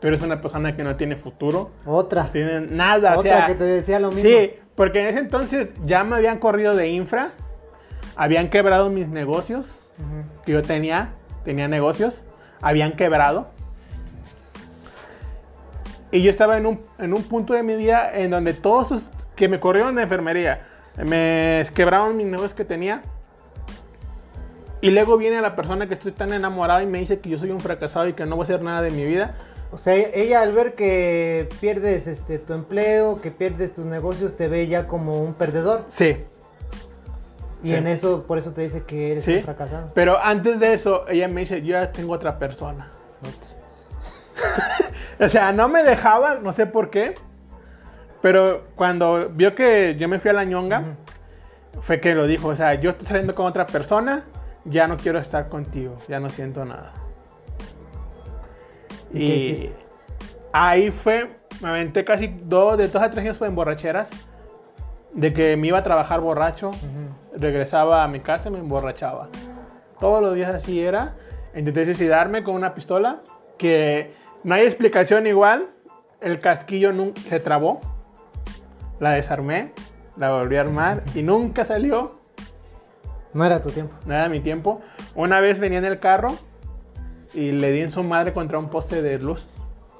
Tú 0.00 0.08
eres 0.08 0.22
una 0.22 0.40
persona 0.40 0.74
que 0.74 0.82
no 0.82 0.96
tiene 0.96 1.16
futuro. 1.16 1.70
Otra. 1.84 2.30
Tiene 2.30 2.60
nada, 2.60 3.16
o 3.16 3.20
Otra 3.20 3.38
sea, 3.38 3.46
que 3.46 3.54
te 3.54 3.64
decía 3.64 4.00
lo 4.00 4.10
mismo. 4.10 4.22
Sí, 4.22 4.52
porque 4.74 5.00
en 5.00 5.06
ese 5.08 5.18
entonces 5.18 5.70
ya 5.84 6.04
me 6.04 6.16
habían 6.16 6.38
corrido 6.38 6.74
de 6.74 6.88
infra, 6.88 7.32
habían 8.14 8.48
quebrado 8.48 8.88
mis 8.88 9.08
negocios, 9.08 9.74
que 10.44 10.52
yo 10.52 10.62
tenía, 10.62 11.10
tenía 11.44 11.68
negocios, 11.68 12.22
habían 12.62 12.92
quebrado. 12.92 13.50
Y 16.12 16.22
yo 16.22 16.30
estaba 16.30 16.56
en 16.56 16.66
un, 16.66 16.80
en 16.98 17.12
un 17.12 17.22
punto 17.24 17.52
de 17.52 17.62
mi 17.62 17.76
vida 17.76 18.10
en 18.14 18.30
donde 18.30 18.54
todos 18.54 18.86
esos 18.86 19.02
que 19.36 19.48
me 19.48 19.60
corrieron 19.60 19.94
de 19.94 20.02
enfermería, 20.02 20.66
me 21.04 21.64
quebraron 21.74 22.16
mis 22.16 22.26
negocios 22.26 22.54
que 22.54 22.64
tenía. 22.64 23.02
Y 24.80 24.90
luego 24.90 25.16
viene 25.16 25.40
la 25.40 25.56
persona 25.56 25.86
que 25.88 25.94
estoy 25.94 26.12
tan 26.12 26.32
enamorado 26.32 26.80
y 26.82 26.86
me 26.86 26.98
dice 26.98 27.18
que 27.18 27.28
yo 27.30 27.38
soy 27.38 27.50
un 27.50 27.60
fracasado 27.60 28.08
y 28.08 28.12
que 28.12 28.24
no 28.26 28.36
voy 28.36 28.42
a 28.42 28.44
hacer 28.44 28.62
nada 28.62 28.82
de 28.82 28.90
mi 28.90 29.04
vida. 29.04 29.34
O 29.72 29.78
sea, 29.78 29.94
ella 29.94 30.42
al 30.42 30.52
ver 30.52 30.74
que 30.74 31.48
pierdes 31.60 32.06
este 32.06 32.38
tu 32.38 32.52
empleo, 32.54 33.20
que 33.20 33.30
pierdes 33.30 33.74
tus 33.74 33.84
negocios, 33.84 34.36
te 34.36 34.48
ve 34.48 34.66
ya 34.68 34.86
como 34.86 35.18
un 35.20 35.34
perdedor. 35.34 35.84
Sí, 35.90 36.16
Y 37.64 37.68
Sí. 37.68 37.74
en 37.74 37.86
eso, 37.88 38.24
por 38.28 38.38
eso 38.38 38.52
te 38.52 38.60
dice 38.62 38.84
que 38.86 39.12
eres 39.12 39.24
sí. 39.24 39.34
un 39.36 39.42
fracasado. 39.42 39.90
Pero 39.94 40.18
antes 40.20 40.60
de 40.60 40.74
eso, 40.74 41.08
ella 41.08 41.26
me 41.26 41.40
dice, 41.40 41.62
yo 41.62 41.72
ya 41.72 41.90
tengo 41.90 42.12
otra 42.12 42.38
persona. 42.38 42.90
O 45.18 45.28
sea, 45.30 45.50
no 45.52 45.66
me 45.68 45.82
dejaba, 45.82 46.34
no 46.34 46.52
sé 46.52 46.66
por 46.66 46.90
qué. 46.90 47.14
Pero 48.26 48.64
cuando 48.74 49.28
vio 49.28 49.54
que 49.54 49.94
yo 49.96 50.08
me 50.08 50.18
fui 50.18 50.30
a 50.30 50.34
la 50.34 50.42
ñonga, 50.42 50.82
fue 51.82 52.00
que 52.00 52.12
lo 52.12 52.26
dijo. 52.26 52.48
O 52.48 52.56
sea, 52.56 52.74
yo 52.74 52.90
estoy 52.90 53.06
saliendo 53.06 53.36
con 53.36 53.46
otra 53.46 53.66
persona, 53.66 54.24
ya 54.64 54.88
no 54.88 54.96
quiero 54.96 55.20
estar 55.20 55.48
contigo, 55.48 55.96
ya 56.08 56.18
no 56.18 56.28
siento 56.28 56.64
nada. 56.64 56.92
¿Y 59.14 59.22
Y 59.22 59.72
ahí 60.52 60.90
fue, 60.90 61.36
me 61.62 61.68
aventé 61.68 62.04
casi 62.04 62.26
dos, 62.26 62.76
de 62.76 62.88
dos 62.88 63.00
a 63.00 63.08
tres 63.10 63.22
años 63.22 63.38
fue 63.38 63.46
en 63.46 63.54
borracheras. 63.54 64.10
De 65.12 65.32
que 65.32 65.56
me 65.56 65.68
iba 65.68 65.78
a 65.78 65.84
trabajar 65.84 66.20
borracho, 66.20 66.70
Ujú. 66.70 67.38
regresaba 67.40 68.02
a 68.02 68.08
mi 68.08 68.18
casa 68.18 68.48
y 68.48 68.52
me 68.54 68.58
emborrachaba. 68.58 69.28
Todos 70.00 70.20
los 70.20 70.34
días 70.34 70.52
así 70.52 70.80
era. 70.80 71.14
Intenté 71.54 71.84
suicidarme 71.84 72.42
con 72.42 72.56
una 72.56 72.74
pistola 72.74 73.20
que 73.56 74.10
no 74.42 74.56
hay 74.56 74.66
explicación 74.66 75.28
igual. 75.28 75.68
El 76.20 76.40
casquillo 76.40 76.92
se 77.28 77.38
trabó. 77.38 77.78
La 79.00 79.10
desarmé, 79.10 79.72
la 80.16 80.32
volví 80.32 80.56
a 80.56 80.60
armar 80.60 81.02
y 81.14 81.22
nunca 81.22 81.64
salió. 81.64 82.18
No 83.34 83.44
era 83.44 83.60
tu 83.60 83.70
tiempo. 83.70 83.94
No 84.06 84.14
era 84.14 84.28
mi 84.28 84.40
tiempo. 84.40 84.80
Una 85.14 85.40
vez 85.40 85.58
venía 85.58 85.78
en 85.78 85.84
el 85.84 85.98
carro 85.98 86.36
y 87.34 87.52
le 87.52 87.72
di 87.72 87.80
en 87.80 87.92
su 87.92 88.02
madre 88.02 88.32
contra 88.32 88.58
un 88.58 88.70
poste 88.70 89.02
de 89.02 89.18
luz. 89.18 89.44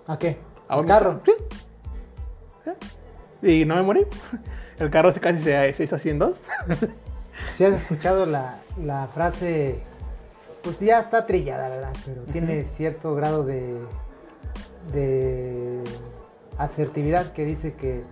¿A 0.07 0.19
qué? 0.19 0.39
¿A 0.69 0.75
¿Al 0.75 0.81
un 0.81 0.87
carro? 0.87 1.21
Sí. 1.25 1.33
Sí. 3.43 3.61
Y 3.61 3.65
no 3.65 3.77
me 3.77 3.83
morí. 3.83 4.07
El 4.79 4.91
carro 4.91 5.11
se 5.11 5.21
casi 5.21 5.43
se, 5.43 5.73
se 5.73 5.85
hizo 5.85 5.97
así 5.97 6.11
en 6.11 6.19
dos. 6.19 6.41
Si 7.53 7.65
has 7.65 7.75
escuchado 7.75 8.27
la, 8.27 8.59
la 8.83 9.07
frase, 9.09 9.83
pues 10.63 10.81
ya 10.81 11.01
está 11.01 11.27
trillada, 11.27 11.69
¿verdad? 11.69 11.93
Pero 12.05 12.23
tiene 12.25 12.65
cierto 12.65 13.15
grado 13.15 13.45
de, 13.45 13.79
de 14.93 15.85
asertividad 16.59 17.33
que 17.33 17.45
dice 17.45 17.75
que 17.75 18.03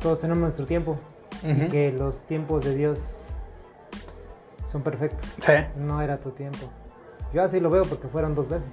todos 0.00 0.20
tenemos 0.20 0.42
nuestro 0.42 0.66
tiempo 0.66 0.98
y 1.42 1.68
que 1.68 1.92
los 1.92 2.20
tiempos 2.26 2.64
de 2.64 2.74
Dios 2.74 3.28
son 4.66 4.82
perfectos. 4.82 5.36
Sí. 5.44 5.52
No 5.76 6.00
era 6.02 6.18
tu 6.18 6.30
tiempo. 6.30 6.70
Yo 7.32 7.42
así 7.42 7.60
lo 7.60 7.70
veo 7.70 7.84
porque 7.84 8.08
fueron 8.08 8.34
dos 8.34 8.48
veces. 8.48 8.70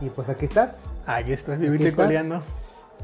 Y 0.00 0.08
pues 0.10 0.28
aquí 0.28 0.44
estás. 0.44 0.84
Aquí 1.06 1.32
estás, 1.32 1.58
viviste 1.58 1.92
coleando. 1.92 2.42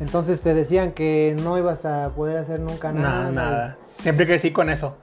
Entonces 0.01 0.41
te 0.41 0.55
decían 0.55 0.93
que 0.93 1.37
no 1.43 1.59
ibas 1.59 1.85
a 1.85 2.11
poder 2.11 2.39
hacer 2.39 2.61
nunca 2.61 2.93
nada. 2.93 3.31
Nada, 3.31 3.51
nada. 3.51 3.77
Siempre 4.01 4.27
crecí 4.27 4.53
con 4.53 4.71
eso. 4.71 4.97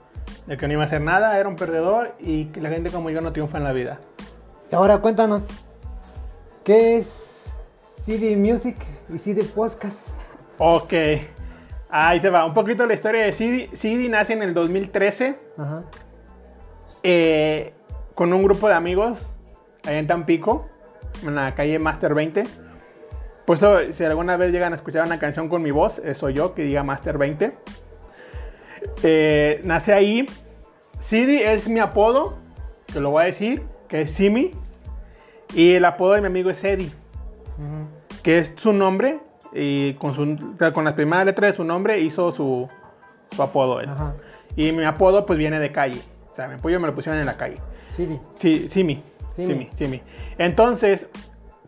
De 0.46 0.56
que 0.56 0.66
no 0.66 0.74
iba 0.74 0.82
a 0.82 0.86
hacer 0.86 1.00
nada, 1.00 1.38
era 1.38 1.48
un 1.48 1.56
perdedor 1.56 2.14
y 2.18 2.46
que 2.46 2.60
la 2.60 2.70
gente 2.70 2.90
como 2.90 3.10
yo 3.10 3.20
no 3.20 3.32
triunfa 3.32 3.58
en 3.58 3.64
la 3.64 3.72
vida. 3.72 4.00
Y 4.70 4.74
Ahora 4.74 4.98
cuéntanos, 4.98 5.48
¿qué 6.64 6.98
es 6.98 7.44
CD 8.04 8.36
Music 8.36 8.76
y 9.12 9.18
CD 9.18 9.44
Podcast? 9.44 10.08
Ok. 10.58 10.92
Ahí 11.90 12.20
te 12.20 12.30
va. 12.30 12.44
Un 12.46 12.54
poquito 12.54 12.86
la 12.86 12.94
historia 12.94 13.24
de 13.24 13.32
CD. 13.32 13.68
CD 13.74 14.08
nace 14.08 14.32
en 14.32 14.42
el 14.42 14.54
2013 14.54 15.36
Ajá. 15.58 15.82
eh, 17.02 17.72
con 18.14 18.32
un 18.32 18.42
grupo 18.42 18.68
de 18.68 18.74
amigos 18.74 19.18
allá 19.84 19.98
en 19.98 20.06
Tampico, 20.06 20.68
en 21.24 21.34
la 21.34 21.54
calle 21.54 21.78
Master 21.78 22.14
20. 22.14 22.44
Por 23.46 23.56
eso, 23.56 23.74
si 23.92 24.04
alguna 24.04 24.36
vez 24.36 24.52
llegan 24.52 24.72
a 24.72 24.76
escuchar 24.76 25.04
una 25.06 25.18
canción 25.18 25.48
con 25.48 25.62
mi 25.62 25.70
voz, 25.72 25.98
eh, 26.04 26.14
soy 26.14 26.34
yo 26.34 26.54
que 26.54 26.62
diga 26.62 26.82
Master 26.84 27.18
20. 27.18 27.50
Eh, 29.02 29.60
nace 29.64 29.92
ahí. 29.92 30.26
CD 31.02 31.52
es 31.52 31.66
mi 31.68 31.80
apodo, 31.80 32.38
que 32.92 33.00
lo 33.00 33.10
voy 33.10 33.22
a 33.22 33.26
decir, 33.26 33.62
que 33.88 34.02
es 34.02 34.12
Simi. 34.12 34.52
Y 35.54 35.72
el 35.74 35.84
apodo 35.84 36.12
de 36.12 36.20
mi 36.20 36.28
amigo 36.28 36.50
es 36.50 36.62
Eddie, 36.62 36.92
que 38.22 38.38
es 38.38 38.52
su 38.56 38.72
nombre. 38.72 39.18
Y 39.52 39.94
con, 39.94 40.14
su, 40.14 40.56
con 40.72 40.84
las 40.84 40.94
primeras 40.94 41.26
letras 41.26 41.52
de 41.52 41.56
su 41.56 41.64
nombre 41.64 41.98
hizo 42.00 42.30
su, 42.32 42.68
su 43.34 43.42
apodo. 43.42 43.80
él. 43.80 43.88
Ajá. 43.88 44.14
Y 44.56 44.72
mi 44.72 44.84
apodo 44.84 45.26
pues 45.26 45.38
viene 45.38 45.58
de 45.58 45.72
calle. 45.72 46.00
O 46.32 46.34
sea, 46.34 46.46
mi 46.48 46.54
apoyo 46.54 46.78
me 46.80 46.86
lo 46.88 46.94
pusieron 46.94 47.18
en 47.20 47.26
la 47.26 47.36
calle. 47.36 47.56
Sí, 48.38 48.68
Simi. 48.68 49.02
Simi. 49.34 49.68
Simi. 49.76 50.02
Entonces, 50.38 51.08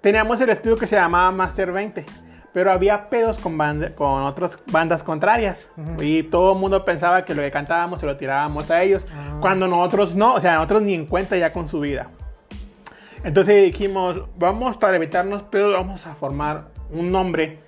teníamos 0.00 0.40
el 0.40 0.50
estudio 0.50 0.76
que 0.76 0.86
se 0.86 0.96
llamaba 0.96 1.30
Master 1.32 1.72
20. 1.72 2.04
Pero 2.52 2.70
había 2.70 3.06
pedos 3.08 3.38
con, 3.38 3.56
banda- 3.56 3.94
con 3.96 4.22
otras 4.24 4.58
bandas 4.70 5.02
contrarias. 5.02 5.66
Ujú. 5.76 6.02
Y 6.02 6.22
todo 6.24 6.52
el 6.52 6.58
mundo 6.58 6.84
pensaba 6.84 7.24
que 7.24 7.34
lo 7.34 7.40
que 7.42 7.50
cantábamos 7.50 7.98
se 8.00 8.06
lo 8.06 8.16
tirábamos 8.18 8.70
a 8.70 8.82
ellos. 8.82 9.06
Ah. 9.12 9.38
Cuando 9.40 9.66
nosotros 9.66 10.14
no, 10.14 10.34
o 10.34 10.40
sea, 10.40 10.56
nosotros 10.56 10.82
ni 10.82 10.92
en 10.94 11.06
cuenta 11.06 11.36
ya 11.38 11.52
con 11.52 11.66
su 11.66 11.80
vida. 11.80 12.08
Entonces 13.24 13.64
dijimos, 13.64 14.20
vamos 14.36 14.76
para 14.76 14.96
evitarnos 14.96 15.42
pedos, 15.44 15.72
vamos 15.72 16.06
a 16.06 16.14
formar 16.14 16.62
un 16.90 17.10
nombre 17.12 17.58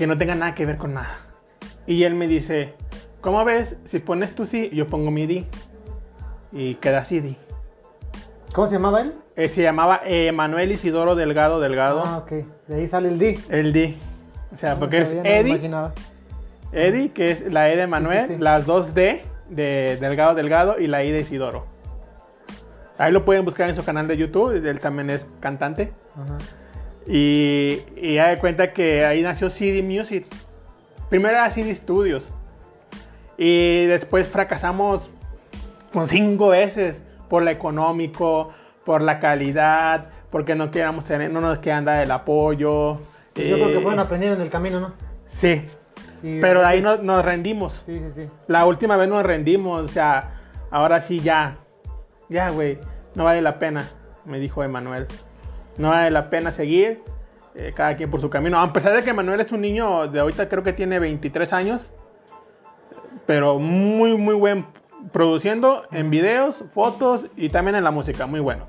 que 0.00 0.06
no 0.06 0.16
tenga 0.16 0.34
nada 0.34 0.54
que 0.54 0.64
ver 0.64 0.78
con 0.78 0.94
nada. 0.94 1.18
Y 1.86 2.04
él 2.04 2.14
me 2.14 2.26
dice, 2.26 2.72
¿cómo 3.20 3.44
ves? 3.44 3.76
Si 3.84 3.98
pones 3.98 4.34
tu 4.34 4.46
sí, 4.46 4.70
yo 4.72 4.86
pongo 4.86 5.10
mi 5.10 5.26
di. 5.26 5.44
Y 6.52 6.76
queda 6.76 7.04
CD. 7.04 7.36
¿Cómo 8.54 8.66
se 8.66 8.76
llamaba 8.76 9.02
él? 9.02 9.12
Eh, 9.36 9.50
se 9.50 9.60
llamaba 9.60 10.00
eh, 10.06 10.32
Manuel 10.32 10.72
Isidoro 10.72 11.16
Delgado 11.16 11.60
Delgado. 11.60 12.02
Ah, 12.02 12.16
ok. 12.16 12.32
De 12.66 12.76
ahí 12.76 12.86
sale 12.86 13.08
el 13.10 13.18
D. 13.18 13.38
El 13.50 13.74
D. 13.74 13.94
O 14.54 14.56
sea, 14.56 14.72
No 14.72 14.80
porque 14.80 15.04
sabía, 15.04 15.20
es 15.20 15.44
Eddie. 15.44 15.70
Eddie, 16.72 17.10
que 17.10 17.32
es 17.32 17.52
la 17.52 17.68
E 17.68 17.76
de 17.76 17.86
Manuel, 17.86 18.26
sí. 18.26 18.36
las 18.38 18.64
dos 18.64 18.94
D 18.94 19.22
de 19.50 19.98
Delgado 20.00 20.34
Delgado 20.34 20.80
y 20.80 20.86
la 20.86 21.04
I 21.04 21.12
de 21.12 21.20
Isidoro. 21.20 21.66
Ahí 22.96 23.12
lo 23.12 23.26
pueden 23.26 23.44
buscar 23.44 23.68
en 23.68 23.76
su 23.76 23.84
canal 23.84 24.08
de 24.08 24.16
YouTube, 24.16 24.66
él 24.66 24.80
también 24.80 25.10
es 25.10 25.26
cantante. 25.40 25.92
Ajá. 26.14 26.38
Y, 27.06 27.78
y 27.96 28.14
ya 28.14 28.28
de 28.28 28.38
cuenta 28.38 28.70
que 28.70 29.04
ahí 29.04 29.22
nació 29.22 29.50
CD 29.50 29.82
Music. 29.82 30.26
Primero 31.08 31.34
era 31.34 31.50
CD 31.50 31.74
Studios. 31.74 32.28
Y 33.36 33.86
después 33.86 34.26
fracasamos 34.28 35.10
con 35.92 36.06
cinco 36.06 36.48
veces 36.48 37.02
por 37.28 37.42
lo 37.42 37.50
económico, 37.50 38.50
por 38.84 39.00
la 39.00 39.20
calidad, 39.20 40.08
porque 40.30 40.54
no 40.54 40.70
queríamos 40.70 41.04
tener, 41.06 41.30
no 41.30 41.40
nos 41.40 41.58
querían 41.58 41.84
dar 41.84 42.02
el 42.02 42.10
apoyo. 42.10 42.98
Yo 42.98 43.00
creo 43.34 43.68
que 43.68 43.78
eh, 43.78 43.80
fueron 43.80 44.00
aprendiendo 44.00 44.36
en 44.36 44.42
el 44.42 44.50
camino, 44.50 44.80
¿no? 44.80 44.92
Sí, 45.28 45.62
Y 46.22 46.40
pero 46.40 46.60
de 46.60 46.66
ahí 46.66 46.82
nos, 46.82 47.02
nos 47.02 47.24
rendimos. 47.24 47.72
Sí, 47.86 47.98
sí, 48.00 48.10
sí. 48.10 48.30
La 48.48 48.66
última 48.66 48.96
vez 48.96 49.08
nos 49.08 49.24
rendimos, 49.24 49.84
o 49.84 49.88
sea, 49.88 50.34
ahora 50.70 51.00
sí 51.00 51.20
ya. 51.20 51.56
Ya, 52.28 52.50
güey, 52.50 52.78
no 53.14 53.24
vale 53.24 53.40
la 53.42 53.58
pena, 53.58 53.88
me 54.24 54.38
dijo 54.38 54.62
Emanuel. 54.62 55.06
No 55.80 55.90
vale 55.90 56.10
la 56.10 56.28
pena 56.28 56.52
seguir, 56.52 57.02
eh, 57.54 57.72
cada 57.74 57.96
quien 57.96 58.10
por 58.10 58.20
su 58.20 58.30
camino. 58.30 58.60
A 58.60 58.72
pesar 58.72 58.94
de 58.94 59.02
que 59.02 59.10
Emanuel 59.10 59.40
es 59.40 59.50
un 59.50 59.62
niño 59.62 60.08
de 60.08 60.20
ahorita, 60.20 60.48
creo 60.48 60.62
que 60.62 60.72
tiene 60.72 60.98
23 60.98 61.52
años, 61.52 61.90
pero 63.26 63.58
muy, 63.58 64.16
muy 64.16 64.34
buen 64.34 64.66
produciendo 65.12 65.84
en 65.90 66.10
videos, 66.10 66.62
fotos 66.74 67.26
y 67.36 67.48
también 67.48 67.76
en 67.76 67.84
la 67.84 67.90
música, 67.90 68.26
muy 68.26 68.40
bueno. 68.40 68.66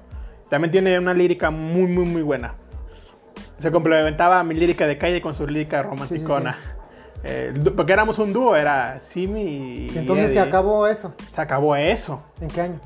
También 0.50 0.72
tiene 0.72 0.98
una 0.98 1.14
lírica 1.14 1.52
muy, 1.52 1.88
muy, 1.88 2.06
muy 2.06 2.22
buena. 2.22 2.56
Se 3.60 3.70
complementaba 3.72 4.44
mi 4.44 4.56
lírica 4.56 4.88
de 4.88 4.98
calle 4.98 5.22
con 5.22 5.34
su 5.34 5.46
lírica 5.46 5.84
romanticona. 5.84 6.58
Eh, 7.24 7.54
porque 7.76 7.94
éramos 7.94 8.18
un 8.20 8.34
dúo, 8.34 8.56
era 8.56 9.00
Simi 9.04 9.44
y. 9.44 9.98
Entonces 9.98 10.34
se 10.34 10.40
acabó 10.40 10.88
eso. 10.88 11.14
Se 11.36 11.42
acabó 11.42 11.76
eso. 11.76 12.24
¿En 12.42 12.48
qué 12.48 12.62
año? 12.62 12.80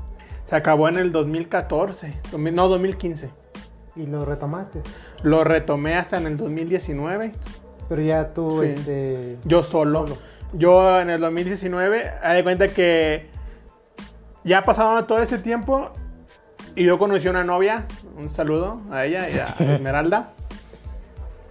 Se 0.49 0.55
acabó 0.55 0.89
en 0.89 0.97
el 0.97 1.11
2014. 1.11 2.13
2000 2.31 2.55
No, 2.55 2.67
2015. 2.67 3.44
Y 3.95 4.07
lo 4.07 4.25
retomaste. 4.25 4.81
Lo 5.23 5.43
retomé 5.43 5.95
hasta 5.95 6.17
en 6.17 6.27
el 6.27 6.37
2019. 6.37 7.31
Pero 7.87 8.01
ya 8.01 8.33
tú, 8.33 8.61
Sí. 8.63 8.69
este... 8.69 9.37
Yo 9.45 9.63
solo. 9.63 10.07
Solo. 10.07 10.17
Yo 10.53 10.99
en 10.99 11.09
el 11.09 11.19
2019, 11.21 12.09
haz 12.23 12.33
de 12.33 12.43
cuenta 12.43 12.67
que 12.67 13.29
Ya 14.43 14.63
pasado 14.63 15.05
todo 15.05 15.21
ese 15.21 15.39
tiempo 15.39 15.91
y 16.75 16.83
yo 16.85 16.99
conocí 16.99 17.27
a 17.27 17.31
una 17.31 17.43
novia, 17.43 17.85
un 18.17 18.29
saludo 18.29 18.81
a 18.91 19.05
ella, 19.05 19.29
y 19.29 19.39
a 19.39 19.47
Esmeralda. 19.75 20.29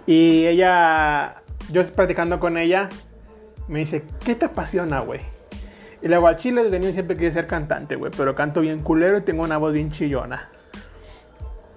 Y 0.06 0.46
ella, 0.46 1.36
yo 1.72 1.82
platicando 1.92 2.38
con 2.38 2.58
ella, 2.58 2.88
me 3.68 3.80
dice, 3.80 4.04
¿qué 4.24 4.34
te 4.34 4.44
apasiona, 4.46 5.00
güey? 5.00 5.20
Y 6.02 6.12
al 6.12 6.36
chile 6.36 6.62
de 6.64 6.70
tenía 6.70 6.92
siempre 6.92 7.16
quise 7.16 7.32
ser 7.32 7.46
cantante, 7.46 7.96
güey, 7.96 8.12
pero 8.14 8.34
canto 8.34 8.60
bien 8.60 8.80
culero 8.80 9.16
y 9.18 9.22
tengo 9.22 9.42
una 9.42 9.56
voz 9.56 9.72
bien 9.72 9.90
chillona. 9.90 10.50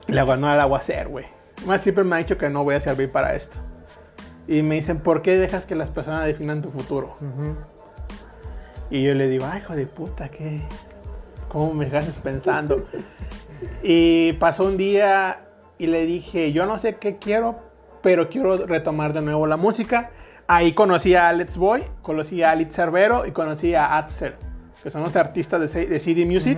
Le 0.08 0.22
digo, 0.22 0.38
no 0.38 0.55
la 0.55 0.66
voy 0.66 0.78
a 0.78 0.80
hacer, 0.80 1.08
güey. 1.08 1.26
Más 1.66 1.82
siempre 1.82 2.03
me 2.03 2.16
ha 2.16 2.20
dicho 2.20 2.38
que 2.38 2.49
no 2.49 2.64
voy 2.64 2.76
a 2.76 2.82
servir 2.82 3.12
para 3.12 3.36
esto. 3.36 3.58
Y 4.47 4.62
me 4.62 4.76
dicen, 4.76 4.99
¿por 4.99 5.22
qué 5.22 5.38
dejas 5.38 5.66
que 5.66 5.76
las 5.76 5.89
personas 5.89 6.26
definan 6.26 6.62
tu 6.62 6.70
futuro? 6.70 7.18
Y 8.89 9.03
yo 9.03 9.14
le 9.14 9.28
digo, 9.28 9.45
ay, 9.45 9.60
hijo 9.60 9.76
de 9.76 9.86
puta, 9.86 10.30
¿qué? 10.30 10.62
¿Cómo 11.49 11.74
me 11.74 11.86
dejas 11.86 12.16
pensando? 12.24 12.86
y 13.84 14.34
pasó 14.34 14.66
un 14.66 14.78
día 14.78 15.39
y 15.78 15.88
le 15.88 16.05
dije, 16.05 16.51
yo 16.51 16.66
no 16.66 16.80
sé 16.80 16.95
qué 16.95 17.18
quiero, 17.18 17.60
pero 18.01 18.30
quiero 18.30 18.66
retomar 18.66 19.14
de 19.14 19.22
nuevo 19.22 19.47
la 19.47 19.58
música. 19.58 20.12
Ahí 20.47 20.74
conocí 20.74 21.16
a 21.16 21.28
Alex 21.28 21.58
Boy, 21.58 21.84
conocí 22.01 22.41
a 22.41 22.51
Alex 22.51 22.76
Cervero 22.76 23.26
y 23.26 23.32
conocí 23.32 23.76
a 23.76 23.97
Atzer, 23.97 24.38
que 24.82 24.89
son 24.89 25.03
los 25.03 25.16
artistas 25.18 25.74
de, 25.74 25.99
CD 25.99 26.26
Music. 26.26 26.58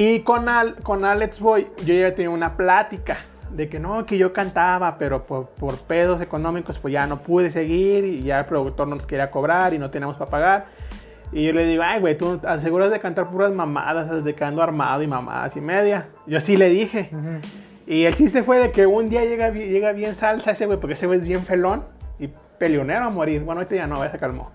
Y 0.00 0.20
con, 0.20 0.48
Al- 0.48 0.76
con 0.76 1.04
Alex 1.04 1.40
Boy 1.40 1.66
yo 1.84 1.92
ya 1.94 2.14
tenía 2.14 2.30
una 2.30 2.56
plática 2.56 3.16
de 3.50 3.68
que 3.68 3.80
no, 3.80 4.04
que 4.06 4.16
yo 4.16 4.32
cantaba, 4.32 4.96
pero 4.96 5.24
por, 5.24 5.48
por 5.48 5.76
pedos 5.78 6.20
económicos 6.20 6.78
pues 6.78 6.92
ya 6.92 7.06
no 7.06 7.18
pude 7.18 7.50
seguir 7.50 8.04
y 8.04 8.22
ya 8.22 8.38
el 8.40 8.44
productor 8.44 8.86
no 8.86 8.94
nos 8.96 9.06
quería 9.06 9.30
cobrar 9.30 9.74
y 9.74 9.78
no 9.78 9.90
teníamos 9.90 10.16
para 10.16 10.30
pagar. 10.30 10.64
Y 11.32 11.44
yo 11.46 11.52
le 11.52 11.66
digo, 11.66 11.82
ay, 11.84 11.98
güey, 12.00 12.16
tú 12.16 12.40
aseguras 12.46 12.90
de 12.90 13.00
cantar 13.00 13.28
puras 13.28 13.54
mamadas, 13.56 14.22
de 14.22 14.34
que 14.34 14.44
ando 14.44 14.62
armado 14.62 15.02
y 15.02 15.06
mamadas 15.08 15.56
y 15.56 15.60
media. 15.60 16.06
Yo 16.26 16.40
sí 16.40 16.56
le 16.56 16.68
dije. 16.68 17.08
Ujú. 17.12 17.40
Y 17.86 18.04
el 18.04 18.14
chiste 18.14 18.42
fue 18.42 18.58
de 18.58 18.70
que 18.70 18.86
un 18.86 19.08
día 19.08 19.24
llega, 19.24 19.50
llega 19.50 19.92
bien 19.92 20.14
salsa 20.14 20.52
ese 20.52 20.66
güey, 20.66 20.78
porque 20.78 20.94
ese 20.94 21.06
güey 21.06 21.18
es 21.18 21.24
bien 21.24 21.40
felón 21.42 21.82
y 22.20 22.28
peleonero 22.58 23.06
a 23.06 23.10
morir. 23.10 23.42
Bueno, 23.42 23.60
ahorita 23.62 23.74
ya 23.76 23.86
no, 23.86 23.96
ya 24.04 24.10
se 24.12 24.18
calmó. 24.18 24.50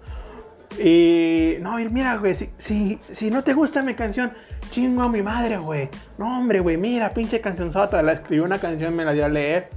Y 0.80 1.58
no, 1.60 1.76
mira, 1.78 2.18
güey, 2.18 2.36
si, 2.36 3.00
si, 3.12 3.30
no 3.30 3.44
te 3.44 3.54
gusta 3.54 3.82
mi 3.82 3.94
canción, 3.94 4.32
chingo 4.72 5.04
a 5.04 5.10
mi 5.10 5.22
madre, 5.22 5.58
güey. 5.58 5.90
No, 6.18 6.40
hombre, 6.40 6.60
güey, 6.60 6.78
mira, 6.78 7.10
pinche 7.10 7.42
cancionzota. 7.42 8.02
La 8.02 8.14
escribí 8.14 8.42
una 8.42 8.60
canción, 8.60 8.96
me 8.96 9.06
la 9.06 9.14
dio 9.14 9.26
a 9.26 9.30
leer. 9.30 9.70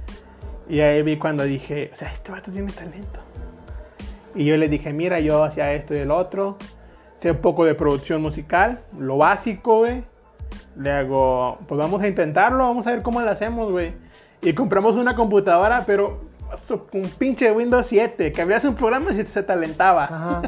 Y 0.67 0.79
ahí 0.79 1.01
vi 1.03 1.17
cuando 1.17 1.43
dije, 1.43 1.91
o 1.93 1.95
sea, 1.95 2.11
este 2.11 2.31
vato 2.31 2.51
tiene 2.51 2.71
talento. 2.71 3.19
Y 4.35 4.45
yo 4.45 4.57
le 4.57 4.67
dije, 4.69 4.91
mira, 4.91 5.19
yo 5.19 5.43
hacía 5.43 5.73
esto 5.73 5.93
y 5.95 5.99
el 5.99 6.11
otro. 6.11 6.57
Sé 7.19 7.31
un 7.31 7.37
poco 7.37 7.65
de 7.65 7.73
producción 7.73 8.21
musical, 8.21 8.77
lo 8.99 9.17
básico, 9.17 9.79
güey. 9.79 10.03
Le 10.75 10.91
hago, 10.91 11.57
pues 11.67 11.79
vamos 11.79 12.01
a 12.01 12.07
intentarlo, 12.07 12.59
vamos 12.59 12.85
a 12.85 12.91
ver 12.91 13.01
cómo 13.01 13.21
lo 13.21 13.29
hacemos, 13.29 13.71
güey. 13.71 13.93
Y 14.41 14.53
compramos 14.53 14.95
una 14.95 15.15
computadora, 15.15 15.83
pero 15.87 16.21
con 16.91 17.01
pinche 17.17 17.51
Windows 17.51 17.87
7, 17.87 18.31
que 18.31 18.41
abrías 18.41 18.63
un 18.65 18.75
programa 18.75 19.11
y 19.11 19.15
se 19.15 19.23
te 19.23 19.43
talentaba. 19.43 20.03
Ajá. 20.05 20.41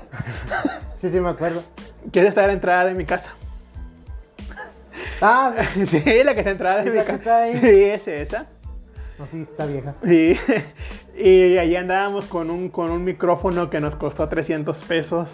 Sí, 0.97 1.09
sí, 1.09 1.19
me 1.19 1.29
acuerdo. 1.29 1.63
¿Quieres 2.11 2.29
estar 2.29 2.45
a 2.45 2.47
la 2.47 2.53
entrada 2.53 2.85
de 2.85 2.93
mi 2.95 3.05
casa? 3.05 3.31
Ah, 5.21 5.53
sí, 5.73 6.01
la 6.23 6.33
que 6.33 6.39
está 6.39 6.43
la 6.43 6.51
entrada 6.51 6.83
de 6.83 6.87
¿Es 6.89 6.93
mi 6.93 6.99
que 6.99 7.05
casa. 7.05 7.13
está 7.15 7.37
ahí? 7.43 7.59
Sí, 7.59 7.83
es 7.83 8.07
esa. 8.07 8.45
no, 9.17 9.25
sí, 9.27 9.41
está 9.41 9.65
vieja. 9.65 9.93
Sí. 10.03 10.37
Y 11.21 11.57
ahí 11.57 11.75
andábamos 11.75 12.27
con 12.27 12.49
un, 12.49 12.69
con 12.69 12.91
un 12.91 13.03
micrófono 13.03 13.69
que 13.69 13.81
nos 13.81 13.93
costó 13.97 14.29
300 14.29 14.77
pesos. 14.83 15.29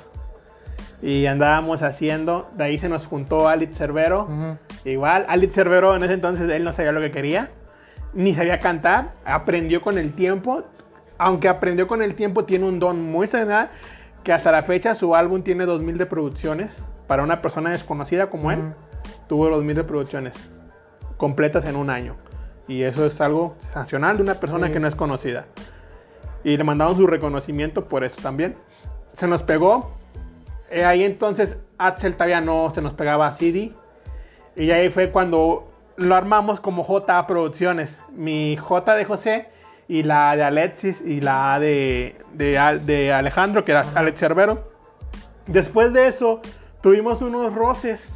Y 1.04 1.28
andábamos 1.28 1.84
haciendo. 1.84 2.50
De 2.56 2.64
ahí 2.64 2.80
se 2.80 2.90
nos 2.90 3.06
juntó 3.06 3.48
Alex 3.48 3.78
Cervero. 3.78 4.24
Ujú. 4.24 4.58
Igual, 4.90 5.26
Alex 5.30 5.54
Cervero 5.54 5.96
en 5.96 6.02
ese 6.04 6.14
entonces 6.14 6.50
él 6.50 6.64
no 6.64 6.74
sabía 6.74 6.92
lo 6.92 7.02
que 7.02 7.12
quería. 7.12 7.50
Ni 8.16 8.34
sabía 8.34 8.60
cantar. 8.60 9.12
Aprendió 9.26 9.82
con 9.82 9.98
el 9.98 10.14
tiempo. 10.14 10.64
Aunque 11.18 11.48
aprendió 11.48 11.88
con 11.88 12.02
el 12.02 12.16
tiempo, 12.16 12.46
tiene 12.46 12.66
un 12.66 12.80
don 12.80 13.02
muy 13.04 13.28
señal. 13.28 13.70
Que 14.24 14.34
hasta 14.34 14.52
la 14.52 14.64
fecha 14.64 14.96
su 14.96 15.16
álbum 15.16 15.44
tiene 15.44 15.66
2000 15.66 15.98
de 15.98 16.06
producciones. 16.08 16.76
Para 17.08 17.22
una 17.22 17.42
persona 17.42 17.70
desconocida 17.70 18.32
como 18.32 18.52
él, 18.52 18.60
tuvo 19.28 19.50
2000 19.50 19.76
de 19.76 19.84
producciones 19.84 20.34
completas 21.18 21.66
en 21.66 21.76
un 21.76 21.90
año. 21.92 22.16
Y 22.68 22.82
eso 22.82 23.06
es 23.06 23.22
algo 23.22 23.56
sancional 23.74 24.18
de 24.18 24.24
una 24.24 24.36
persona 24.36 24.68
Sí. 24.68 24.74
que 24.74 24.80
no 24.80 24.88
es 24.88 24.96
conocida. 24.96 25.46
Y 26.44 26.58
le 26.58 26.64
mandamos 26.64 26.98
su 26.98 27.06
reconocimiento 27.06 27.86
por 27.86 28.04
eso 28.04 28.20
también. 28.22 28.56
Se 29.18 29.28
nos 29.28 29.44
pegó. 29.44 29.94
Eh, 30.72 30.84
ahí 30.84 31.04
entonces 31.04 31.58
Axel 31.78 32.14
todavía 32.14 32.42
no 32.42 32.72
se 32.72 32.82
nos 32.82 32.94
pegaba 32.94 33.28
a 33.28 33.34
CD. 33.34 33.72
Y 34.56 34.72
ahí 34.72 34.90
fue 34.90 35.12
cuando 35.12 35.68
lo 35.98 36.16
armamos 36.16 36.60
como 36.60 36.84
JA 36.84 37.26
Producciones. 37.28 37.98
Mi 38.12 38.58
J 38.58 38.96
de 38.96 39.06
José 39.06 39.48
y 39.88 40.04
la 40.04 40.36
de 40.36 40.44
Alexis 40.44 41.02
y 41.02 41.22
la 41.22 41.60
de, 41.60 42.16
de, 42.34 42.58
Al- 42.58 42.86
de 42.86 43.14
Alejandro, 43.14 43.64
que 43.66 43.72
era 43.72 43.86
Alex 43.96 44.20
Cervero. 44.20 44.64
Después 45.48 45.94
de 45.94 46.08
eso, 46.08 46.42
tuvimos 46.82 47.22
unos 47.22 47.54
roces 47.54 48.10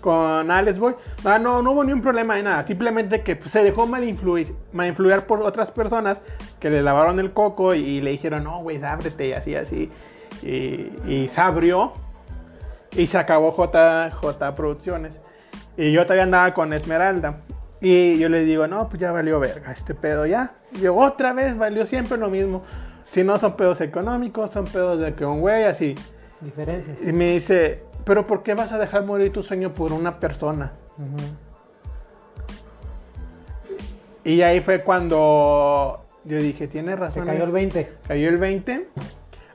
con 0.00 0.50
Alex 0.50 0.78
Boy. 0.78 0.94
Ah, 1.24 1.38
no, 1.38 1.62
no 1.62 1.72
hubo 1.72 1.84
ni 1.84 1.92
un 1.92 2.02
problema 2.02 2.36
de 2.36 2.42
nada. 2.42 2.66
Simplemente 2.66 3.22
que 3.22 3.36
pues, 3.36 3.50
se 3.50 3.62
dejó 3.62 3.86
mal 3.86 4.04
influir, 4.04 4.54
mal 4.72 4.88
influir 4.88 5.22
por 5.22 5.42
otras 5.42 5.70
personas 5.70 6.20
que 6.60 6.70
le 6.70 6.82
lavaron 6.82 7.18
el 7.18 7.32
coco 7.32 7.74
y, 7.74 8.00
le 8.00 8.10
dijeron, 8.10 8.44
no, 8.44 8.60
güey, 8.60 8.82
ábrete 8.84 9.28
y 9.28 9.32
así, 9.32 9.54
así. 9.54 9.90
Y, 10.42 10.92
y 11.06 11.28
se 11.28 11.40
abrió 11.40 11.92
y 12.92 13.06
se 13.06 13.18
acabó 13.18 13.50
J, 13.52 14.10
J 14.10 14.54
Producciones. 14.54 15.18
Y 15.78 15.92
yo 15.92 16.02
todavía 16.02 16.24
andaba 16.24 16.52
con 16.52 16.72
Esmeralda. 16.72 17.36
Y 17.80 18.18
yo 18.18 18.28
le 18.28 18.44
digo, 18.44 18.66
no, 18.66 18.88
pues 18.88 19.00
ya 19.00 19.12
valió 19.12 19.38
verga 19.38 19.70
este 19.70 19.94
pedo 19.94 20.26
ya. 20.26 20.50
Y 20.72 20.80
yo, 20.80 20.96
otra 20.96 21.32
vez 21.32 21.56
valió 21.56 21.86
siempre 21.86 22.18
lo 22.18 22.28
mismo. 22.28 22.64
Si 23.12 23.22
no 23.22 23.38
son 23.38 23.54
pedos 23.56 23.80
económicos, 23.80 24.50
son 24.50 24.66
pedos 24.66 25.00
de 25.00 25.14
que 25.14 25.24
un 25.24 25.40
güey 25.40 25.64
así. 25.64 25.94
Diferencias. 26.40 27.00
Y 27.00 27.12
me 27.12 27.30
dice, 27.30 27.84
pero 28.04 28.26
¿por 28.26 28.42
qué 28.42 28.54
vas 28.54 28.72
a 28.72 28.78
dejar 28.78 29.04
morir 29.04 29.30
tu 29.30 29.44
sueño 29.44 29.70
por 29.70 29.92
una 29.92 30.18
persona? 30.18 30.72
Y 34.24 34.42
ahí 34.42 34.60
fue 34.60 34.82
cuando 34.82 36.04
yo 36.24 36.38
dije, 36.38 36.66
tienes 36.66 36.98
razón. 36.98 37.24
cayó 37.24 37.44
el 37.44 37.52
20. 37.52 37.92
Cayó 38.08 38.28
el 38.28 38.38
20. 38.38 38.88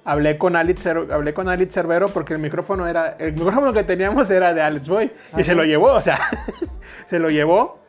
Hablé 0.06 0.38
con 0.38 0.56
Alex, 0.58 0.86
hablé 0.88 1.34
con 1.34 1.47
Alex 1.47 1.74
Cervero 1.74 2.08
porque 2.10 2.34
el 2.34 2.39
micrófono 2.39 2.88
era, 2.88 3.16
el 3.20 3.34
micrófono 3.34 3.72
que 3.72 3.84
teníamos 3.86 4.30
era 4.30 4.54
de 4.54 4.62
Alex 4.62 4.88
Boy 4.88 5.06
y 5.32 5.36
Ajá. 5.36 5.43
se 5.43 5.56
lo 5.56 5.64
llevó, 5.64 5.93
o 5.93 6.01
sea, 6.01 6.20
se 7.10 7.20
lo 7.20 7.30
llevó. 7.30 7.80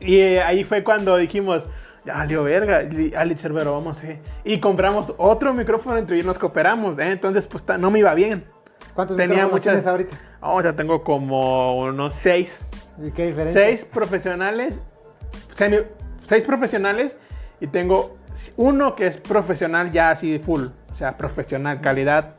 Y 0.00 0.18
eh, 0.18 0.42
ahí 0.42 0.64
fue 0.64 0.82
cuando 0.82 1.16
dijimos, 1.18 1.64
ya 2.04 2.14
valió 2.14 2.44
verga, 2.44 2.82
y 2.82 3.14
Alex 3.14 3.42
Cervero, 3.42 3.74
vamos, 3.74 4.02
eh. 4.04 4.20
Y 4.44 4.58
compramos 4.58 5.12
otro 5.18 5.52
micrófono 5.54 5.98
entre 5.98 6.18
y 6.18 6.22
nos 6.22 6.38
cooperamos, 6.38 6.98
¿eh? 6.98 7.12
entonces 7.12 7.46
pues 7.46 7.62
no 7.78 7.90
me 7.90 7.98
iba 7.98 8.14
bien. 8.14 8.44
¿Cuántos 8.94 9.16
Tenía 9.16 9.46
micrófonos 9.46 9.52
muchas- 9.52 9.72
tienes 9.72 9.86
ahorita? 9.86 10.16
Oh, 10.40 10.60
ya 10.62 10.72
tengo 10.72 11.04
como 11.04 11.78
unos 11.78 12.14
seis, 12.14 12.58
¿Y 12.98 13.10
qué 13.12 13.26
diferencia? 13.28 13.60
seis 13.62 13.84
profesionales, 13.84 14.82
semi- 15.56 15.84
seis 16.28 16.42
profesionales 16.44 17.16
y 17.60 17.66
tengo 17.68 18.16
uno 18.56 18.94
que 18.96 19.06
es 19.06 19.16
profesional 19.18 19.92
ya 19.92 20.10
así 20.10 20.38
full, 20.40 20.66
o 20.92 20.94
sea, 20.94 21.16
profesional, 21.16 21.80
calidad. 21.80 22.34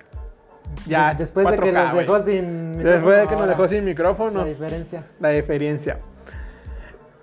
Ya, 0.87 1.09
Des- 1.09 1.33
Después 1.33 1.45
de 1.51 1.59
que 1.59 1.71
4K, 1.71 1.83
los 1.83 1.97
dejó 1.97 2.19
sin 2.21 2.77
Después 2.83 3.21
de 3.21 3.27
que 3.27 3.35
nos 3.35 3.47
dejó 3.47 3.67
sin 3.67 3.83
micrófono, 3.85 4.39
La 4.39 4.45
diferencia. 4.45 5.03
la 5.19 5.29
diferencia. 5.29 5.97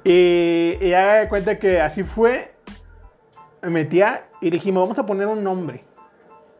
Y, 0.05 0.77
y 0.81 0.95
haga 0.95 1.15
de 1.21 1.29
cuenta 1.29 1.59
que 1.59 1.81
así 1.81 2.03
fue, 2.03 2.53
me 3.63 3.71
metía 3.71 4.23
y 4.41 4.51
dijimos, 4.51 4.83
vamos 4.85 4.99
a 4.99 5.05
poner 5.07 5.27
un 5.27 5.45
nombre 5.45 5.85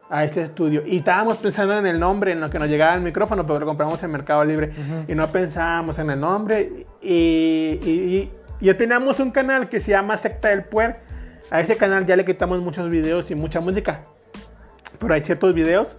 a 0.09 0.23
este 0.23 0.41
estudio. 0.43 0.83
Y 0.85 0.97
estábamos 0.97 1.37
pensando 1.37 1.77
en 1.77 1.85
el 1.87 1.99
nombre, 1.99 2.33
en 2.33 2.41
lo 2.41 2.49
que 2.49 2.59
nos 2.59 2.67
llegaba 2.69 2.93
el 2.95 3.01
micrófono, 3.01 3.45
pero 3.47 3.59
lo 3.59 3.65
compramos 3.65 4.01
en 4.03 4.11
Mercado 4.11 4.43
Libre. 4.43 4.67
Ujú. 4.69 5.11
Y 5.11 5.15
no 5.15 5.27
pensábamos 5.27 5.97
en 5.99 6.09
el 6.11 6.19
nombre. 6.19 6.85
Y, 7.01 7.79
y- 7.83 8.31
y 8.59 8.65
ya 8.65 8.77
teníamos 8.77 9.19
un 9.19 9.31
canal 9.31 9.69
que 9.69 9.79
se 9.79 9.91
llama 9.91 10.17
Secta 10.17 10.49
del 10.49 10.63
Puer. 10.65 10.97
A 11.49 11.61
ese 11.61 11.75
canal 11.77 12.05
ya 12.05 12.15
le 12.15 12.25
quitamos 12.25 12.59
muchos 12.61 12.89
videos 12.89 13.31
y 13.31 13.35
mucha 13.35 13.59
música. 13.59 14.01
Pero 15.01 15.13
hay 15.13 15.23
ciertos 15.23 15.53
videos. 15.53 15.97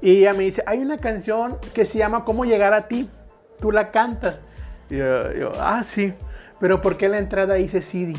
Y 0.00 0.18
ella 0.20 0.32
me 0.32 0.44
dice, 0.44 0.62
hay 0.64 0.78
una 0.78 0.96
canción 0.96 1.58
que 1.74 1.84
se 1.84 1.98
llama 1.98 2.24
¿Cómo 2.24 2.44
llegar 2.44 2.72
a 2.72 2.86
ti? 2.86 3.10
Tú 3.60 3.72
la 3.72 3.90
cantas. 3.90 4.38
Y 4.88 4.96
yo, 4.96 5.32
yo, 5.32 5.52
ah, 5.58 5.84
sí. 5.84 6.14
Pero 6.60 6.80
¿por 6.80 6.96
qué 6.96 7.08
la 7.08 7.18
entrada 7.18 7.54
dice 7.54 7.82
CD? 7.82 8.14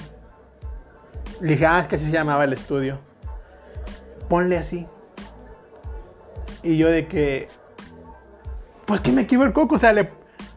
Le 1.42 1.54
dije, 1.54 1.66
ah, 1.66 1.80
es 1.80 1.88
que 1.88 1.96
así 1.96 2.06
se 2.06 2.12
llamaba 2.12 2.44
el 2.44 2.54
estudio. 2.54 3.00
Ponle 4.28 4.58
así. 4.58 4.86
Y 6.62 6.78
yo 6.78 6.90
de 6.90 7.08
que, 7.08 7.48
pues 8.86 9.00
que 9.00 9.14
me 9.14 9.22
equivoco, 9.22 9.68
o 9.74 9.80
sea, 9.80 9.94
le 9.94 10.10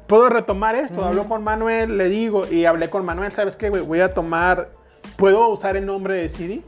puedo 0.08 0.28
retomar 0.28 0.74
esto. 0.74 1.04
Hablo 1.04 1.28
con 1.28 1.44
Manuel, 1.44 1.96
le 1.96 2.08
digo, 2.08 2.46
y 2.50 2.66
hablé 2.66 2.90
con 2.90 3.04
Manuel, 3.04 3.30
¿sabes 3.32 3.56
qué? 3.56 3.70
güey? 3.70 3.82
Voy 3.82 4.00
a 4.00 4.12
tomar, 4.12 4.70
¿puedo 5.16 5.48
usar 5.48 5.76
el 5.76 5.86
nombre 5.86 6.14
de 6.14 6.28
CD? 6.28 6.62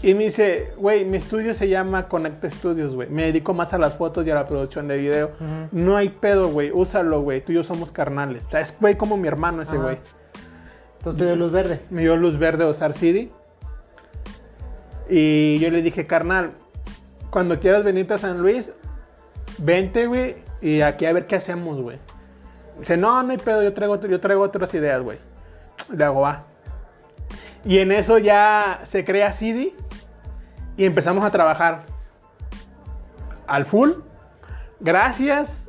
Y 0.00 0.14
me 0.14 0.24
dice, 0.24 0.72
güey, 0.76 1.04
mi 1.04 1.16
estudio 1.16 1.54
se 1.54 1.68
llama 1.68 2.06
Connect 2.06 2.44
Studios, 2.44 2.94
güey. 2.94 3.08
Me 3.08 3.24
dedico 3.24 3.52
más 3.52 3.72
a 3.72 3.78
las 3.78 3.94
fotos 3.94 4.24
y 4.26 4.30
a 4.30 4.34
la 4.34 4.46
producción 4.46 4.86
de 4.86 4.96
video. 4.96 5.30
No 5.72 5.96
hay 5.96 6.08
pedo, 6.08 6.48
güey. 6.50 6.70
Úsalo, 6.72 7.22
güey. 7.22 7.40
Tú 7.40 7.50
y 7.52 7.56
yo 7.56 7.64
somos 7.64 7.90
carnales. 7.90 8.44
O 8.46 8.50
sea, 8.50 8.60
es, 8.60 8.72
güey, 8.78 8.96
como 8.96 9.16
mi 9.16 9.26
hermano 9.26 9.62
ese, 9.62 9.76
güey. 9.76 9.98
Entonces 10.98 11.18
te 11.18 11.26
dio 11.26 11.36
luz 11.36 11.50
verde. 11.50 11.80
Me 11.90 12.02
dio 12.02 12.16
luz 12.16 12.38
verde 12.38 12.64
a 12.64 12.68
usar 12.68 12.94
CD. 12.94 13.28
Y 15.10 15.58
yo 15.58 15.70
le 15.70 15.82
dije, 15.82 16.06
carnal, 16.06 16.52
cuando 17.30 17.58
quieras 17.58 17.82
venirte 17.82 18.14
a 18.14 18.18
San 18.18 18.38
Luis, 18.38 18.70
vente, 19.58 20.06
güey. 20.06 20.36
Y 20.60 20.82
aquí 20.82 21.06
a 21.06 21.12
ver 21.12 21.26
qué 21.26 21.36
hacemos, 21.36 21.80
güey. 21.82 21.98
Dice, 22.78 22.96
no, 22.96 23.20
no 23.24 23.32
hay 23.32 23.38
pedo. 23.38 23.64
Yo 23.64 23.72
traigo, 23.74 24.00
yo 24.00 24.20
traigo 24.20 24.42
otras 24.42 24.72
ideas, 24.74 25.02
güey. 25.02 25.18
Le 25.92 26.04
hago, 26.04 26.20
va. 26.20 26.44
Y 27.68 27.78
en 27.78 27.92
eso 27.92 28.16
ya 28.18 28.80
se 28.84 29.04
crea 29.04 29.32
CD. 29.32 29.74
Y 30.76 30.84
empezamos 30.86 31.22
a 31.24 31.30
trabajar 31.30 31.82
al 33.46 33.66
full. 33.66 33.90
Gracias 34.80 35.68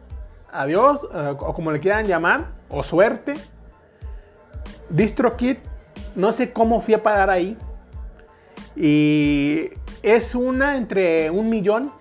a 0.51 0.65
Dios, 0.65 1.01
eh, 1.13 1.35
o 1.37 1.53
como 1.53 1.71
le 1.71 1.79
quieran 1.81 2.05
llamar, 2.05 2.45
o 2.69 2.83
suerte. 2.83 3.33
DistroKid, 4.89 5.57
no 6.15 6.31
sé 6.31 6.53
cómo 6.53 6.79
fui 6.81 6.93
a 6.93 7.03
parar 7.03 7.29
ahí. 7.29 7.57
Y 8.77 9.71
es 10.01 10.35
una 10.35 10.77
entre 10.77 11.29
un 11.31 11.49
millón 11.49 11.91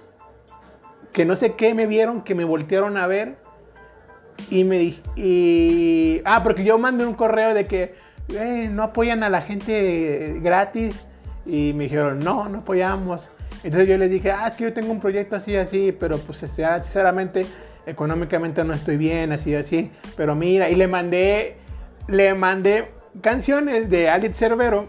que 1.12 1.24
no 1.24 1.34
sé 1.34 1.55
qué 1.55 1.74
me 1.74 1.86
vieron, 1.86 2.22
que 2.22 2.36
me 2.36 2.44
voltearon 2.44 2.96
a 2.96 3.07
ver. 3.09 3.36
Y 4.49 4.62
me 4.62 4.78
di- 4.78 5.03
y 5.16 6.20
Ah, 6.24 6.42
porque 6.44 6.62
yo 6.62 6.78
mandé 6.78 7.05
un 7.05 7.14
correo 7.14 7.53
de 7.53 7.64
que 7.66 7.94
"Eh, 8.29 8.68
no 8.70 8.83
apoyan 8.83 9.22
a 9.22 9.29
la 9.29 9.43
gente 9.43 10.39
gratis. 10.41 11.05
Y 11.47 11.72
me 11.72 11.85
dijeron, 11.85 12.18
no, 12.18 12.49
no 12.49 12.59
apoyamos. 12.59 13.29
Entonces 13.64 13.89
yo 13.89 13.97
les 13.97 14.11
dije, 14.11 14.31
ah, 14.31 14.49
es 14.49 14.55
que 14.55 14.64
yo 14.64 14.72
tengo 14.72 14.93
un 14.93 15.01
proyecto 15.01 15.37
así, 15.37 15.57
así, 15.57 15.97
pero 15.99 16.18
pues 16.18 16.43
este, 16.43 16.64
ah, 16.64 16.79
sinceramente, 16.81 17.47
económicamente 17.87 18.62
no 18.64 18.74
estoy 18.74 18.97
bien, 18.97 19.33
así, 19.33 19.55
así. 19.55 19.91
Pero 20.16 20.35
mira, 20.35 20.68
y 20.68 20.74
le 20.74 20.87
mandé, 20.87 21.57
le 22.07 22.35
mandé 22.35 22.89
canciones 23.20 23.91
de 23.91 24.09
Alex 24.09 24.39
Cervero, 24.39 24.89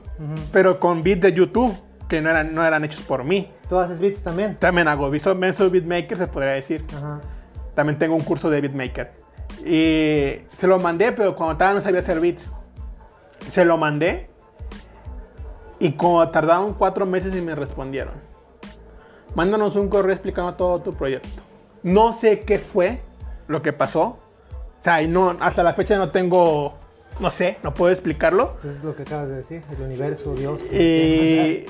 pero 0.52 0.80
con 0.80 1.02
beats 1.02 1.22
de 1.22 1.34
YouTube, 1.34 1.74
que 2.08 2.22
no 2.22 2.30
eran, 2.30 2.54
no 2.54 2.66
eran 2.66 2.84
hechos 2.84 3.02
por 3.02 3.24
mí. 3.24 3.50
¿Tú 3.70 3.80
haces 3.80 4.00
beats 4.00 4.22
también? 4.22 4.58
También 4.58 4.88
hago, 4.88 5.10
soy 5.20 5.54
soy 5.56 5.70
beatmaker, 5.70 6.18
se 6.18 6.28
podría 6.28 6.54
decir. 6.54 6.86
También 7.74 7.98
tengo 7.98 8.16
un 8.16 8.24
curso 8.24 8.50
de 8.50 8.62
beatmaker. 8.62 9.12
Y 9.66 10.42
se 10.58 10.68
lo 10.68 10.80
mandé, 10.80 11.12
pero 11.12 11.36
cuando 11.36 11.56
todavía 11.56 11.80
no 11.80 11.82
sabía 11.82 12.00
hacer 12.00 12.20
beats. 12.20 12.50
Se 13.50 13.66
lo 13.66 13.78
mandé. 13.78 14.28
Y 15.80 15.94
como 15.94 16.28
tardaron 16.30 16.74
cuatro 16.74 17.06
meses 17.06 17.34
y 17.36 17.42
me 17.42 17.56
respondieron. 17.56 18.14
Mándanos 19.36 19.76
un 19.76 19.88
correo 19.90 20.12
explicando 20.14 20.54
todo 20.56 20.80
tu 20.80 20.94
proyecto. 20.94 21.42
No 21.84 22.14
sé 22.20 22.42
qué 22.42 22.60
fue 22.60 23.00
lo 23.48 23.62
que 23.62 23.72
pasó. 23.72 24.04
O 24.82 24.84
sea, 24.84 25.02
y 25.02 25.08
no, 25.08 25.38
hasta 25.40 25.64
la 25.64 25.74
fecha 25.74 25.98
no 25.98 26.10
tengo, 26.12 26.74
no 27.20 27.32
sé, 27.32 27.58
no 27.64 27.74
puedo 27.74 27.92
explicarlo. 27.92 28.58
Pues 28.62 28.78
es 28.78 28.84
lo 28.84 28.96
que 28.96 29.04
acabas 29.04 29.30
de 29.30 29.36
decir. 29.38 29.64
El 29.72 29.82
universo, 29.84 30.36
Dios. 30.36 30.60
Y 30.72 31.66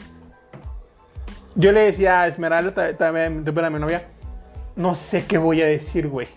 yo 1.55 1.71
le 1.71 1.81
decía 1.81 2.21
a 2.21 2.27
Esmeralda, 2.27 2.71
ta- 2.73 2.93
también 2.97 3.43
a 3.47 3.69
mi 3.69 3.79
novia, 3.79 4.03
no 4.75 4.95
sé 4.95 5.25
qué 5.25 5.37
voy 5.37 5.61
a 5.61 5.65
decir, 5.65 6.07
güey. 6.07 6.27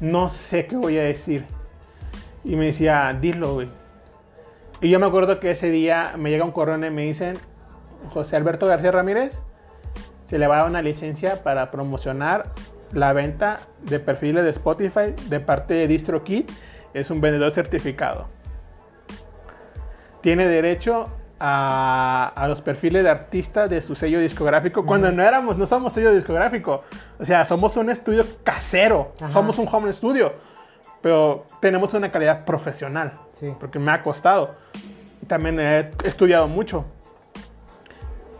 No 0.00 0.28
sé 0.28 0.66
qué 0.66 0.76
voy 0.76 0.98
a 0.98 1.02
decir. 1.02 1.44
Y 2.44 2.56
me 2.56 2.66
decía, 2.66 3.16
dilo, 3.20 3.54
güey. 3.54 3.68
Y 4.82 4.90
yo 4.90 4.98
me 4.98 5.06
acuerdo 5.06 5.40
que 5.40 5.52
ese 5.52 5.70
día 5.70 6.14
me 6.18 6.30
llega 6.30 6.44
un 6.44 6.52
correo 6.52 6.76
y 6.76 6.90
me 6.90 7.02
dicen, 7.02 7.38
José 8.12 8.36
Alberto 8.36 8.66
García 8.66 8.90
Ramírez, 8.90 9.32
se 10.28 10.38
le 10.38 10.46
va 10.46 10.56
a 10.56 10.58
dar 10.60 10.68
una 10.68 10.82
licencia 10.82 11.42
para 11.42 11.70
promocionar 11.70 12.46
la 12.92 13.14
venta 13.14 13.60
de 13.82 13.98
perfiles 14.00 14.44
de 14.44 14.50
Spotify 14.50 15.14
de 15.28 15.40
parte 15.40 15.72
de 15.74 15.86
DistroKid. 15.86 16.50
Es 16.92 17.10
un 17.10 17.20
vendedor 17.22 17.52
certificado 17.52 18.26
tiene 20.22 20.46
derecho 20.46 21.06
a, 21.38 22.32
a 22.34 22.48
los 22.48 22.62
perfiles 22.62 23.02
de 23.04 23.10
artistas 23.10 23.68
de 23.68 23.82
su 23.82 23.94
sello 23.94 24.20
discográfico 24.20 24.86
cuando 24.86 25.10
no 25.10 25.22
éramos, 25.22 25.58
no 25.58 25.66
somos 25.66 25.92
sello 25.92 26.14
discográfico. 26.14 26.84
O 27.18 27.24
sea, 27.24 27.44
somos 27.44 27.76
un 27.76 27.90
estudio 27.90 28.24
casero, 28.44 29.12
Ajá. 29.20 29.32
somos 29.32 29.58
un 29.58 29.68
home 29.70 29.92
studio, 29.92 30.32
pero 31.02 31.44
tenemos 31.60 31.92
una 31.94 32.10
calidad 32.10 32.44
profesional, 32.44 33.12
Sí. 33.32 33.52
porque 33.60 33.78
me 33.78 33.90
ha 33.92 34.02
costado. 34.02 34.54
También 35.26 35.58
he 35.60 35.90
estudiado 36.04 36.48
mucho. 36.48 36.84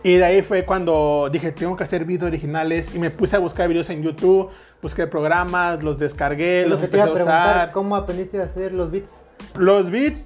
Y 0.05 0.17
de 0.17 0.25
ahí 0.25 0.41
fue 0.41 0.65
cuando 0.65 1.29
dije, 1.31 1.51
tengo 1.53 1.77
que 1.77 1.83
hacer 1.85 2.03
videos 2.03 2.27
originales 2.27 2.93
y 2.93 2.99
me 2.99 3.09
puse 3.09 3.37
a 3.37 3.39
buscar 3.39 3.69
videos 3.69 3.89
en 3.89 4.03
YouTube, 4.03 4.49
busqué 4.81 5.07
programas, 5.07 5.81
los 5.81 5.97
descargué, 5.97 6.59
Es 6.61 6.65
lo 6.65 6.71
los 6.71 6.81
que 6.81 6.87
te 6.89 6.97
iba 6.97 7.05
empecé 7.05 7.21
a 7.21 7.25
preguntar, 7.25 7.55
usar. 7.55 7.71
¿cómo 7.71 7.95
aprendiste 7.95 8.41
a 8.41 8.43
hacer 8.43 8.73
los 8.73 8.91
beats? 8.91 9.23
Los 9.55 9.89
beats, 9.89 10.21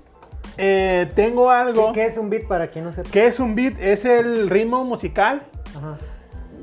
eh, 0.58 1.12
tengo 1.16 1.52
algo. 1.52 1.92
¿Qué, 1.92 2.00
qué 2.02 2.06
es 2.08 2.18
un 2.18 2.32
beat 2.32 2.48
para 2.48 2.68
quien 2.70 2.86
no 2.86 2.92
sepa? 2.94 3.08
¿Qué 3.12 3.28
es 3.28 3.40
un 3.40 3.54
beat? 3.54 3.80
Es 3.80 4.04
el 4.06 4.50
ritmo 4.50 4.84
musical 4.84 5.44
Ajá. 5.78 5.98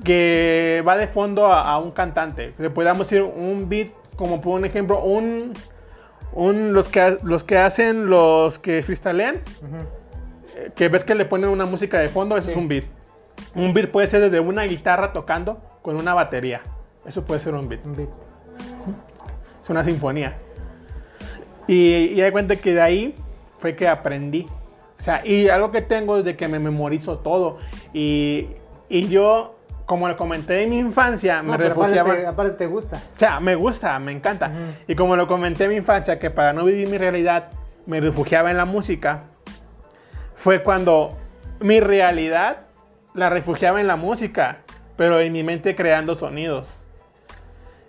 que 0.02 0.82
va 0.86 0.96
de 0.96 1.06
fondo 1.06 1.46
a, 1.46 1.60
a 1.62 1.78
un 1.78 1.92
cantante. 1.92 2.52
Le 2.58 2.68
podríamos 2.70 3.08
decir 3.08 3.22
un 3.22 3.68
beat, 3.68 3.90
como 4.16 4.40
por 4.40 4.58
un 4.58 4.64
ejemplo, 4.64 5.02
un, 5.02 5.52
un 6.32 6.72
los, 6.72 6.88
que, 6.88 7.18
los 7.22 7.44
que 7.44 7.58
hacen 7.58 8.08
los 8.10 8.58
que 8.58 8.82
freestylean, 8.82 9.36
Ujú. 9.36 9.76
eh, 10.56 10.70
que 10.74 10.88
ves 10.88 11.04
que 11.04 11.14
le 11.14 11.24
ponen 11.24 11.50
una 11.50 11.66
música 11.66 11.98
de 11.98 12.08
fondo, 12.08 12.36
eso 12.36 12.46
Sí. 12.46 12.52
es 12.52 12.56
un 12.56 12.68
beat. 12.68 12.84
Un 13.54 13.72
beat 13.72 13.90
puede 13.90 14.06
ser 14.08 14.20
desde 14.20 14.40
una 14.40 14.64
guitarra 14.64 15.12
tocando 15.12 15.60
con 15.82 15.96
una 15.96 16.14
batería. 16.14 16.60
Eso 17.06 17.24
puede 17.24 17.40
ser 17.40 17.54
un 17.54 17.68
beat. 17.68 17.84
Un 17.84 17.96
beat. 17.96 18.08
Es 19.62 19.70
una 19.70 19.84
sinfonía. 19.84 20.34
Y, 21.66 22.06
y 22.12 22.20
hay 22.20 22.30
cuenta 22.30 22.56
que 22.56 22.74
de 22.74 22.80
ahí 22.80 23.14
fue 23.58 23.74
que 23.76 23.88
aprendí. 23.88 24.46
O 24.98 25.02
sea, 25.02 25.26
y 25.26 25.48
algo 25.48 25.70
que 25.70 25.82
tengo 25.82 26.18
es 26.18 26.24
de 26.24 26.36
que 26.36 26.48
me 26.48 26.58
memorizo 26.58 27.18
todo. 27.18 27.58
Y, 27.92 28.48
y 28.88 29.08
yo, 29.08 29.54
como 29.86 30.08
lo 30.08 30.16
comenté 30.16 30.62
en 30.62 30.70
mi 30.70 30.78
infancia, 30.78 31.42
me 31.42 31.56
refugiaba. 31.56 32.14
Aparte, 32.28 32.52
te 32.52 32.66
gusta. 32.66 32.96
O 32.96 33.18
sea, 33.18 33.40
me 33.40 33.54
gusta, 33.54 33.98
me 33.98 34.12
encanta. 34.12 34.50
Y 34.88 34.94
como 34.94 35.16
lo 35.16 35.26
comenté 35.26 35.64
en 35.64 35.70
mi 35.70 35.76
infancia, 35.76 36.18
que 36.18 36.30
para 36.30 36.52
no 36.52 36.64
vivir 36.64 36.88
mi 36.88 36.98
realidad, 36.98 37.48
me 37.86 38.00
refugiaba 38.00 38.50
en 38.50 38.56
la 38.56 38.64
música, 38.64 39.24
fue 40.38 40.62
cuando 40.62 41.12
mi 41.60 41.80
realidad 41.80 42.58
la 43.14 43.30
refugiaba 43.30 43.80
en 43.80 43.86
la 43.86 43.96
música, 43.96 44.58
pero 44.96 45.20
en 45.20 45.32
mi 45.32 45.42
mente 45.42 45.74
creando 45.76 46.14
sonidos. 46.14 46.68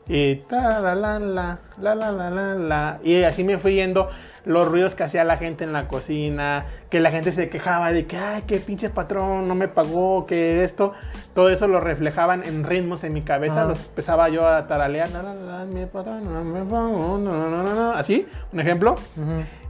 Y 0.07 0.35
ta 0.35 0.79
la 0.81 0.95
la 0.95 1.19
la 1.19 1.59
la 1.79 1.95
la 1.95 2.11
la 2.11 2.55
la. 2.55 2.99
Y 3.03 3.23
así 3.23 3.43
me 3.43 3.57
fui 3.57 3.75
yendo 3.75 4.09
los 4.45 4.67
ruidos 4.67 4.95
que 4.95 5.03
hacía 5.03 5.23
la 5.23 5.37
gente 5.37 5.63
en 5.63 5.73
la 5.73 5.87
cocina, 5.87 6.65
que 6.89 6.99
la 6.99 7.11
gente 7.11 7.31
se 7.31 7.49
quejaba 7.49 7.91
de 7.91 8.05
que 8.05 8.17
ay, 8.17 8.43
qué 8.47 8.57
pinche 8.59 8.89
patrón 8.89 9.47
no 9.47 9.55
me 9.55 9.67
pagó, 9.67 10.25
que 10.25 10.63
esto, 10.63 10.93
todo 11.33 11.49
eso 11.49 11.67
lo 11.67 11.79
reflejaban 11.79 12.43
en 12.43 12.63
ritmos 12.63 13.03
en 13.03 13.13
mi 13.13 13.21
cabeza, 13.23 13.61
Ajá. 13.61 13.69
los 13.69 13.85
empezaba 13.85 14.29
yo 14.29 14.47
a 14.47 14.67
taralear, 14.67 15.09
la, 15.09 15.23
la, 15.23 15.33
la, 15.33 15.65
mi 15.65 15.85
patrón 15.85 16.31
no 16.31 16.43
me 16.43 16.59
pagó, 16.61 17.17
no, 17.17 17.33
no, 17.37 17.49
no, 17.49 17.63
no, 17.63 17.73
no, 17.75 17.91
así, 17.93 18.25
un 18.53 18.59
ejemplo. 18.59 18.95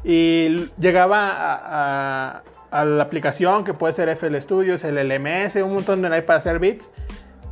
Y 0.03 0.69
llegaba 0.77 1.29
a, 1.29 2.35
a- 2.37 2.41
a 2.71 2.83
la 2.85 3.03
aplicación 3.03 3.63
que 3.63 3.73
puede 3.73 3.93
ser 3.93 4.09
FL 4.09 4.39
Studios, 4.41 4.83
el 4.83 4.95
LMS, 4.97 5.55
un 5.63 5.73
montón 5.73 6.01
de 6.01 6.13
ahí 6.13 6.21
para 6.21 6.39
hacer 6.39 6.59
beats, 6.59 6.89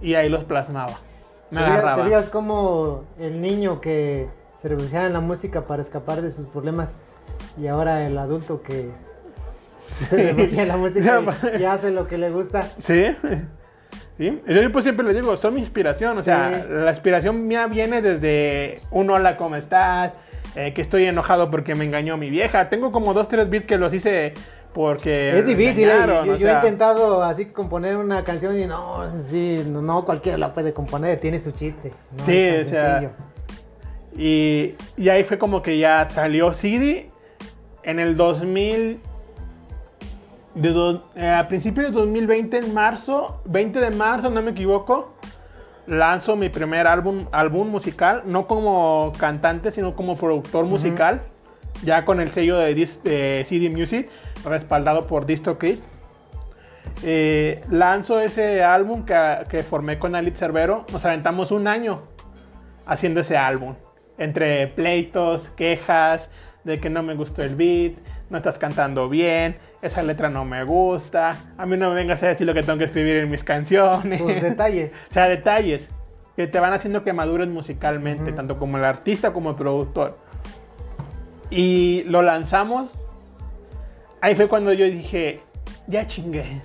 y 0.01 0.15
ahí 0.15 0.27
los 0.29 0.43
plasmaba. 0.43 0.93
Me 1.49 1.59
¿Te 1.59 1.65
fijas- 1.65 1.71
agarraba. 1.79 2.03
¿Te 2.03 2.09
fijas 2.09 2.29
como 2.29 3.03
el 3.19 3.41
niño 3.41 3.79
que 3.79 4.27
se 4.61 4.67
refugiaba 4.69 5.05
en 5.07 5.13
la 5.13 5.19
música 5.21 5.61
para 5.61 5.81
escapar 5.81 6.21
de 6.21 6.31
sus 6.31 6.45
problemas 6.47 6.93
y 7.57 7.67
ahora 7.67 8.05
el 8.05 8.17
adulto 8.17 8.61
que 8.61 8.89
se 9.77 10.33
refugia 10.33 10.65
la 10.65 10.77
música 10.77 11.21
y, 11.57 11.61
y 11.61 11.65
hace 11.65 11.91
lo 11.91 12.07
que 12.07 12.17
le 12.17 12.31
gusta? 12.31 12.67
Sí. 12.81 13.15
Sí. 14.17 14.41
Yo 14.47 14.71
pues 14.71 14.83
siempre 14.83 15.05
le 15.05 15.13
digo, 15.13 15.35
son 15.37 15.55
mi 15.55 15.61
inspiración. 15.61 16.17
O 16.17 16.23
sea, 16.23 16.65
la 16.69 16.91
inspiración 16.91 17.47
mía 17.47 17.67
viene 17.67 18.01
desde 18.01 18.79
un 18.91 19.09
hola, 19.09 19.37
¿cómo 19.37 19.55
estás? 19.55 20.13
Eh, 20.55 20.73
que 20.73 20.83
estoy 20.83 21.05
enojado 21.05 21.49
porque 21.49 21.73
me 21.73 21.83
engañó 21.85 22.15
mi 22.15 22.29
vieja. 22.29 22.69
Tengo 22.69 22.91
como 22.91 23.13
dos, 23.13 23.27
tres 23.27 23.49
beats 23.49 23.65
que 23.65 23.77
los 23.77 23.93
hice 23.93 24.33
porque. 24.73 25.37
Es 25.37 25.47
difícil, 25.47 25.89
eh, 25.89 25.93
yo, 26.05 26.33
o 26.33 26.35
yo 26.35 26.47
he 26.47 26.53
intentado 26.53 27.23
así 27.23 27.47
componer 27.47 27.97
una 27.97 28.23
canción 28.23 28.59
y 28.59 28.65
no, 28.67 29.03
sí, 29.19 29.63
no, 29.67 29.81
no 29.81 30.05
cualquiera 30.05 30.37
la 30.37 30.53
puede 30.53 30.73
componer, 30.73 31.19
tiene 31.19 31.39
su 31.39 31.51
chiste. 31.51 31.91
No 32.15 32.25
Sí, 32.25 32.37
es 32.37 32.67
o 32.67 32.69
sea, 32.69 32.99
sencillo. 32.99 33.13
Y, 34.15 34.75
y 34.95 35.09
ahí 35.09 35.23
fue 35.23 35.39
como 35.39 35.63
que 35.63 35.79
ya 35.79 36.07
salió 36.09 36.53
CD 36.53 37.09
en 37.83 37.99
el 37.99 38.15
2000. 38.17 38.99
De 40.55 40.69
do- 40.69 41.03
eh, 41.15 41.29
a 41.31 41.47
principios 41.47 41.87
de 41.87 41.91
2020, 41.93 42.57
en 42.59 42.73
marzo, 42.75 43.41
20 43.45 43.79
de 43.79 43.89
marzo, 43.89 44.29
no 44.29 44.39
me 44.43 44.51
equivoco, 44.51 45.15
lanzo 45.87 46.35
mi 46.35 46.49
primer 46.49 46.85
álbum, 46.85 47.25
álbum 47.31 47.69
musical, 47.69 48.21
no 48.25 48.45
como 48.45 49.13
cantante, 49.17 49.71
sino 49.71 49.95
como 49.95 50.15
productor 50.15 50.65
musical, 50.65 51.23
ya 51.83 52.05
con 52.05 52.19
el 52.19 52.29
sello 52.31 52.57
de, 52.57 52.75
CD 53.49 53.71
Music, 53.71 54.07
respaldado 54.45 55.07
por 55.07 55.25
DistroKid. 55.25 55.79
eh, 57.01 57.63
lanzo 57.71 58.19
ese 58.19 58.61
álbum 58.63 59.05
que, 59.05 59.15
que 59.49 59.63
formé 59.63 59.97
con 59.97 60.13
Alit 60.15 60.35
Cervero. 60.35 60.85
Nos 60.93 61.03
aventamos 61.03 61.51
un 61.51 61.67
año 61.67 62.03
haciendo 62.85 63.21
ese 63.21 63.37
álbum. 63.37 63.73
Entre 64.19 64.67
pleitos, 64.67 65.49
quejas, 65.49 66.29
de 66.63 66.79
que 66.79 66.89
no 66.89 67.03
me 67.03 67.15
gustó 67.15 67.43
el 67.43 67.55
beat, 67.55 67.93
no 68.29 68.37
estás 68.37 68.57
cantando 68.57 69.09
bien, 69.09 69.57
esa 69.81 70.01
letra 70.01 70.29
no 70.29 70.45
me 70.45 70.63
gusta, 70.63 71.37
a 71.57 71.65
mí 71.65 71.77
no 71.77 71.89
me 71.89 71.95
vengas 71.95 72.23
a 72.23 72.27
decir 72.27 72.47
lo 72.47 72.53
que 72.53 72.63
tengo 72.63 72.79
que 72.79 72.85
escribir 72.85 73.17
en 73.17 73.29
mis 73.29 73.43
canciones. 73.43 74.21
Los 74.21 74.41
detalles. 74.41 74.93
o 75.11 75.13
sea, 75.13 75.27
detalles 75.27 75.89
que 76.35 76.47
te 76.47 76.59
van 76.59 76.73
haciendo 76.73 77.03
que 77.03 77.13
madures 77.13 77.49
musicalmente, 77.49 78.31
tanto 78.31 78.57
como 78.57 78.77
el 78.77 78.85
artista 78.85 79.33
como 79.33 79.51
el 79.51 79.55
productor. 79.55 80.17
Y 81.49 82.03
lo 82.03 82.23
lanzamos. 82.23 82.91
Ahí 84.21 84.35
fue 84.35 84.47
cuando 84.47 84.73
yo 84.73 84.85
dije, 84.85 85.41
ya 85.87 86.07
chingué. 86.07 86.61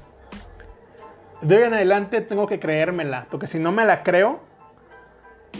De 1.42 1.57
hoy 1.57 1.64
en 1.64 1.74
adelante 1.74 2.20
tengo 2.20 2.46
que 2.46 2.59
creérmela, 2.59 3.26
porque 3.30 3.46
si 3.46 3.59
no 3.59 3.72
me 3.72 3.84
la 3.84 4.03
creo, 4.03 4.40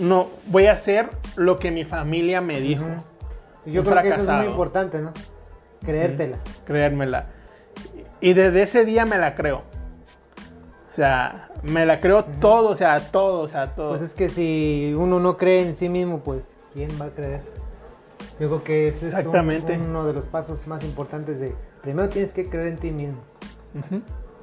no 0.01 0.29
voy 0.47 0.67
a 0.67 0.73
hacer 0.73 1.11
lo 1.37 1.59
que 1.59 1.71
mi 1.71 1.85
familia 1.85 2.41
me 2.41 2.61
dijo. 2.61 2.87
Yo 3.73 3.83
creo 3.83 4.03
que 4.03 4.09
eso 4.09 4.23
es 4.23 4.29
muy 4.29 4.47
importante, 4.47 4.99
¿no? 4.99 5.13
Creértela. 5.85 6.39
creérmela. 6.65 7.27
Y 8.21 8.35
desde 8.35 8.63
ese 8.63 8.85
día 8.85 9.07
me 9.07 9.19
la 9.19 9.35
creo. 9.35 9.63
O 10.93 10.97
sea, 10.97 11.51
me 11.63 11.87
la 11.87 12.01
creo 12.01 12.25
todo, 12.25 12.71
o 12.71 12.75
sea, 12.75 12.99
todo, 12.99 13.41
o 13.43 13.49
sea, 13.49 13.69
todo. 13.75 13.91
Pues 13.91 14.03
es 14.03 14.15
que 14.15 14.29
si 14.29 14.93
uno 14.99 15.21
no 15.21 15.37
cree 15.37 15.63
en 15.67 15.77
sí 15.77 15.89
mismo, 15.89 16.19
pues 16.21 16.43
¿quién 16.75 16.91
va 17.01 17.07
a 17.07 17.11
creer? 17.11 17.41
Yo 18.41 18.49
creo 18.49 18.65
que 18.65 18.89
ese 18.89 19.09
es 19.09 19.15
un- 19.27 19.33
uno 19.81 20.05
de 20.07 20.13
los 20.13 20.27
pasos 20.27 20.67
más 20.67 20.83
importantes 20.85 21.39
de... 21.41 21.55
Primero 21.83 22.09
tienes 22.09 22.33
que 22.33 22.49
creer 22.49 22.69
en 22.69 22.77
ti 22.79 22.91
mismo. 22.91 23.21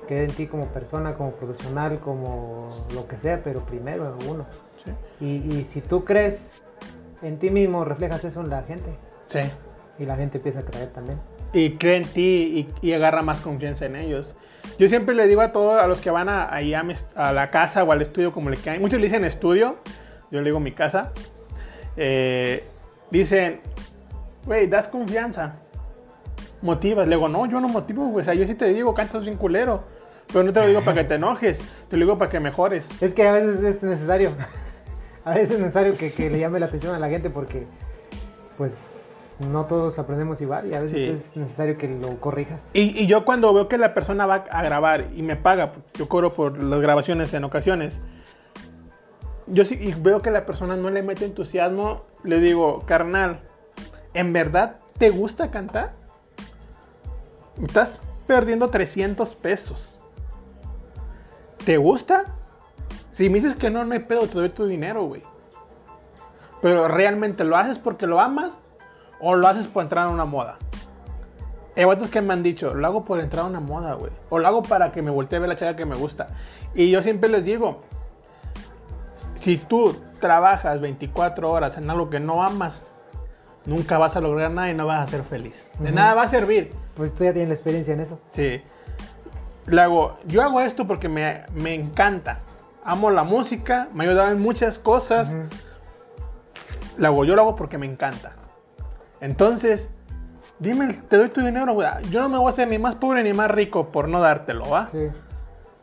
Creer 0.08 0.30
en 0.30 0.36
ti 0.36 0.48
como 0.48 0.68
persona, 0.68 1.16
como 1.16 1.32
profesional, 1.32 2.00
como 2.00 2.70
lo 2.94 3.08
que 3.08 3.18
sea, 3.18 3.42
pero 3.44 3.60
primero 3.62 4.18
uno. 4.30 4.46
Sí. 4.84 4.92
Y, 5.26 5.58
y 5.58 5.64
si 5.66 5.82
tú 5.82 6.06
crees 6.06 6.52
en 7.22 7.38
ti 7.40 7.50
mismo, 7.50 7.84
reflejas 7.84 8.24
eso 8.24 8.40
en 8.42 8.50
la 8.50 8.62
gente. 8.62 8.92
Sí. 9.42 9.50
Y 10.00 10.06
la 10.06 10.16
gente 10.16 10.38
empieza 10.38 10.60
a 10.60 10.64
creer 10.64 10.90
también. 10.90 11.20
Y 11.54 11.72
cree 11.78 11.98
en 11.98 12.06
ti 12.06 12.68
y, 12.82 12.88
y 12.88 12.94
agarra 12.94 13.22
más 13.22 13.38
confianza 13.42 13.86
en 13.86 13.96
ellos. 13.96 14.36
Yo 14.78 14.88
siempre 14.88 15.16
le 15.16 15.28
digo 15.28 15.42
a 15.42 15.52
todos, 15.52 15.82
a 15.82 15.88
los 15.88 16.02
que 16.02 16.10
van 16.10 16.28
a, 16.28 16.46
a, 16.46 16.60
a 17.16 17.32
la 17.34 17.50
casa 17.52 17.84
o 17.84 17.92
al 17.92 18.02
estudio, 18.02 18.32
como 18.34 18.50
le 18.50 18.58
quieran. 18.58 18.82
Muchos 18.82 19.00
le 19.00 19.06
dicen 19.06 19.24
estudio, 19.24 19.76
yo 20.32 20.40
le 20.40 20.46
digo 20.46 20.60
mi 20.60 20.72
casa. 20.74 21.12
eh, 21.96 22.64
dicen, 23.12 23.62
güey, 24.46 24.68
das 24.68 24.88
confianza. 24.90 25.56
Motivas. 26.62 27.08
Le 27.08 27.16
digo, 27.16 27.30
no, 27.30 27.46
yo 27.46 27.60
no 27.62 27.68
motivo, 27.70 28.08
güey. 28.08 28.24
O 28.24 28.26
sea, 28.26 28.34
yo 28.34 28.46
sí 28.48 28.56
te 28.56 28.66
digo, 28.74 28.94
cantas 28.94 29.24
bien 29.24 29.38
culero. 29.38 29.84
Pero 30.28 30.44
no 30.44 30.52
te 30.52 30.60
lo 30.60 30.68
digo 30.68 30.82
para 30.82 31.04
que 31.04 31.08
te 31.08 31.16
enojes, 31.16 31.60
te 31.90 31.98
lo 31.98 32.06
digo 32.06 32.18
para 32.18 32.32
que 32.32 32.40
mejores. 32.40 32.86
Es 33.00 33.14
que 33.14 33.28
a 33.28 33.32
veces 33.32 33.64
es 33.64 33.84
necesario. 33.84 34.32
A 35.24 35.34
veces 35.34 35.52
es 35.52 35.60
necesario 35.60 35.98
que, 35.98 36.14
que 36.14 36.30
le 36.30 36.38
llame 36.38 36.60
la 36.60 36.68
atención 36.68 36.94
a 36.94 37.00
la 37.00 37.10
gente 37.10 37.32
porque, 37.32 37.66
pues, 38.60 39.05
no 39.40 39.66
todos 39.66 40.00
aprendemos 40.00 40.40
igual 40.42 40.68
y 40.72 40.74
a 40.76 40.80
veces 40.80 41.02
Sí. 41.02 41.10
es 41.10 41.38
necesario 41.38 41.78
que 41.78 41.88
lo 41.88 42.20
corrijas. 42.20 42.70
Y, 42.74 42.98
y 42.98 43.08
yo 43.08 43.26
cuando 43.26 43.54
veo 43.54 43.68
que 43.68 43.78
la 43.78 43.94
persona 43.94 44.26
va 44.26 44.46
a 44.50 44.64
grabar 44.64 45.08
y 45.14 45.22
me 45.24 45.36
paga, 45.36 45.74
yo 45.96 46.08
cobro 46.08 46.34
por 46.34 46.58
las 46.62 46.82
grabaciones 46.82 47.34
en 47.34 47.44
ocasiones, 47.44 48.00
yo 49.48 49.66
sí 49.66 49.78
y 49.80 49.94
veo 49.94 50.22
que 50.22 50.32
la 50.32 50.46
persona 50.46 50.76
no 50.76 50.90
le 50.90 51.04
mete 51.04 51.26
entusiasmo, 51.26 52.02
le 52.24 52.40
digo, 52.40 52.82
carnal, 52.86 53.42
¿en 54.14 54.32
verdad 54.34 54.78
te 54.98 55.10
gusta 55.10 55.52
cantar? 55.52 55.92
Estás 57.62 58.00
perdiendo 58.28 58.70
300 58.70 59.36
pesos. 59.36 59.98
¿Te 61.66 61.78
gusta? 61.78 62.24
Si 63.12 63.30
me 63.30 63.36
dices 63.36 63.56
que 63.56 63.70
no, 63.70 63.84
no 63.86 63.94
hay 63.94 64.00
pedo, 64.00 64.22
te 64.28 64.34
doy 64.36 64.50
tu 64.50 64.66
dinero, 64.66 65.06
güey. 65.06 65.24
Pero 66.62 66.88
realmente 66.88 67.44
lo 67.44 67.56
haces 67.58 67.78
porque 67.78 68.08
lo 68.08 68.20
amas 68.20 68.58
o 69.20 69.36
lo 69.36 69.48
haces 69.48 69.68
por 69.68 69.84
entrar 69.84 70.08
a 70.08 70.10
una 70.10 70.26
moda. 70.26 70.58
Hay 71.76 71.84
vatos 71.84 72.10
que 72.10 72.22
me 72.22 72.34
han 72.34 72.42
dicho, 72.42 72.74
lo 72.74 72.88
hago 72.88 73.04
por 73.04 73.20
entrar 73.20 73.46
a 73.46 73.48
una 73.48 73.60
moda, 73.60 73.94
güey. 73.96 74.12
O 74.30 74.40
lo 74.40 74.48
hago 74.48 74.64
para 74.64 74.92
que 74.92 75.02
me 75.02 75.12
voltee 75.12 75.38
a 75.38 75.40
ver 75.42 75.50
la 75.50 75.56
chica 75.56 75.76
que 75.76 75.86
me 75.86 75.96
gusta. 75.96 76.28
Y 76.74 76.90
yo 76.90 77.02
siempre 77.02 77.30
les 77.30 77.44
digo, 77.44 77.82
si 79.42 79.58
tú 79.58 79.96
trabajas 80.22 80.80
24 80.80 81.52
horas 81.52 81.78
en 81.78 81.90
algo 81.90 82.10
que 82.10 82.20
no 82.20 82.44
amas, 82.44 82.88
nunca 83.66 83.98
vas 83.98 84.16
a 84.16 84.22
lograr 84.22 84.52
nada 84.52 84.70
y 84.70 84.74
no 84.74 84.86
vas 84.86 85.08
a 85.08 85.12
ser 85.12 85.24
feliz. 85.24 85.70
De 85.80 85.92
nada 85.92 86.14
va 86.14 86.24
a 86.24 86.28
servir. 86.28 86.72
Pues 86.96 87.14
tú 87.14 87.26
ya 87.26 87.34
tienes 87.34 87.50
la 87.50 87.56
experiencia 87.56 87.94
en 87.94 88.00
eso. 88.00 88.20
Sí. 88.32 88.62
Le 89.68 89.82
hago, 89.82 90.18
yo 90.26 90.44
hago 90.44 90.62
esto 90.62 90.88
porque 90.88 91.10
me, 91.10 91.44
me 91.54 91.74
encanta. 91.74 92.40
Amo 92.84 93.10
la 93.10 93.24
música, 93.24 93.90
me 93.94 94.06
ha 94.06 94.10
ayudado 94.10 94.32
en 94.32 94.42
muchas 94.42 94.80
cosas. 94.80 95.30
Ujú. 95.30 95.44
Lo 96.98 97.08
hago, 97.08 97.26
yo 97.26 97.36
lo 97.36 97.42
hago 97.42 97.56
porque 97.56 97.78
me 97.78 97.86
encanta. 97.86 98.34
Entonces, 99.22 99.88
dime, 100.60 100.94
te 101.10 101.18
doy 101.18 101.30
tu 101.30 101.42
dinero, 101.42 101.74
güey. 101.74 101.88
Yo 102.10 102.22
no 102.22 102.30
me 102.30 102.38
voy 102.38 102.48
a 102.48 102.50
hacer 102.50 102.68
ni 102.68 102.78
más 102.78 102.96
pobre 102.96 103.24
ni 103.24 103.34
más 103.34 103.50
rico 103.52 103.92
por 103.92 104.08
no 104.08 104.20
dártelo, 104.22 104.70
¿va? 104.70 104.88
Sí. 104.88 105.08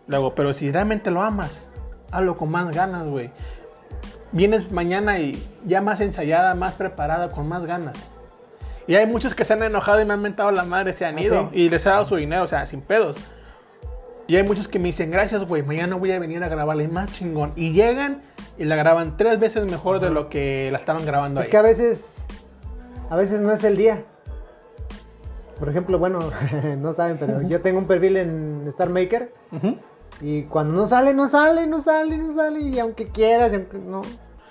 Le 0.08 0.16
hago, 0.16 0.34
pero 0.34 0.52
si 0.52 0.70
realmente 0.70 1.10
lo 1.10 1.22
amas, 1.22 1.64
hazlo 2.10 2.36
con 2.36 2.50
más 2.50 2.70
ganas, 2.74 3.06
güey. 3.06 3.30
Vienes 4.32 4.70
mañana 4.72 5.18
y 5.18 5.42
ya 5.66 5.80
más 5.82 6.00
ensayada, 6.00 6.54
más 6.54 6.74
preparada, 6.74 7.30
con 7.32 7.48
más 7.48 7.66
ganas. 7.66 7.96
Y 8.86 8.96
hay 8.96 9.06
muchos 9.06 9.34
que 9.34 9.44
se 9.44 9.52
han 9.52 9.62
enojado 9.62 10.00
y 10.00 10.04
me 10.04 10.14
han 10.14 10.22
mentado 10.22 10.50
la 10.50 10.64
madre, 10.64 10.92
se 10.92 11.04
han 11.04 11.16
¿Ah, 11.18 11.22
ido 11.22 11.50
sí? 11.52 11.58
y 11.60 11.70
les 11.70 11.84
he 11.86 11.88
dado 11.88 12.06
su 12.06 12.16
dinero, 12.16 12.42
o 12.42 12.46
sea, 12.46 12.66
sin 12.66 12.80
pedos. 12.80 13.16
Y 14.26 14.36
hay 14.36 14.42
muchos 14.42 14.68
que 14.68 14.78
me 14.78 14.86
dicen, 14.86 15.10
gracias, 15.10 15.44
güey, 15.44 15.62
mañana 15.62 15.96
voy 15.96 16.12
a 16.12 16.18
venir 16.18 16.42
a 16.42 16.48
grabarla 16.48 16.82
y 16.82 16.88
más 16.88 17.12
chingón. 17.12 17.52
Y 17.56 17.72
llegan 17.72 18.22
y 18.58 18.64
la 18.64 18.76
graban 18.76 19.16
tres 19.16 19.38
veces 19.38 19.70
mejor 19.70 20.00
de 20.00 20.10
lo 20.10 20.28
que 20.28 20.70
la 20.72 20.78
estaban 20.78 21.04
grabando 21.04 21.40
Es 21.40 21.46
ahí. 21.46 21.50
que 21.50 21.56
a 21.58 21.62
veces, 21.62 22.24
a 23.12 23.16
veces 23.16 23.40
no 23.40 23.52
es 23.52 23.62
el 23.64 23.76
día. 23.76 24.02
Por 25.58 25.68
ejemplo, 25.68 25.98
bueno, 25.98 26.20
no 26.78 26.92
saben, 26.92 27.18
pero 27.18 27.42
yo 27.42 27.60
tengo 27.60 27.78
un 27.78 27.86
perfil 27.86 28.16
en 28.16 28.64
Star 28.68 28.88
Maker 28.88 29.28
y 30.20 30.42
cuando 30.44 30.74
no 30.74 30.86
sale, 30.88 31.14
no 31.14 31.28
sale, 31.28 31.66
no 31.66 31.80
sale, 31.80 32.16
no 32.18 32.32
sale 32.32 32.60
y 32.60 32.78
aunque 32.78 33.06
quieras, 33.08 33.52
y 33.52 33.56
aunque 33.56 33.78
no, 33.78 34.02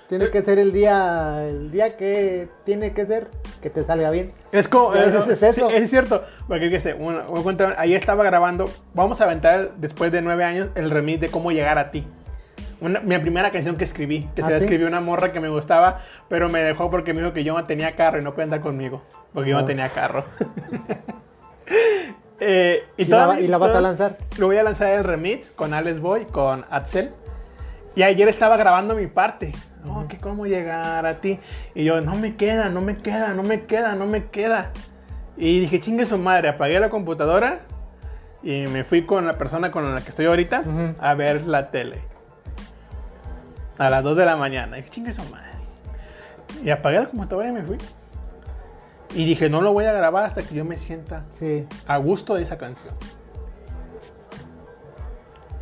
tiene 0.08 0.30
que 0.30 0.42
ser 0.42 0.58
el 0.58 0.72
día, 0.72 1.46
el 1.46 1.70
día 1.70 1.96
que 1.96 2.48
tiene 2.64 2.92
que 2.92 3.04
ser 3.06 3.28
que 3.60 3.70
te 3.70 3.84
salga 3.84 4.10
bien. 4.10 4.32
Es 4.52 4.68
como. 4.68 4.94
Es 4.94 5.14
eso. 5.14 5.22
sí, 5.68 5.74
es 5.74 5.90
cierto. 5.90 6.22
Porque 6.48 6.68
que 6.70 6.80
sé, 6.80 6.94
una- 6.94 7.28
una 7.28 7.42
cuenta- 7.42 7.74
ahí 7.78 7.94
estaba 7.94 8.24
grabando. 8.24 8.64
Vamos 8.94 9.20
a 9.20 9.24
aventar 9.24 9.74
después 9.76 10.10
de 10.12 10.20
nueve 10.20 10.44
años 10.44 10.68
el 10.74 10.90
remix 10.90 11.20
de 11.20 11.28
cómo 11.30 11.50
llegar 11.52 11.78
a 11.78 11.90
ti. 11.90 12.04
Una- 12.82 13.00
mi 13.00 13.16
primera 13.18 13.50
canción 13.50 13.76
que 13.76 13.84
escribí. 13.84 14.28
Que 14.34 14.42
¿Ah, 14.42 14.46
se 14.46 14.50
la 14.52 14.58
sí? 14.58 14.64
escribió 14.64 14.86
una 14.88 15.00
morra 15.00 15.32
que 15.32 15.40
me 15.40 15.48
gustaba, 15.48 15.98
pero 16.28 16.48
me 16.50 16.62
dejó 16.62 16.90
porque 16.90 17.14
me 17.14 17.20
dijo 17.22 17.32
que 17.32 17.44
yo 17.44 17.54
no 17.56 17.64
tenía 17.64 17.92
carro 17.96 18.18
y 18.20 18.22
no 18.24 18.32
podía 18.32 18.44
andar 18.44 18.60
conmigo. 18.60 19.02
Porque 19.32 19.50
yo 19.50 19.56
no 19.58 19.62
Oh. 19.62 19.66
tenía 19.66 19.88
carro. 19.88 20.24
Eh, 22.44 22.84
Y, 22.96 23.04
toda 23.06 23.28
la, 23.28 23.40
y 23.40 23.46
la 23.46 23.56
vas 23.56 23.68
a 23.68 23.72
toda- 23.74 23.82
lanzar. 23.82 24.16
Lo 24.36 24.46
voy 24.46 24.56
a 24.58 24.64
lanzar 24.64 24.88
el 24.88 25.04
remix 25.04 25.50
con 25.52 25.72
Alex 25.74 26.00
Boy, 26.00 26.24
con 26.24 26.64
Axel. 26.70 27.10
Y 27.94 28.02
ayer 28.02 28.28
estaba 28.28 28.56
grabando 28.56 28.94
mi 28.96 29.06
parte. 29.06 29.52
No, 29.84 30.08
que 30.08 30.16
cómo 30.18 30.46
llegar 30.46 31.06
a 31.06 31.20
ti. 31.20 31.38
Y 31.74 31.84
yo, 31.84 32.00
no 32.00 32.16
me 32.16 32.34
queda, 32.34 32.68
no 32.68 32.80
me 32.80 32.96
queda, 32.96 33.28
no 33.34 33.42
me 33.44 33.62
queda, 33.64 33.94
no 33.94 34.06
me 34.06 34.24
queda. 34.24 34.70
Y 35.36 35.60
dije, 35.60 35.80
chingue 35.80 36.04
su 36.04 36.18
madre, 36.18 36.48
apagué 36.48 36.80
la 36.80 36.90
computadora 36.90 37.60
y 38.42 38.66
me 38.66 38.82
fui 38.82 39.06
con 39.06 39.24
la 39.26 39.34
persona 39.38 39.70
con 39.70 39.94
la 39.94 40.00
que 40.00 40.10
estoy 40.10 40.26
ahorita 40.26 40.60
Ujú. 40.60 40.94
a 41.00 41.14
ver 41.14 41.42
la 41.46 41.70
tele. 41.70 42.00
A 43.78 43.90
las 43.90 44.02
2 44.04 44.16
de 44.16 44.24
la 44.26 44.36
mañana. 44.36 44.76
Y 44.76 44.82
dije, 44.82 44.90
chingue 44.94 45.12
su 45.12 45.22
madre. 45.24 45.50
Y 46.62 46.70
apagué 46.70 46.98
la 47.00 47.06
computadora 47.06 47.48
y 47.48 47.52
me 47.52 47.62
fui. 47.62 47.78
Y 49.14 49.24
dije, 49.24 49.48
no 49.50 49.60
lo 49.60 49.72
voy 49.72 49.84
a 49.86 49.92
grabar 49.92 50.24
hasta 50.24 50.42
que 50.42 50.54
yo 50.54 50.64
me 50.64 50.76
sienta 50.76 51.24
Sí. 51.38 51.66
a 51.86 51.96
gusto 51.98 52.34
de 52.34 52.42
esa 52.42 52.56
canción. 52.58 52.94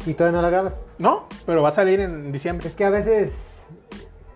Y 0.07 0.15
todavía 0.15 0.39
no 0.39 0.43
la 0.43 0.51
grabas. 0.51 0.81
No, 0.99 1.27
pero 1.47 1.63
va 1.63 1.71
a 1.71 1.73
salir 1.73 2.01
en 2.01 2.33
diciembre. 2.33 2.67
Es 2.69 2.75
que 2.75 2.85
a 2.85 2.91
veces 2.91 3.63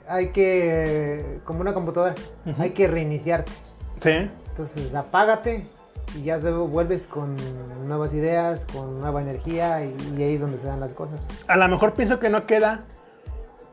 hay 0.07 0.29
que, 0.29 1.39
como 1.45 1.61
una 1.61 1.73
computadora, 1.73 2.15
hay 2.59 2.71
que 2.71 2.87
reiniciarte. 2.89 3.51
Sí. 4.03 4.31
Entonces 4.51 4.95
apágate 4.95 5.67
y 6.15 6.23
ya 6.23 6.37
luego 6.37 6.69
vuelves 6.69 7.07
con 7.07 7.37
nuevas 7.89 8.13
ideas, 8.13 8.67
con 8.73 9.01
nueva 9.01 9.23
energía 9.23 9.85
y, 9.85 9.97
y 10.19 10.23
ahí 10.23 10.35
es 10.35 10.41
donde 10.41 10.59
se 10.59 10.67
dan 10.67 10.81
las 10.81 10.93
cosas. 10.93 11.27
A 11.49 11.57
lo 11.57 11.67
mejor 11.69 11.95
pienso 11.95 12.19
que 12.21 12.29
no 12.29 12.47
queda 12.47 12.81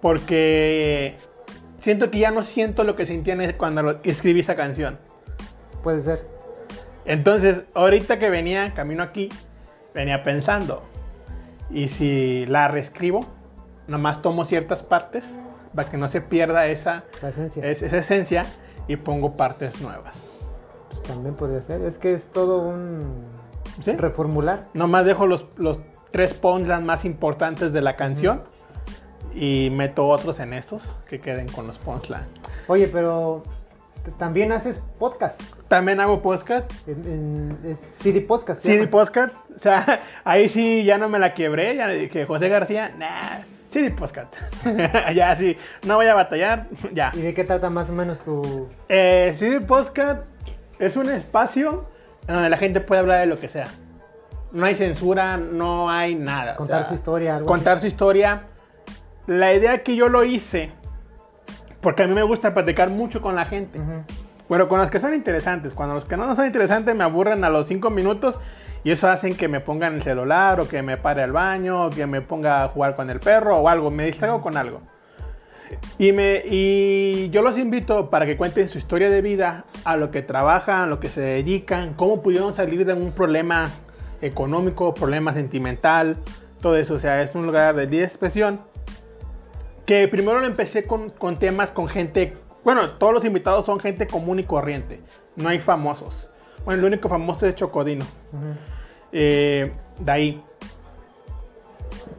porque 0.01 1.15
siento 1.79 2.11
que 2.11 2.19
ya 2.19 2.31
no 2.31 2.43
siento 2.43 2.83
lo 2.83 2.95
que 2.95 3.05
sentía 3.05 3.33
en- 3.35 3.53
cuando 3.53 3.99
escribí 4.03 4.39
esa 4.41 4.55
canción. 4.55 4.97
Puede 5.83 6.01
ser. 6.01 6.19
Entonces, 7.05 7.61
ahorita 7.73 8.19
que 8.19 8.29
venía 8.29 8.73
camino 8.73 9.01
aquí, 9.03 9.29
venía 9.93 10.23
pensando, 10.23 10.83
y 11.69 11.87
si 11.87 12.45
la 12.45 12.67
reescribo, 12.67 13.21
nomás 13.87 14.21
tomo 14.21 14.45
ciertas 14.45 14.83
partes 14.83 15.25
para 15.75 15.89
que 15.89 15.97
no 15.97 16.07
se 16.07 16.21
pierda 16.21 16.67
esa, 16.67 17.03
esencia. 17.27 17.65
es- 17.65 17.81
esa 17.81 17.97
esencia 17.97 18.45
y 18.87 18.97
pongo 18.97 19.35
partes 19.37 19.79
nuevas. 19.81 20.15
Pues 20.89 21.03
también 21.03 21.35
podría 21.35 21.61
ser. 21.61 21.81
Es 21.81 21.97
que 21.97 22.13
es 22.13 22.25
todo 22.27 22.59
un 22.59 23.25
¿Sí? 23.81 23.93
reformular. 23.93 24.65
Nomás 24.73 25.05
dejo 25.05 25.25
los, 25.27 25.45
los 25.57 25.79
tres 26.11 26.33
punchlines 26.33 26.83
más 26.83 27.05
importantes 27.05 27.71
de 27.73 27.81
la 27.81 27.95
canción 27.95 28.43
y 29.33 29.69
meto 29.71 30.07
otros 30.07 30.39
en 30.39 30.53
estos 30.53 30.83
que 31.09 31.19
queden 31.19 31.47
con 31.47 31.67
los 31.67 31.77
punchlines. 31.77 32.25
Oye, 32.67 32.87
pero 32.87 33.43
también 34.17 34.51
haces 34.51 34.81
podcast. 34.99 35.39
También 35.67 35.99
hago 35.99 36.21
podcast. 36.21 36.69
En, 36.87 37.57
en- 37.63 37.71
es 37.71 37.79
CD 37.79 38.21
Podcast. 38.21 38.61
CD 38.61 38.79
llama. 38.79 38.91
Podcast. 38.91 39.37
O 39.55 39.59
sea, 39.59 39.99
ahí 40.23 40.49
sí 40.49 40.83
ya 40.83 40.97
no 40.97 41.07
me 41.09 41.19
la 41.19 41.33
quebré. 41.33 41.75
Ya 41.75 41.87
dije, 41.87 42.25
José 42.25 42.49
García, 42.49 42.91
nah, 42.97 43.39
CD 43.71 43.91
Podcast. 43.91 44.35
ya 45.15 45.35
sí, 45.37 45.55
no 45.85 45.95
voy 45.95 46.07
a 46.07 46.13
batallar. 46.15 46.67
Ya. 46.93 47.11
¿Y 47.13 47.21
de 47.21 47.33
qué 47.33 47.43
trata 47.43 47.69
más 47.69 47.89
o 47.89 47.93
menos 47.93 48.19
tu...? 48.21 48.69
Eh, 48.89 49.33
CD 49.37 49.61
Podcast 49.61 50.25
es 50.79 50.95
un 50.97 51.09
espacio 51.09 51.85
en 52.27 52.33
donde 52.33 52.49
la 52.49 52.57
gente 52.57 52.81
puede 52.81 53.01
hablar 53.01 53.21
de 53.21 53.27
lo 53.27 53.39
que 53.39 53.47
sea. 53.47 53.67
No 54.51 54.65
hay 54.65 54.75
censura, 54.75 55.37
no 55.37 55.89
hay 55.89 56.15
nada. 56.15 56.53
o 56.53 56.55
Contar 56.57 56.81
sea, 56.81 56.89
su 56.89 56.95
historia, 56.95 57.35
algo 57.37 57.47
Contar 57.47 57.79
su 57.79 57.87
historia. 57.87 58.43
La 59.31 59.53
idea 59.53 59.77
que 59.77 59.95
yo 59.95 60.09
lo 60.09 60.25
hice, 60.25 60.71
porque 61.79 62.03
a 62.03 62.07
mí 62.07 62.13
me 62.13 62.23
gusta 62.23 62.53
platicar 62.53 62.89
mucho 62.89 63.21
con 63.21 63.33
la 63.33 63.45
gente. 63.45 63.79
Ujú. 63.79 64.03
Bueno, 64.49 64.67
con 64.67 64.79
los 64.81 64.91
que 64.91 64.99
son 64.99 65.13
interesantes. 65.13 65.73
Cuando 65.73 65.95
los 65.95 66.03
que 66.03 66.17
no 66.17 66.35
son 66.35 66.45
interesantes 66.45 66.93
me 66.93 67.05
aburren 67.05 67.41
a 67.45 67.49
los 67.49 67.65
5 67.67 67.89
minutos 67.91 68.37
y 68.83 68.91
eso 68.91 69.09
hacen 69.09 69.37
que 69.37 69.47
me 69.47 69.61
pongan 69.61 69.95
el 69.95 70.03
celular 70.03 70.59
o 70.59 70.67
que 70.67 70.81
me 70.81 70.97
pare 70.97 71.23
al 71.23 71.31
baño 71.31 71.85
o 71.85 71.89
que 71.89 72.05
me 72.07 72.19
ponga 72.19 72.65
a 72.65 72.67
jugar 72.67 72.97
con 72.97 73.09
el 73.09 73.21
perro 73.21 73.59
o 73.59 73.69
algo. 73.69 73.89
Me 73.89 74.05
distraigo 74.07 74.41
con 74.41 74.57
algo. 74.57 74.81
Y, 75.97 76.11
me, 76.11 76.43
y 76.45 77.29
yo 77.29 77.41
los 77.41 77.57
invito 77.57 78.09
para 78.09 78.25
que 78.25 78.35
cuenten 78.35 78.67
su 78.67 78.79
historia 78.79 79.09
de 79.09 79.21
vida, 79.21 79.63
a 79.85 79.95
lo 79.95 80.11
que 80.11 80.23
trabajan, 80.23 80.81
a 80.81 80.87
lo 80.87 80.99
que 80.99 81.07
se 81.07 81.21
dedican, 81.21 81.93
cómo 81.93 82.21
pudieron 82.21 82.53
salir 82.53 82.85
de 82.85 82.91
un 82.91 83.13
problema 83.13 83.69
económico, 84.21 84.93
problema 84.93 85.33
sentimental, 85.33 86.17
todo 86.61 86.75
eso. 86.75 86.95
O 86.95 86.99
sea, 86.99 87.21
es 87.21 87.33
un 87.33 87.45
lugar 87.45 87.75
de 87.75 88.03
expresión. 88.03 88.59
Que 89.85 90.07
primero 90.07 90.39
lo 90.39 90.45
empecé 90.47 90.83
con, 90.83 91.09
con 91.09 91.37
temas 91.37 91.69
con 91.71 91.87
gente. 91.87 92.33
Bueno, 92.63 92.87
todos 92.91 93.13
los 93.13 93.25
invitados 93.25 93.65
son 93.65 93.79
gente 93.79 94.07
común 94.07 94.39
y 94.39 94.43
corriente. 94.43 94.99
No 95.35 95.49
hay 95.49 95.59
famosos. 95.59 96.27
Bueno, 96.65 96.79
el 96.81 96.85
único 96.85 97.09
famoso 97.09 97.47
es 97.47 97.55
Chocodino. 97.55 98.05
Eh, 99.11 99.71
de 99.99 100.11
ahí. 100.11 100.41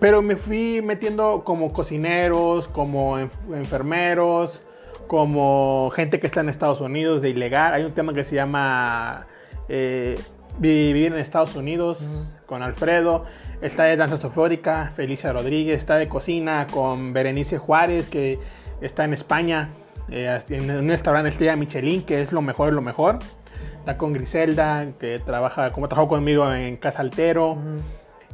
Pero 0.00 0.20
me 0.20 0.36
fui 0.36 0.82
metiendo 0.82 1.42
como 1.44 1.72
cocineros, 1.72 2.66
como 2.66 3.18
en- 3.18 3.30
enfermeros, 3.54 4.60
como 5.06 5.92
gente 5.94 6.18
que 6.18 6.26
está 6.26 6.40
en 6.40 6.48
Estados 6.48 6.80
Unidos 6.80 7.22
de 7.22 7.30
ilegal. 7.30 7.74
Hay 7.74 7.84
un 7.84 7.92
tema 7.92 8.12
que 8.12 8.24
se 8.24 8.34
llama 8.34 9.26
eh, 9.68 10.18
Vivir 10.58 11.12
en 11.12 11.18
Estados 11.18 11.54
Unidos 11.54 12.04
con 12.46 12.62
Alfredo. 12.62 13.24
Está 13.62 13.84
de 13.84 13.96
danza 13.96 14.18
sofórica, 14.18 14.90
Felicia 14.96 15.32
Rodríguez. 15.32 15.78
Está 15.78 15.94
de 15.94 16.08
cocina 16.08 16.66
con 16.68 17.12
Berenice 17.12 17.58
Juárez, 17.58 18.08
que 18.08 18.40
está 18.80 19.04
en 19.04 19.12
España, 19.12 19.70
eh, 20.10 20.42
en 20.48 20.68
un 20.68 20.88
restaurante 20.88 21.30
estrella 21.30 21.54
Michelin, 21.54 22.02
que 22.02 22.20
es 22.20 22.32
lo 22.32 22.42
mejor 22.42 22.70
de 22.70 22.72
lo 22.72 22.82
mejor. 22.82 23.20
Está 23.78 23.96
con 23.96 24.12
Griselda, 24.14 24.88
que 24.98 25.20
trabaja, 25.20 25.72
como 25.72 25.86
trabajó 25.86 26.08
conmigo 26.08 26.52
en 26.52 26.76
Casa 26.76 27.02
Altero. 27.02 27.56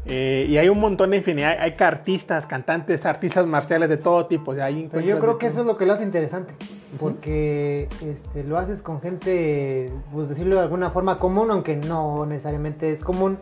Eh, 0.06 0.46
y 0.48 0.56
hay 0.56 0.70
un 0.70 0.80
montón 0.80 1.10
de 1.10 1.18
infinidad. 1.18 1.58
Hay, 1.60 1.72
hay 1.72 1.76
artistas, 1.78 2.46
cantantes, 2.46 3.04
artistas 3.04 3.46
marciales 3.46 3.90
de 3.90 3.98
todo 3.98 4.24
tipo. 4.24 4.52
o 4.52 4.54
sea, 4.54 4.64
hay 4.64 4.88
Pero 4.90 5.04
yo 5.04 5.18
creo 5.18 5.36
que 5.36 5.48
eso 5.48 5.60
es 5.60 5.66
lo 5.66 5.76
que 5.76 5.84
lo 5.84 5.92
hace 5.92 6.04
interesante. 6.04 6.54
Porque 6.98 7.86
este, 8.00 8.44
lo 8.44 8.56
haces 8.56 8.80
con 8.80 9.02
gente, 9.02 9.92
pues 10.10 10.30
decirlo 10.30 10.54
de 10.54 10.62
alguna 10.62 10.88
forma 10.88 11.18
común, 11.18 11.50
aunque 11.50 11.76
no 11.76 12.24
necesariamente 12.24 12.90
es 12.90 13.04
común. 13.04 13.36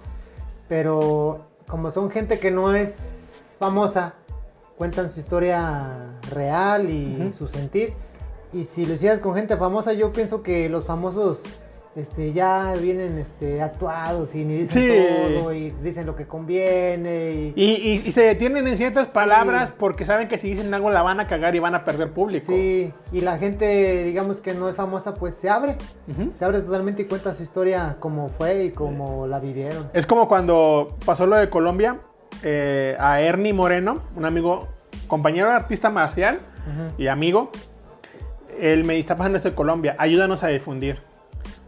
Pero 0.68 1.46
como 1.68 1.90
son 1.90 2.10
gente 2.10 2.38
que 2.38 2.50
no 2.50 2.74
es 2.74 3.56
famosa, 3.58 4.14
cuentan 4.76 5.12
su 5.12 5.20
historia 5.20 5.90
real 6.30 6.90
y 6.90 7.32
su 7.36 7.48
sentir. 7.48 7.94
Y 8.52 8.64
si 8.64 8.86
lo 8.86 8.94
hicieras 8.94 9.20
con 9.20 9.34
gente 9.34 9.56
famosa, 9.56 9.92
yo 9.92 10.12
pienso 10.12 10.42
que 10.42 10.68
los 10.68 10.84
famosos 10.84 11.42
este, 11.96 12.32
ya 12.32 12.74
vienen 12.80 13.18
este, 13.18 13.62
actuados 13.62 14.34
y 14.34 14.44
ni 14.44 14.58
dicen 14.58 14.82
Sí. 14.82 15.34
todo 15.34 15.52
y 15.52 15.70
dicen 15.82 16.06
lo 16.06 16.14
que 16.16 16.26
conviene. 16.26 17.52
Y, 17.56 17.62
Y, 17.62 17.64
y- 17.92 18.02
y 18.08 18.12
se 18.12 18.22
detienen 18.22 18.66
en 18.66 18.76
ciertas 18.76 19.08
palabras 19.08 19.72
porque 19.76 20.04
saben 20.04 20.28
que 20.28 20.38
si 20.38 20.50
dicen 20.50 20.72
algo 20.74 20.90
la 20.90 21.02
van 21.02 21.20
a 21.20 21.26
cagar 21.26 21.54
y 21.54 21.58
van 21.58 21.74
a 21.74 21.84
perder 21.84 22.10
público. 22.10 22.46
Sí, 22.46 22.92
y 23.12 23.20
la 23.20 23.38
gente, 23.38 24.02
digamos 24.04 24.40
que 24.40 24.54
no 24.54 24.68
es 24.68 24.76
famosa, 24.76 25.14
pues 25.14 25.34
se 25.34 25.48
abre. 25.48 25.76
Se 26.34 26.44
abre 26.44 26.60
totalmente 26.60 27.02
y 27.02 27.04
cuenta 27.06 27.34
su 27.34 27.42
historia 27.42 27.96
como 28.00 28.28
fue 28.28 28.64
y 28.66 28.70
como 28.70 29.26
la 29.26 29.38
vivieron. 29.40 29.88
Es 29.92 30.06
como 30.06 30.28
cuando 30.28 30.96
pasó 31.04 31.26
lo 31.26 31.36
de 31.36 31.48
Colombia, 31.50 31.96
eh, 32.42 32.96
a 32.98 33.20
Ernie 33.20 33.52
Moreno, 33.52 34.02
un 34.14 34.24
amigo, 34.24 34.68
compañero 35.08 35.50
artista 35.50 35.88
marcial 35.90 36.36
y 36.98 37.06
amigo, 37.06 37.50
él 38.60 38.84
me 38.84 38.94
dice, 38.94 39.00
está 39.00 39.16
pasando 39.16 39.36
esto 39.36 39.50
de 39.50 39.54
Colombia, 39.54 39.94
ayúdanos 39.98 40.42
a 40.42 40.48
difundir. 40.48 40.98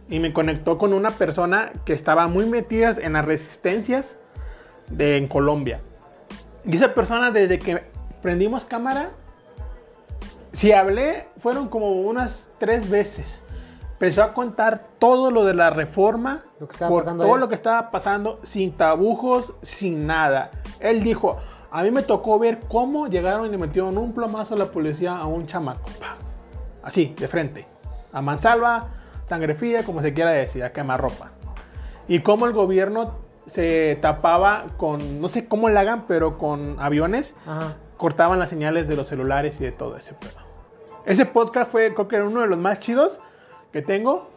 Y 0.09 0.19
me 0.19 0.33
conectó 0.33 0.77
con 0.77 0.93
una 0.93 1.11
persona 1.11 1.71
que 1.85 1.93
estaba 1.93 2.27
muy 2.27 2.45
metida 2.45 2.95
en 2.99 3.13
las 3.13 3.25
resistencias 3.25 4.17
de, 4.89 5.17
en 5.17 5.27
Colombia. 5.27 5.81
Y 6.65 6.75
esa 6.75 6.93
persona, 6.93 7.31
desde 7.31 7.59
que 7.59 7.83
prendimos 8.21 8.65
cámara, 8.65 9.09
si 10.53 10.73
hablé, 10.73 11.27
fueron 11.37 11.69
como 11.69 11.91
unas 12.01 12.47
tres 12.57 12.89
veces. 12.89 13.41
Empezó 13.93 14.23
a 14.23 14.33
contar 14.33 14.81
todo 14.97 15.29
lo 15.29 15.45
de 15.45 15.53
la 15.53 15.69
reforma, 15.69 16.41
Lo 16.59 16.67
que 16.67 16.73
estaba 16.73 16.89
por 16.89 17.03
todo 17.03 17.23
allá. 17.23 17.37
lo 17.37 17.49
que 17.49 17.55
estaba 17.55 17.89
pasando, 17.89 18.39
sin 18.45 18.71
tabujos, 18.71 19.53
sin 19.61 20.07
nada. 20.07 20.51
Él 20.79 21.03
dijo, 21.03 21.39
a 21.71 21.83
mí 21.83 21.91
me 21.91 22.01
tocó 22.01 22.39
ver 22.39 22.59
cómo 22.67 23.07
llegaron 23.07 23.45
y 23.45 23.49
le 23.49 23.57
metieron 23.57 23.97
un 23.97 24.13
plomazo 24.13 24.55
a 24.55 24.57
la 24.57 24.65
policía 24.65 25.17
a 25.17 25.25
un 25.27 25.45
chamaco. 25.45 25.89
Así, 26.81 27.13
de 27.17 27.27
frente. 27.27 27.67
A 28.11 28.21
mansalva, 28.21 28.87
sangre 29.29 29.55
fría, 29.55 29.83
como 29.83 30.01
se 30.01 30.13
quiera 30.13 30.31
decir, 30.31 30.63
a 30.63 30.71
quemarropa. 30.73 31.29
Y 32.07 32.19
cómo 32.21 32.45
el 32.47 32.53
gobierno 32.53 33.13
se 33.47 33.97
tapaba 34.01 34.65
con, 34.77 35.21
no 35.21 35.27
sé 35.27 35.47
cómo 35.47 35.69
le 35.69 35.79
hagan, 35.79 36.05
pero 36.07 36.37
con 36.37 36.75
aviones, 36.79 37.33
Ajá. 37.45 37.75
cortaban 37.97 38.39
las 38.39 38.49
señales 38.49 38.87
de 38.87 38.95
los 38.95 39.07
celulares 39.07 39.59
y 39.61 39.63
de 39.63 39.71
todo 39.71 39.97
ese 39.97 40.13
pedo. 40.13 40.39
Ese 41.05 41.25
podcast 41.25 41.71
fue, 41.71 41.93
creo 41.93 42.07
que 42.07 42.15
era 42.17 42.25
uno 42.25 42.41
de 42.41 42.47
los 42.47 42.57
más 42.59 42.79
chidos 42.79 43.19
que 43.71 43.81
tengo. 43.81 44.27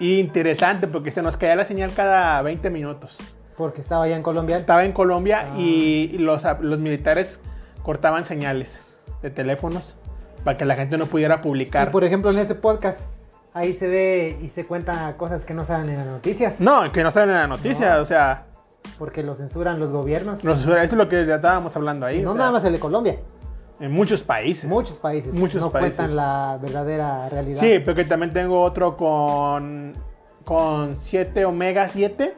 Y 0.00 0.18
interesante 0.18 0.88
porque 0.88 1.12
se 1.12 1.22
nos 1.22 1.36
caía 1.36 1.54
la 1.54 1.64
señal 1.64 1.92
cada 1.94 2.42
20 2.42 2.68
minutos. 2.70 3.16
Porque 3.56 3.80
estaba 3.80 4.04
allá 4.04 4.16
en 4.16 4.22
Colombia. 4.24 4.56
Estaba 4.56 4.84
en 4.84 4.92
Colombia 4.92 5.46
Ah. 5.52 5.58
y 5.58 6.18
los, 6.18 6.42
los 6.60 6.80
militares 6.80 7.40
cortaban 7.84 8.24
señales 8.24 8.80
de 9.22 9.30
teléfonos 9.30 9.94
para 10.42 10.58
que 10.58 10.64
la 10.64 10.74
gente 10.74 10.98
no 10.98 11.06
pudiera 11.06 11.36
Y 11.36 11.38
publicar. 11.38 11.90
por 11.92 12.02
ejemplo, 12.04 12.30
en 12.32 12.38
ese 12.38 12.54
podcast, 12.56 13.06
ahí 13.54 13.72
se 13.72 13.88
ve 13.88 14.36
y 14.42 14.48
se 14.48 14.66
cuenta 14.66 15.16
cosas 15.16 15.44
que 15.44 15.54
no 15.54 15.64
salen 15.64 15.88
en 15.90 15.96
las 15.98 16.06
noticias. 16.06 16.60
No, 16.60 16.90
que 16.92 17.02
no 17.02 17.10
salen 17.10 17.30
en 17.30 17.36
la 17.36 17.46
noticia, 17.46 17.94
No. 17.96 18.02
o 18.02 18.04
sea, 18.04 18.44
Porque 18.98 19.22
lo 19.22 19.34
censuran 19.34 19.80
los 19.80 19.90
gobiernos. 19.90 20.44
nos- 20.44 20.58
esto 20.60 20.76
es 20.76 20.92
lo 20.92 21.08
que 21.08 21.24
ya 21.24 21.36
estábamos 21.36 21.74
hablando 21.74 22.04
ahí. 22.06 22.18
Y 22.18 22.22
no 22.22 22.30
o 22.30 22.32
sea, 22.32 22.38
nada 22.40 22.50
más 22.52 22.64
el 22.64 22.72
de 22.74 22.78
Colombia. 22.80 23.16
En 23.80 23.90
muchos 23.90 24.22
países. 24.22 24.66
Muchos 24.66 24.98
países 24.98 25.34
Muchos 25.34 25.60
no 25.60 25.70
países. 25.70 25.96
cuentan 25.96 26.14
la 26.16 26.58
verdadera 26.62 27.28
realidad. 27.28 27.60
Sí, 27.60 27.78
pero 27.80 27.94
que 27.96 28.04
también 28.04 28.32
tengo 28.32 28.60
otro 28.60 28.96
con, 28.96 29.94
con 30.44 30.96
7 30.96 31.44
Omega 31.44 31.88
7, 31.88 32.34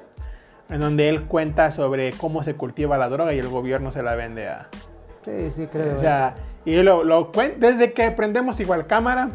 en 0.71 0.81
donde 0.81 1.09
él 1.09 1.25
cuenta 1.25 1.71
sobre 1.73 2.13
cómo 2.15 2.43
se 2.43 2.55
cultiva 2.55 2.97
la 2.97 3.09
droga 3.09 3.35
y 3.35 3.39
el 3.39 3.49
gobierno 3.49 3.93
se 3.93 4.03
la 4.03 4.15
vende 4.15 4.49
a... 4.49 4.69
sí, 5.25 5.51
sí, 5.51 5.67
creo. 5.67 5.97
O 5.97 6.01
sea, 6.01 6.35
y 6.65 6.77
lo, 6.77 7.05
lo 7.05 7.31
cuen- 7.33 7.57
desde 7.59 7.93
que 7.93 8.11
prendemos 8.13 8.59
igual 8.61 8.87
cámara, 8.87 9.29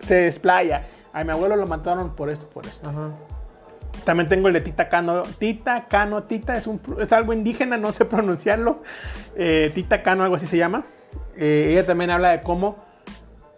se 0.00 0.14
desplaya. 0.14 0.84
A 1.14 1.24
mi 1.24 1.30
abuelo 1.30 1.56
lo 1.56 1.66
mataron 1.66 2.10
por 2.14 2.28
esto, 2.28 2.46
por 2.48 2.66
esto. 2.66 2.86
Ajá. 2.88 3.08
También 4.04 4.28
tengo 4.28 4.48
el 4.48 4.54
de 4.54 4.60
Tita 4.60 4.88
Cano. 4.88 5.22
Tita 5.38 5.86
Cano, 5.88 6.24
Tita 6.24 6.54
es, 6.56 6.66
un, 6.66 6.80
es 7.00 7.12
algo 7.12 7.32
indígena, 7.32 7.76
no 7.78 7.92
sé 7.92 8.04
pronunciarlo. 8.04 8.82
Eh, 9.36 9.70
Tita 9.74 10.02
Cano, 10.02 10.24
algo 10.24 10.36
así 10.36 10.46
se 10.46 10.58
llama. 10.58 10.84
Eh, 11.36 11.70
ella 11.72 11.86
también 11.86 12.10
habla 12.10 12.30
de 12.30 12.40
cómo 12.42 12.76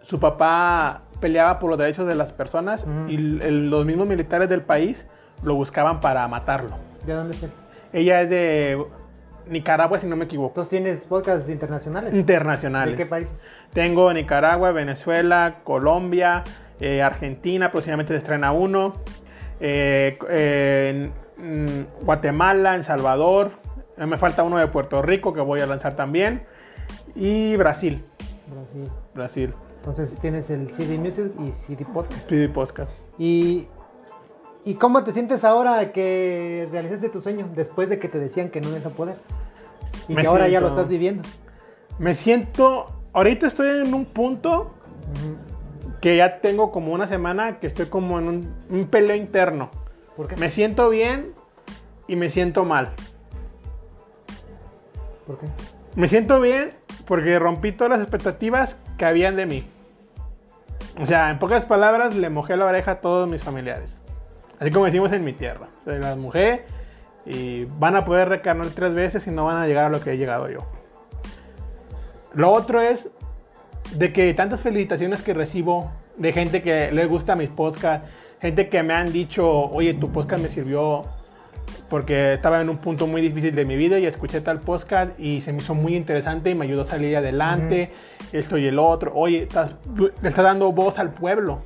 su 0.03 0.19
papá 0.19 1.01
peleaba 1.19 1.59
por 1.59 1.69
los 1.71 1.79
derechos 1.79 2.07
de 2.07 2.15
las 2.15 2.31
personas 2.31 2.85
y 3.09 3.15
el- 3.15 3.69
los 3.69 3.85
mismos 3.85 4.07
militares 4.07 4.47
del 4.47 4.61
país 4.61 5.03
lo 5.43 5.55
buscaban 5.55 5.99
para 5.99 6.27
matarlo. 6.27 6.77
¿De 7.05 7.13
dónde 7.13 7.35
es 7.35 7.43
él? 7.43 7.51
Ella 7.91 8.21
es 8.21 8.29
de 8.29 8.83
Nicaragua, 9.49 9.99
si 9.99 10.07
no 10.07 10.15
me 10.15 10.25
equivoco. 10.25 10.49
Entonces 10.61 10.69
tienes 10.69 11.03
podcasts 11.05 11.49
internacionales. 11.49 12.13
Internacionales. 12.13 12.95
¿De 12.97 13.03
qué 13.03 13.09
países? 13.09 13.43
Tengo 13.73 14.11
Nicaragua, 14.13 14.71
Venezuela, 14.71 15.55
Colombia, 15.63 16.43
eh, 16.79 17.01
Argentina, 17.01 17.71
próximamente 17.71 18.13
se 18.13 18.19
estrena 18.19 18.51
uno. 18.51 18.93
eh, 19.59 20.17
eh, 20.29 21.11
en, 21.39 21.65
mm, 21.65 22.05
Guatemala, 22.05 22.75
El 22.75 22.83
Salvador. 22.85 23.51
eh, 23.97 24.05
me 24.05 24.17
falta 24.17 24.43
uno 24.43 24.57
de 24.57 24.67
Puerto 24.67 25.01
Rico 25.01 25.33
que 25.33 25.41
voy 25.41 25.61
a 25.61 25.65
lanzar 25.65 25.95
también. 25.95 26.43
Y 27.15 27.55
Brasil. 27.55 28.03
Brasil. 28.47 28.91
Brasil. 29.15 29.53
Entonces 29.79 30.17
tienes 30.19 30.49
el 30.49 30.69
CD 30.69 30.97
Music 30.97 31.31
y 31.39 31.51
CD 31.51 31.85
Podcast. 31.91 32.29
PD 32.29 32.49
Podcast. 32.49 32.91
¿Y, 33.17 33.65
¿Y 34.65 34.75
cómo 34.75 35.03
te 35.03 35.11
sientes 35.13 35.43
ahora 35.43 35.91
que 35.91 36.67
realizaste 36.71 37.09
tu 37.09 37.21
sueño 37.21 37.47
después 37.55 37.89
de 37.89 37.97
que 37.99 38.09
te 38.09 38.19
decían 38.19 38.49
que 38.49 38.61
no 38.61 38.69
ibas 38.69 38.85
a 38.85 38.89
poder? 38.89 39.15
Y 40.07 40.13
Me 40.13 40.21
que 40.21 40.27
ahora 40.27 40.47
ya 40.47 40.59
lo 40.61 40.67
estás 40.67 40.89
viviendo. 40.89 41.23
Me 41.99 42.13
siento, 42.13 42.85
ahorita 43.13 43.47
estoy 43.47 43.81
en 43.87 43.93
un 43.93 44.05
punto. 44.05 44.71
Que 46.01 46.17
ya 46.17 46.39
tengo 46.39 46.71
como 46.71 46.93
una 46.93 47.07
semana 47.07 47.59
que 47.59 47.67
estoy 47.67 47.87
como 47.87 48.19
en 48.19 48.27
un, 48.27 48.55
un 48.69 48.87
peleo 48.87 49.15
interno. 49.15 49.69
¿Por 50.15 50.27
qué? 50.27 50.35
Me 50.37 50.49
siento 50.49 50.89
bien 50.89 51.31
y 52.07 52.15
me 52.15 52.29
siento 52.29 52.65
mal. 52.65 52.93
¿Por 55.25 55.39
qué? 55.39 55.47
Me 55.95 56.07
siento 56.07 56.39
bien 56.39 56.71
porque 57.05 57.39
rompí 57.39 57.71
todas 57.71 57.91
las 57.91 58.01
expectativas 58.01 58.77
que 58.97 59.05
habían 59.05 59.35
de 59.35 59.45
mí. 59.45 59.63
O 60.99 61.05
sea, 61.05 61.29
en 61.29 61.39
pocas 61.39 61.65
palabras, 61.65 62.15
le 62.15 62.29
mojé 62.29 62.57
la 62.57 62.65
oreja 62.65 62.91
a 62.91 63.01
todos 63.01 63.29
mis 63.29 63.43
familiares. 63.43 63.95
Así 64.59 64.71
como 64.71 64.85
decimos 64.85 65.11
en 65.11 65.23
mi 65.23 65.33
tierra. 65.33 65.67
Se 65.85 65.99
las 65.99 66.17
mojé 66.17 66.65
y 67.25 67.65
van 67.65 67.95
a 67.95 68.05
poder 68.05 68.29
recarnar 68.29 68.67
tres 68.67 68.93
veces 68.93 69.27
y 69.27 69.31
no 69.31 69.45
van 69.45 69.57
a 69.57 69.67
llegar 69.67 69.85
a 69.85 69.89
lo 69.89 70.01
que 70.01 70.11
he 70.11 70.17
llegado 70.17 70.49
yo. 70.49 70.59
Lo 72.33 72.51
otro 72.51 72.81
es 72.81 73.09
de 73.95 74.11
que 74.13 74.33
tantas 74.33 74.61
felicitaciones 74.61 75.21
que 75.21 75.33
recibo 75.33 75.91
de 76.17 76.33
gente 76.33 76.61
que 76.61 76.91
le 76.91 77.05
gusta 77.05 77.35
mis 77.35 77.49
podcasts, 77.49 78.07
gente 78.41 78.69
que 78.69 78.83
me 78.83 78.93
han 78.93 79.11
dicho, 79.11 79.49
oye, 79.49 79.93
tu 79.93 80.11
podcast 80.11 80.41
me 80.43 80.49
sirvió 80.49 81.05
porque 81.89 82.33
estaba 82.33 82.61
en 82.61 82.69
un 82.69 82.77
punto 82.77 83.07
muy 83.07 83.21
difícil 83.21 83.55
de 83.55 83.65
mi 83.65 83.75
vida 83.77 83.97
y 83.99 84.05
escuché 84.05 84.41
tal 84.41 84.59
podcast 84.59 85.17
y 85.19 85.41
se 85.41 85.53
me 85.53 85.59
hizo 85.59 85.73
muy 85.73 85.95
interesante 85.95 86.49
y 86.49 86.55
me 86.55 86.65
ayudó 86.65 86.81
a 86.81 86.85
salir 86.85 87.15
adelante, 87.15 87.91
esto 88.33 88.57
y 88.57 88.67
el 88.67 88.77
otro. 88.79 89.11
Oye, 89.15 89.43
estás- 89.43 89.71
le 89.95 90.29
estás 90.29 90.43
dando 90.43 90.71
voz 90.73 90.99
al 90.99 91.11
pueblo, 91.11 91.61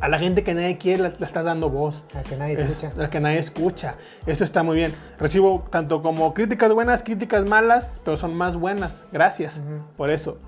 a 0.00 0.08
la 0.08 0.18
gente 0.18 0.42
que 0.42 0.52
nadie 0.54 0.76
quiere, 0.78 1.02
le, 1.04 1.12
le 1.18 1.26
estás 1.26 1.44
dando 1.44 1.68
voz. 1.70 2.04
A 2.14 2.22
que 2.22 2.36
nadie 2.36 2.54
Es- 2.54 2.70
escucha. 2.82 3.04
a 3.04 3.10
que 3.10 3.20
nadie 3.20 3.38
escucha. 3.38 3.94
Eso 4.26 4.44
está 4.44 4.62
muy 4.62 4.76
bien. 4.76 4.92
Recibo 5.18 5.66
tanto 5.70 6.02
como 6.02 6.32
críticas 6.34 6.72
buenas, 6.72 7.02
críticas 7.02 7.48
malas, 7.48 7.92
pero 8.04 8.16
son 8.16 8.34
más 8.34 8.56
buenas. 8.56 8.92
Gracias 9.12 9.60
por 9.96 10.10
eso. 10.10 10.38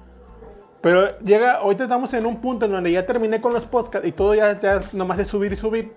Pero 0.82 1.18
llega, 1.20 1.54
ahorita 1.58 1.84
estamos 1.84 2.12
en 2.14 2.26
un 2.26 2.40
punto 2.40 2.66
en 2.66 2.72
donde 2.72 2.90
ya 2.92 3.06
terminé 3.06 3.40
con 3.40 3.54
los 3.54 3.64
podcasts 3.64 4.06
y 4.06 4.12
todo 4.12 4.34
ya, 4.34 4.60
ya 4.60 4.80
nomás 4.92 5.18
es 5.20 5.28
subir 5.28 5.52
y 5.52 5.56
subir. 5.56 5.92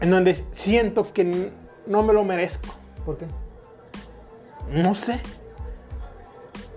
En 0.00 0.10
donde 0.10 0.36
siento 0.54 1.12
que 1.12 1.50
no 1.86 2.02
me 2.02 2.12
lo 2.12 2.24
merezco. 2.24 2.68
¿Por 3.04 3.18
qué? 3.18 3.26
No 4.70 4.94
sé. 4.94 5.20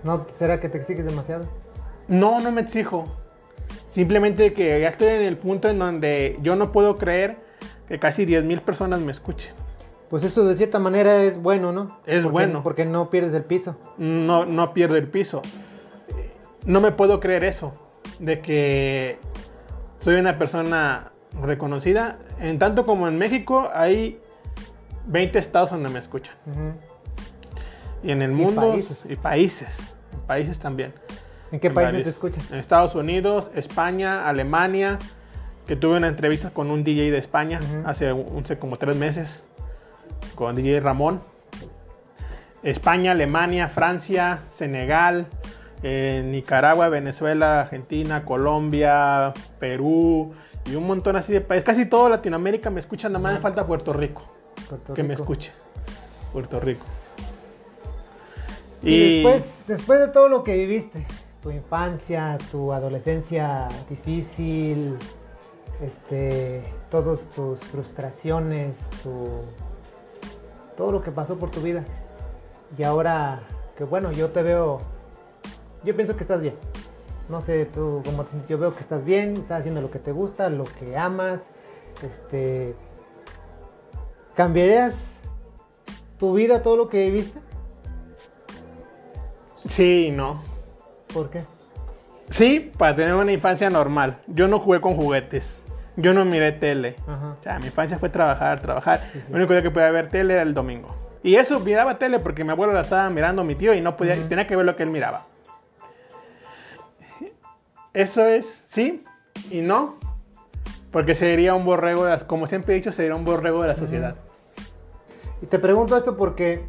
¿No 0.02 0.26
será 0.30 0.60
que 0.60 0.68
te 0.68 0.78
exiges 0.78 1.04
demasiado? 1.06 1.46
No, 2.08 2.40
no 2.40 2.50
me 2.52 2.60
exijo. 2.62 3.04
Simplemente 3.90 4.52
que 4.52 4.80
ya 4.80 4.88
estoy 4.88 5.08
en 5.08 5.22
el 5.22 5.38
punto 5.38 5.68
en 5.68 5.78
donde 5.78 6.36
yo 6.42 6.54
no 6.56 6.70
puedo 6.72 6.96
creer 6.96 7.36
que 7.88 7.98
casi 7.98 8.26
10.000 8.26 8.60
personas 8.60 9.00
me 9.00 9.12
escuchen. 9.12 9.52
Pues 10.10 10.22
eso 10.22 10.44
de 10.44 10.54
cierta 10.56 10.78
manera 10.78 11.22
es 11.22 11.40
bueno, 11.40 11.72
¿no? 11.72 11.98
Es 12.06 12.22
Porque- 12.22 12.32
bueno. 12.32 12.62
Porque 12.62 12.84
no 12.84 13.08
pierdes 13.10 13.34
el 13.34 13.44
piso. 13.44 13.76
no, 13.98 14.44
no 14.44 14.72
pierdo 14.72 14.96
el 14.96 15.08
piso. 15.08 15.42
No 16.66 16.80
me 16.80 16.90
puedo 16.92 17.18
creer 17.20 17.44
eso, 17.44 17.72
de 18.18 18.40
que 18.40 19.18
soy 20.02 20.16
una 20.16 20.36
persona 20.36 21.12
reconocida. 21.42 22.18
En 22.40 22.58
tanto 22.58 22.84
como 22.84 23.08
en 23.08 23.16
México 23.18 23.70
hay 23.72 24.20
20 25.06 25.38
estados 25.38 25.70
donde 25.70 25.88
me 25.88 25.98
escuchan. 26.00 26.34
Y 28.02 28.10
en 28.10 28.20
el 28.22 28.32
Y 28.32 28.34
mundo... 28.34 28.70
países. 28.72 29.06
Y 29.08 29.16
países. 29.16 29.68
Países 30.26 30.58
también. 30.58 30.92
¿En 31.52 31.60
qué 31.60 31.68
En 31.68 31.74
países 31.74 31.92
varios. 31.92 32.04
te 32.04 32.10
escuchan? 32.10 32.44
En 32.50 32.58
Estados 32.58 32.94
Unidos, 32.96 33.50
España, 33.54 34.28
Alemania, 34.28 34.98
que 35.68 35.76
tuve 35.76 35.96
una 35.96 36.08
entrevista 36.08 36.50
con 36.50 36.70
un 36.70 36.82
DJ 36.82 37.10
de 37.12 37.18
España 37.18 37.60
hace, 37.84 38.12
un- 38.12 38.42
hace 38.44 38.58
como 38.58 38.76
tres 38.76 38.96
meses, 38.96 39.42
con 40.34 40.56
DJ 40.56 40.80
Ramón. 40.80 41.20
España, 42.64 43.12
Alemania, 43.12 43.68
Francia, 43.68 44.40
Senegal, 44.56 45.26
Nicaragua, 45.82 46.88
Venezuela, 46.88 47.60
Argentina, 47.60 48.24
Colombia, 48.24 49.32
Perú 49.58 50.34
y 50.64 50.74
un 50.74 50.86
montón 50.86 51.16
así 51.16 51.32
de 51.32 51.40
países. 51.40 51.64
Casi 51.64 51.86
toda 51.86 52.10
Latinoamérica 52.10 52.70
me 52.70 52.80
escuchan, 52.80 53.12
nada 53.12 53.22
más 53.22 53.34
me 53.34 53.40
falta 53.40 53.66
Puerto 53.66 53.92
Rico 53.92 54.24
Puerto 54.68 54.94
que 54.94 55.02
me 55.02 55.14
escuche. 55.14 55.52
Puerto 56.32 56.60
Rico. 56.60 56.84
Y, 58.82 59.22
después, 59.22 59.62
después 59.66 60.00
de 60.00 60.08
todo 60.08 60.28
lo 60.28 60.42
que 60.42 60.54
viviste, 60.54 61.06
tu 61.42 61.50
infancia, 61.50 62.38
tu 62.50 62.72
adolescencia 62.72 63.68
difícil, 63.88 64.96
este, 65.80 66.62
todas 66.90 67.26
tus 67.34 67.60
frustraciones, 67.60 68.78
tu, 69.02 69.28
todo 70.76 70.92
lo 70.92 71.02
que 71.02 71.10
pasó 71.10 71.36
por 71.36 71.50
tu 71.50 71.60
vida. 71.60 71.84
Y 72.78 72.82
ahora 72.82 73.40
que 73.76 73.84
bueno, 73.84 74.10
yo 74.12 74.30
te 74.30 74.42
veo, 74.42 74.80
yo 75.86 75.94
pienso 75.94 76.16
que 76.16 76.24
estás 76.24 76.42
bien. 76.42 76.54
No 77.28 77.40
sé, 77.40 77.64
tú 77.66 78.02
como 78.04 78.24
te 78.24 78.30
sientes, 78.30 78.50
yo 78.50 78.58
veo 78.58 78.72
que 78.72 78.80
estás 78.80 79.04
bien, 79.04 79.34
estás 79.34 79.60
haciendo 79.60 79.80
lo 79.80 79.90
que 79.90 79.98
te 79.98 80.12
gusta, 80.12 80.50
lo 80.50 80.64
que 80.64 80.96
amas. 80.96 81.48
Este, 82.02 82.74
¿cambiarías 84.34 85.14
tu 86.18 86.34
vida, 86.34 86.62
todo 86.62 86.76
lo 86.76 86.88
que 86.88 87.06
viviste? 87.06 87.40
Sí, 89.68 90.10
no. 90.12 90.42
¿Por 91.12 91.30
qué? 91.30 91.42
Sí, 92.30 92.72
para 92.76 92.94
tener 92.94 93.14
una 93.14 93.32
infancia 93.32 93.70
normal. 93.70 94.18
Yo 94.26 94.48
no 94.48 94.58
jugué 94.58 94.80
con 94.80 94.96
juguetes. 94.96 95.56
Yo 95.96 96.12
no 96.12 96.24
miré 96.24 96.52
tele. 96.52 96.96
Ajá. 97.06 97.36
O 97.40 97.42
sea, 97.42 97.58
mi 97.58 97.66
infancia 97.66 97.98
fue 97.98 98.08
trabajar, 98.08 98.60
trabajar. 98.60 99.00
Sí, 99.12 99.20
sí. 99.20 99.26
El 99.30 99.36
único 99.36 99.52
día 99.52 99.62
que 99.62 99.70
podía 99.70 99.90
ver 99.90 100.10
tele 100.10 100.34
era 100.34 100.42
el 100.42 100.52
domingo. 100.52 100.94
Y 101.22 101.36
eso, 101.36 101.58
miraba 101.60 101.98
tele 101.98 102.18
porque 102.18 102.44
mi 102.44 102.50
abuelo 102.50 102.72
la 102.72 102.82
estaba 102.82 103.08
mirando 103.10 103.42
mi 103.42 103.54
tío 103.54 103.74
y 103.74 103.80
no 103.80 103.96
podía, 103.96 104.14
tenía 104.28 104.46
que 104.46 104.54
ver 104.54 104.66
lo 104.66 104.76
que 104.76 104.82
él 104.82 104.90
miraba. 104.90 105.26
Eso 107.96 108.26
es 108.26 108.62
sí 108.68 109.02
y 109.50 109.62
no. 109.62 109.94
Porque 110.92 111.14
sería 111.14 111.54
un 111.54 111.64
borrego, 111.64 112.04
de 112.04 112.26
como 112.26 112.46
siempre 112.46 112.74
he 112.74 112.76
dicho, 112.76 112.92
sería 112.92 113.14
un 113.14 113.24
borrego 113.24 113.62
de 113.62 113.68
la 113.68 113.74
sociedad. 113.74 114.14
Y 115.40 115.46
te 115.46 115.58
pregunto 115.58 115.96
esto 115.96 116.14
porque 116.14 116.60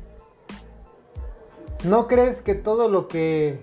¿no 1.83 2.07
crees 2.07 2.41
que 2.41 2.55
todo 2.55 2.87
lo 2.87 3.09
que 3.09 3.59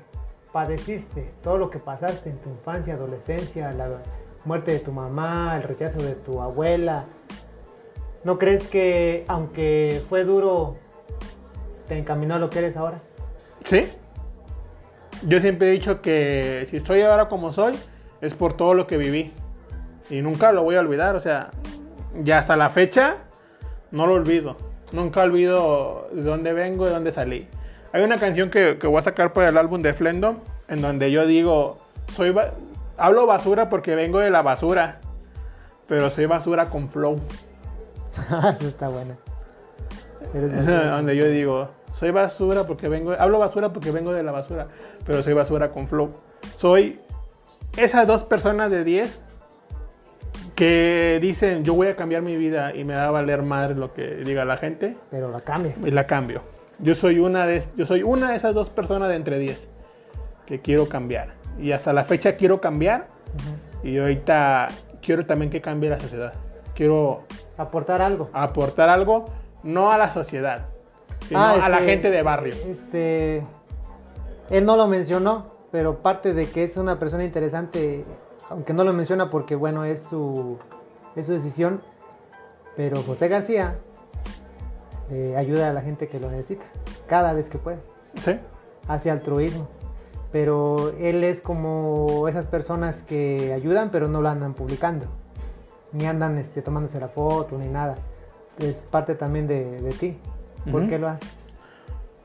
padeciste, 0.52 1.32
todo 1.42 1.56
lo 1.56 1.70
que 1.70 1.78
pasaste 1.78 2.28
en 2.28 2.38
tu 2.38 2.50
infancia, 2.50 2.94
adolescencia, 2.94 3.72
la 3.72 3.88
muerte 4.44 4.72
de 4.72 4.80
tu 4.80 4.92
mamá, 4.92 5.56
el 5.56 5.62
rechazo 5.62 6.02
de 6.02 6.16
tu 6.16 6.42
abuela, 6.42 7.06
¿no 8.24 8.38
crees 8.38 8.68
que 8.68 9.24
aunque 9.26 10.02
fue 10.10 10.24
duro, 10.24 10.76
te 11.88 11.96
encaminó 11.98 12.34
a 12.34 12.38
lo 12.38 12.50
que 12.50 12.58
eres 12.58 12.76
ahora? 12.76 12.98
Sí. 13.64 13.90
Yo 15.26 15.40
siempre 15.40 15.68
he 15.68 15.72
dicho 15.72 16.00
que 16.02 16.66
si 16.70 16.76
estoy 16.76 17.02
ahora 17.02 17.28
como 17.28 17.52
soy, 17.52 17.74
es 18.20 18.34
por 18.34 18.56
todo 18.56 18.74
lo 18.74 18.86
que 18.86 18.96
viví. 18.96 19.32
Y 20.10 20.20
nunca 20.20 20.52
lo 20.52 20.62
voy 20.62 20.76
a 20.76 20.80
olvidar. 20.80 21.16
O 21.16 21.20
sea, 21.20 21.50
ya 22.22 22.38
hasta 22.38 22.56
la 22.56 22.70
fecha, 22.70 23.16
no 23.90 24.06
lo 24.06 24.14
olvido. 24.14 24.56
Nunca 24.92 25.22
olvido 25.22 26.08
de 26.12 26.22
dónde 26.22 26.52
vengo, 26.52 26.84
de 26.84 26.92
dónde 26.92 27.10
salí. 27.12 27.48
Hay 27.92 28.02
una 28.02 28.18
canción 28.18 28.50
que, 28.50 28.76
que 28.78 28.86
voy 28.86 28.98
a 28.98 29.02
sacar 29.02 29.32
para 29.32 29.48
el 29.48 29.56
álbum 29.56 29.80
de 29.80 29.94
Flendo, 29.94 30.36
en 30.68 30.82
donde 30.82 31.10
yo 31.10 31.26
digo, 31.26 31.78
soy 32.14 32.30
ba- 32.30 32.52
hablo 32.96 33.26
basura 33.26 33.68
porque 33.70 33.94
vengo 33.94 34.18
de 34.18 34.30
la 34.30 34.42
basura, 34.42 34.98
pero 35.88 36.10
soy 36.10 36.26
basura 36.26 36.66
con 36.66 36.88
flow. 36.88 37.20
Eso 38.56 38.68
está 38.68 38.88
buena. 38.88 39.16
Esa 40.34 40.84
es 40.84 40.90
donde 40.90 41.16
yo 41.16 41.26
digo, 41.28 41.68
soy 41.98 42.10
basura 42.10 42.64
porque 42.64 42.88
vengo, 42.88 43.12
hablo 43.18 43.38
basura 43.38 43.68
porque 43.70 43.90
vengo 43.90 44.12
de 44.12 44.22
la 44.22 44.32
basura, 44.32 44.66
pero 45.06 45.22
soy 45.22 45.32
basura 45.34 45.70
con 45.70 45.86
flow. 45.88 46.10
Soy 46.58 47.00
esas 47.76 48.06
dos 48.06 48.22
personas 48.24 48.70
de 48.70 48.84
10 48.84 49.20
que 50.54 51.18
dicen, 51.20 51.64
yo 51.64 51.74
voy 51.74 51.88
a 51.88 51.96
cambiar 51.96 52.22
mi 52.22 52.36
vida 52.36 52.74
y 52.74 52.84
me 52.84 52.94
da 52.94 53.08
a 53.08 53.10
valer 53.10 53.42
madre 53.42 53.74
lo 53.74 53.92
que 53.92 54.06
diga 54.18 54.44
la 54.44 54.56
gente 54.56 54.96
Pero 55.10 55.30
la 55.30 55.40
cambias. 55.40 55.84
y 55.84 55.90
la 55.90 56.06
cambio. 56.06 56.42
Yo 56.78 56.94
soy 56.94 57.18
una 57.18 57.46
de, 57.46 57.62
yo 57.76 57.86
soy 57.86 58.02
una 58.02 58.30
de 58.30 58.36
esas 58.36 58.54
dos 58.54 58.70
personas 58.70 59.08
de 59.08 59.16
entre 59.16 59.38
10 59.38 59.68
que 60.46 60.60
quiero 60.60 60.88
cambiar. 60.88 61.28
Y 61.58 61.72
hasta 61.72 61.92
la 61.92 62.04
fecha 62.04 62.36
quiero 62.36 62.60
cambiar 62.60 63.06
Ujú. 63.34 63.88
y 63.88 63.98
ahorita 63.98 64.68
quiero 65.02 65.26
también 65.26 65.50
que 65.50 65.60
cambie 65.60 65.90
la 65.90 65.98
sociedad. 66.00 66.32
Quiero 66.74 67.22
Aportar 67.56 68.02
algo. 68.02 68.28
aportar 68.32 68.88
algo, 68.88 69.26
no 69.62 69.90
a 69.92 69.98
la 69.98 70.10
sociedad, 70.12 70.66
sino 71.28 71.40
Ah, 71.40 71.52
a 71.52 71.68
la 71.68 71.78
este, 71.78 71.90
gente 71.90 72.10
de 72.10 72.22
barrio. 72.22 72.54
Este, 72.66 73.42
él 74.50 74.64
no 74.64 74.76
lo 74.76 74.86
mencionó, 74.86 75.46
pero 75.70 75.98
parte 75.98 76.34
de 76.34 76.48
que 76.48 76.64
es 76.64 76.76
una 76.76 76.98
persona 76.98 77.24
interesante, 77.24 78.04
aunque 78.50 78.72
no 78.72 78.84
lo 78.84 78.92
menciona 78.92 79.30
porque 79.30 79.56
bueno 79.56 79.84
es 79.84 80.00
su 80.02 80.58
es 81.16 81.26
su 81.26 81.32
decisión, 81.32 81.80
pero 82.76 83.02
José 83.02 83.28
García 83.28 83.76
eh, 85.10 85.34
ayuda 85.36 85.70
a 85.70 85.72
la 85.72 85.82
gente 85.82 86.08
que 86.08 86.18
lo 86.18 86.30
necesita 86.30 86.64
cada 87.06 87.32
vez 87.32 87.48
que 87.48 87.58
puede, 87.58 87.78
Sí, 88.24 88.32
hace 88.88 89.10
altruismo, 89.10 89.68
pero 90.32 90.92
él 90.98 91.22
es 91.24 91.40
como 91.40 92.26
esas 92.28 92.46
personas 92.46 93.02
que 93.02 93.52
ayudan 93.52 93.90
pero 93.90 94.08
no 94.08 94.20
lo 94.20 94.28
andan 94.28 94.54
publicando, 94.54 95.06
ni 95.92 96.06
andan 96.06 96.38
este, 96.38 96.62
tomándose 96.62 96.98
la 96.98 97.08
foto 97.08 97.58
ni 97.58 97.68
nada, 97.68 97.96
es 98.58 98.78
parte 98.90 99.14
también 99.14 99.46
de, 99.46 99.80
de 99.80 99.92
ti. 99.92 100.18
¿Por 100.70 100.88
qué 100.88 100.98
lo 100.98 101.08
haces? 101.08 101.44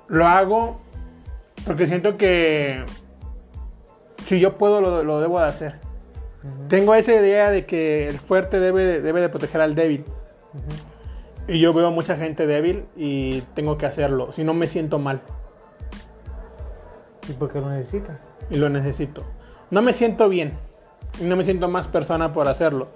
lo 0.09 0.27
hago 0.27 0.77
porque 1.65 1.87
siento 1.87 2.17
que 2.17 2.83
si 4.25 4.39
yo 4.39 4.55
puedo, 4.55 4.81
lo, 4.81 5.21
debo 5.21 5.39
de 5.39 5.45
hacer. 5.45 5.75
Tengo 6.67 6.95
esa 6.95 7.13
idea 7.13 7.51
de 7.51 7.65
que 7.65 8.07
el 8.07 8.17
fuerte 8.17 8.59
debe, 8.59 9.01
debe 9.01 9.21
de 9.21 9.29
proteger 9.29 9.61
al 9.61 9.75
débil. 9.75 10.05
Y 11.47 11.59
yo 11.59 11.73
veo 11.73 11.91
mucha 11.91 12.15
gente 12.15 12.47
débil 12.47 12.85
y 12.95 13.41
tengo 13.55 13.77
que 13.77 13.85
hacerlo. 13.85 14.31
Si 14.31 14.43
no 14.43 14.53
me 14.53 14.67
siento 14.67 14.99
mal. 14.99 15.21
¿Y 17.27 17.33
por 17.33 17.51
qué 17.51 17.59
lo 17.59 17.69
necesita? 17.69 18.19
Y 18.49 18.57
lo 18.57 18.69
necesito. 18.69 19.23
No 19.69 19.81
me 19.81 19.93
siento 19.93 20.29
bien. 20.29 20.53
Y 21.19 21.23
no 21.23 21.35
me 21.35 21.43
siento 21.43 21.67
más 21.67 21.87
persona 21.87 22.33
por 22.33 22.47
hacerlo. 22.47 22.87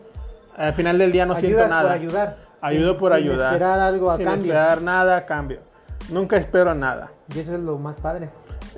Al 0.56 0.74
final 0.74 0.98
del 0.98 1.12
día 1.12 1.26
no 1.26 1.36
siento 1.36 1.68
nada. 1.68 1.84
por 1.84 1.92
ayudar. 1.92 2.38
Ayudo 2.64 2.98
por 2.98 3.12
ayudar. 3.14 3.50
Sin 3.50 3.54
esperar 3.56 3.80
algo 3.80 4.10
a 4.10 4.18
sin 4.18 4.26
cambio. 4.26 4.54
esperar 4.54 4.82
nada 4.82 5.18
a 5.18 5.26
cambio. 5.26 5.60
Nunca 6.10 6.38
espero 6.38 6.74
nada. 6.74 7.12
Y 7.36 7.40
eso 7.40 7.56
es 7.56 7.60
lo 7.60 7.78
más 7.78 7.98
padre. 7.98 8.30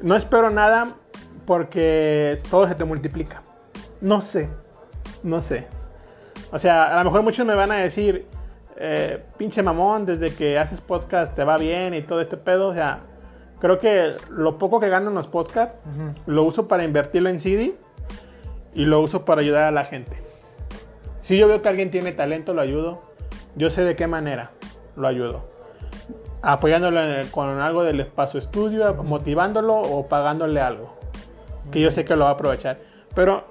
No 0.02 0.16
espero 0.16 0.50
nada 0.50 0.96
porque 1.46 2.42
todo 2.50 2.68
se 2.68 2.76
te 2.76 2.84
multiplica. 2.84 3.42
No 4.02 4.22
sé. 4.22 4.50
No 5.24 5.42
sé. 5.42 5.68
O 6.52 6.60
sea, 6.60 6.96
a 6.96 6.98
lo 6.98 7.06
mejor 7.06 7.22
muchos 7.22 7.46
me 7.46 7.56
van 7.56 7.72
a 7.72 7.76
decir, 7.76 8.26
eh, 8.78 9.24
pinche 9.38 9.62
mamón, 9.62 10.06
desde 10.06 10.34
que 10.34 10.58
haces 10.58 10.82
podcast 10.82 11.36
te 11.36 11.44
va 11.44 11.58
bien 11.58 11.94
y 11.94 12.02
todo 12.02 12.22
este 12.22 12.38
pedo. 12.38 12.70
O 12.70 12.74
sea, 12.74 13.02
creo 13.60 13.80
que 13.80 14.16
lo 14.30 14.58
poco 14.58 14.80
que 14.80 14.90
gano 14.90 15.10
en 15.10 15.16
los 15.16 15.28
podcasts 15.28 15.78
lo 16.26 16.44
uso 16.44 16.68
para 16.68 16.84
invertirlo 16.84 17.30
en 17.30 17.40
CD 17.40 17.76
y 18.74 18.86
lo 18.86 19.02
uso 19.02 19.26
para 19.26 19.42
ayudar 19.42 19.64
a 19.64 19.72
la 19.72 19.86
gente. 19.86 20.18
Si 21.22 21.38
yo 21.38 21.48
veo 21.48 21.62
que 21.62 21.70
alguien 21.70 21.92
tiene 21.92 22.12
talento, 22.12 22.54
lo 22.54 22.62
ayudo. 22.62 23.15
Yo 23.56 23.70
sé 23.70 23.84
de 23.84 23.96
qué 23.96 24.08
manera 24.08 24.52
lo 24.96 25.08
ayudo. 25.08 25.46
Apoyándolo 26.42 27.00
con 27.32 27.60
algo 27.60 27.84
del 27.84 28.00
espacio 28.02 28.40
estudio, 28.40 28.94
motivándolo 29.04 29.76
o 29.76 30.08
pagándole 30.08 30.62
algo. 30.62 30.96
Que 31.72 31.80
yo 31.80 31.90
sé 31.92 32.06
que 32.06 32.16
lo 32.16 32.26
va 32.26 32.32
a 32.32 32.34
aprovechar. 32.34 32.78
Pero 33.16 33.44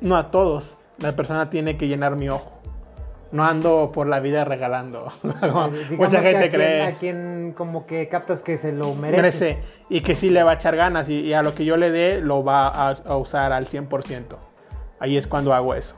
no 0.00 0.16
a 0.16 0.30
todos. 0.30 0.76
La 0.98 1.12
persona 1.12 1.50
tiene 1.50 1.76
que 1.76 1.88
llenar 1.88 2.16
mi 2.16 2.28
ojo. 2.28 2.60
No 3.32 3.44
ando 3.44 3.90
por 3.92 4.06
la 4.06 4.20
vida 4.20 4.44
regalando. 4.44 5.12
Mucha 5.96 6.20
gente 6.22 6.44
a 6.44 6.50
cree. 6.50 6.82
a 6.82 6.98
quien 6.98 7.52
como 7.56 7.86
que 7.86 8.08
captas 8.08 8.42
que 8.42 8.56
se 8.56 8.72
lo 8.72 8.94
merece. 8.94 9.22
merece. 9.22 9.58
y 9.88 10.00
que 10.00 10.14
sí 10.14 10.30
le 10.30 10.42
va 10.42 10.52
a 10.52 10.54
echar 10.54 10.76
ganas 10.76 11.08
y, 11.08 11.20
y 11.20 11.32
a 11.32 11.42
lo 11.42 11.54
que 11.54 11.64
yo 11.64 11.76
le 11.76 11.90
dé 11.90 12.20
lo 12.20 12.42
va 12.42 12.68
a, 12.68 12.90
a 12.90 13.16
usar 13.16 13.52
al 13.52 13.68
100%. 13.68 14.36
Ahí 14.98 15.16
es 15.16 15.26
cuando 15.26 15.54
hago 15.54 15.74
eso. 15.74 15.96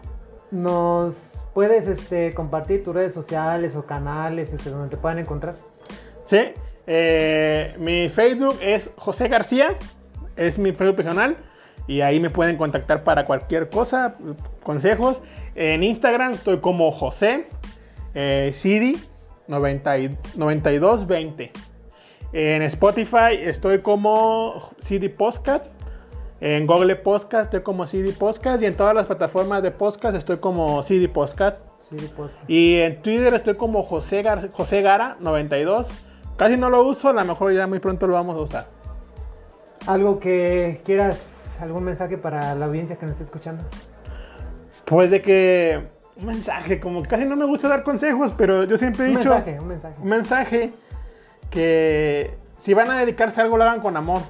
¿Nos 0.50 1.31
puedes 1.54 1.86
este, 1.86 2.34
compartir 2.34 2.84
tus 2.84 2.94
redes 2.94 3.14
sociales 3.14 3.76
o 3.76 3.84
canales 3.84 4.52
este, 4.52 4.70
donde 4.70 4.88
te 4.88 4.96
puedan 4.96 5.18
encontrar? 5.18 5.54
Sí, 6.26 6.52
eh, 6.86 7.74
mi 7.78 8.08
Facebook 8.08 8.56
es 8.60 8.90
José 8.96 9.28
García, 9.28 9.68
es 10.36 10.58
mi 10.58 10.72
Facebook 10.72 10.96
personal 10.96 11.36
y 11.86 12.00
ahí 12.00 12.18
me 12.20 12.30
pueden 12.30 12.56
contactar 12.56 13.04
para 13.04 13.26
cualquier 13.26 13.68
cosa, 13.68 14.14
consejos. 14.62 15.20
En 15.54 15.82
Instagram 15.82 16.32
estoy 16.32 16.60
como 16.60 16.90
José 16.90 17.46
eh, 18.14 18.52
Cidi 18.54 18.98
9220. 19.48 21.52
En 22.32 22.62
Spotify 22.62 23.36
estoy 23.38 23.80
como 23.80 24.70
CD 24.80 25.10
Podcast 25.10 25.66
en 26.42 26.66
Google 26.66 26.96
Podcast 26.96 27.44
estoy 27.44 27.62
como 27.62 27.86
CD 27.86 28.12
Podcast 28.12 28.60
y 28.60 28.66
en 28.66 28.76
todas 28.76 28.96
las 28.96 29.06
plataformas 29.06 29.62
de 29.62 29.70
podcast 29.70 30.16
estoy 30.16 30.38
como 30.38 30.82
CD 30.82 31.08
Podcast. 31.08 31.58
Y 32.48 32.78
en 32.78 33.00
Twitter 33.00 33.32
estoy 33.32 33.54
como 33.54 33.84
José, 33.84 34.24
José 34.52 34.82
Gara 34.82 35.16
92. 35.20 35.86
Casi 36.36 36.56
no 36.56 36.68
lo 36.68 36.82
uso, 36.82 37.10
a 37.10 37.12
lo 37.12 37.24
mejor 37.24 37.54
ya 37.54 37.68
muy 37.68 37.78
pronto 37.78 38.08
lo 38.08 38.14
vamos 38.14 38.36
a 38.36 38.40
usar. 38.40 38.64
¿Algo 39.86 40.18
que 40.18 40.80
quieras, 40.84 41.60
algún 41.62 41.84
mensaje 41.84 42.18
para 42.18 42.56
la 42.56 42.66
audiencia 42.66 42.96
que 42.96 43.06
nos 43.06 43.12
esté 43.12 43.24
escuchando? 43.24 43.62
Pues 44.84 45.12
de 45.12 45.22
que 45.22 45.80
un 46.16 46.26
mensaje, 46.26 46.80
como 46.80 47.04
casi 47.04 47.24
no 47.24 47.36
me 47.36 47.44
gusta 47.44 47.68
dar 47.68 47.84
consejos, 47.84 48.32
pero 48.36 48.64
yo 48.64 48.76
siempre 48.76 49.06
he 49.06 49.10
un 49.10 49.16
dicho 49.16 49.30
mensaje, 49.30 49.60
un 49.60 49.68
mensaje. 49.68 50.02
Un 50.02 50.08
mensaje 50.08 50.72
que 51.50 52.34
si 52.62 52.74
van 52.74 52.90
a 52.90 52.98
dedicarse 52.98 53.40
a 53.40 53.44
algo 53.44 53.58
lo 53.58 53.62
hagan 53.62 53.80
con 53.80 53.96
amor. 53.96 54.22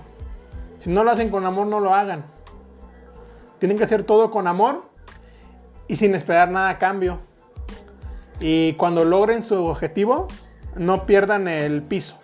Si 0.83 0.91
no 0.91 1.05
lo 1.05 1.12
hacen 1.12 1.30
con 1.30 1.47
amor, 1.47 1.68
no 1.68 1.78
lo 1.78 1.95
hagan. 1.95 2.24
Tienen 3.61 3.78
que 3.78 3.85
hacer 3.85 4.03
todo 4.03 4.33
con 4.33 4.49
amor 4.49 4.83
y 5.87 5.95
sin 5.95 6.16
esperar 6.16 6.51
nada 6.51 6.70
a 6.70 6.78
cambio. 6.78 7.20
Y 8.41 8.72
cuando 8.72 9.05
logren 9.05 9.45
su 9.45 9.64
objetivo, 9.64 10.26
no 10.74 11.07
pierdan 11.07 11.47
el 11.47 11.83
piso. 11.83 12.16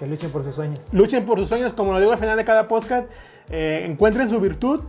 Que 0.00 0.08
luchen 0.08 0.32
por 0.32 0.42
sus 0.42 0.56
sueños. 0.56 0.88
Luchen 0.92 1.24
por 1.24 1.38
sus 1.38 1.48
sueños, 1.48 1.72
como 1.72 1.92
lo 1.92 2.00
digo 2.00 2.10
al 2.10 2.18
final 2.18 2.36
de 2.36 2.44
cada 2.44 2.66
podcast. 2.66 3.08
Eh, 3.50 3.86
encuentren 3.88 4.28
su 4.28 4.40
virtud, 4.40 4.80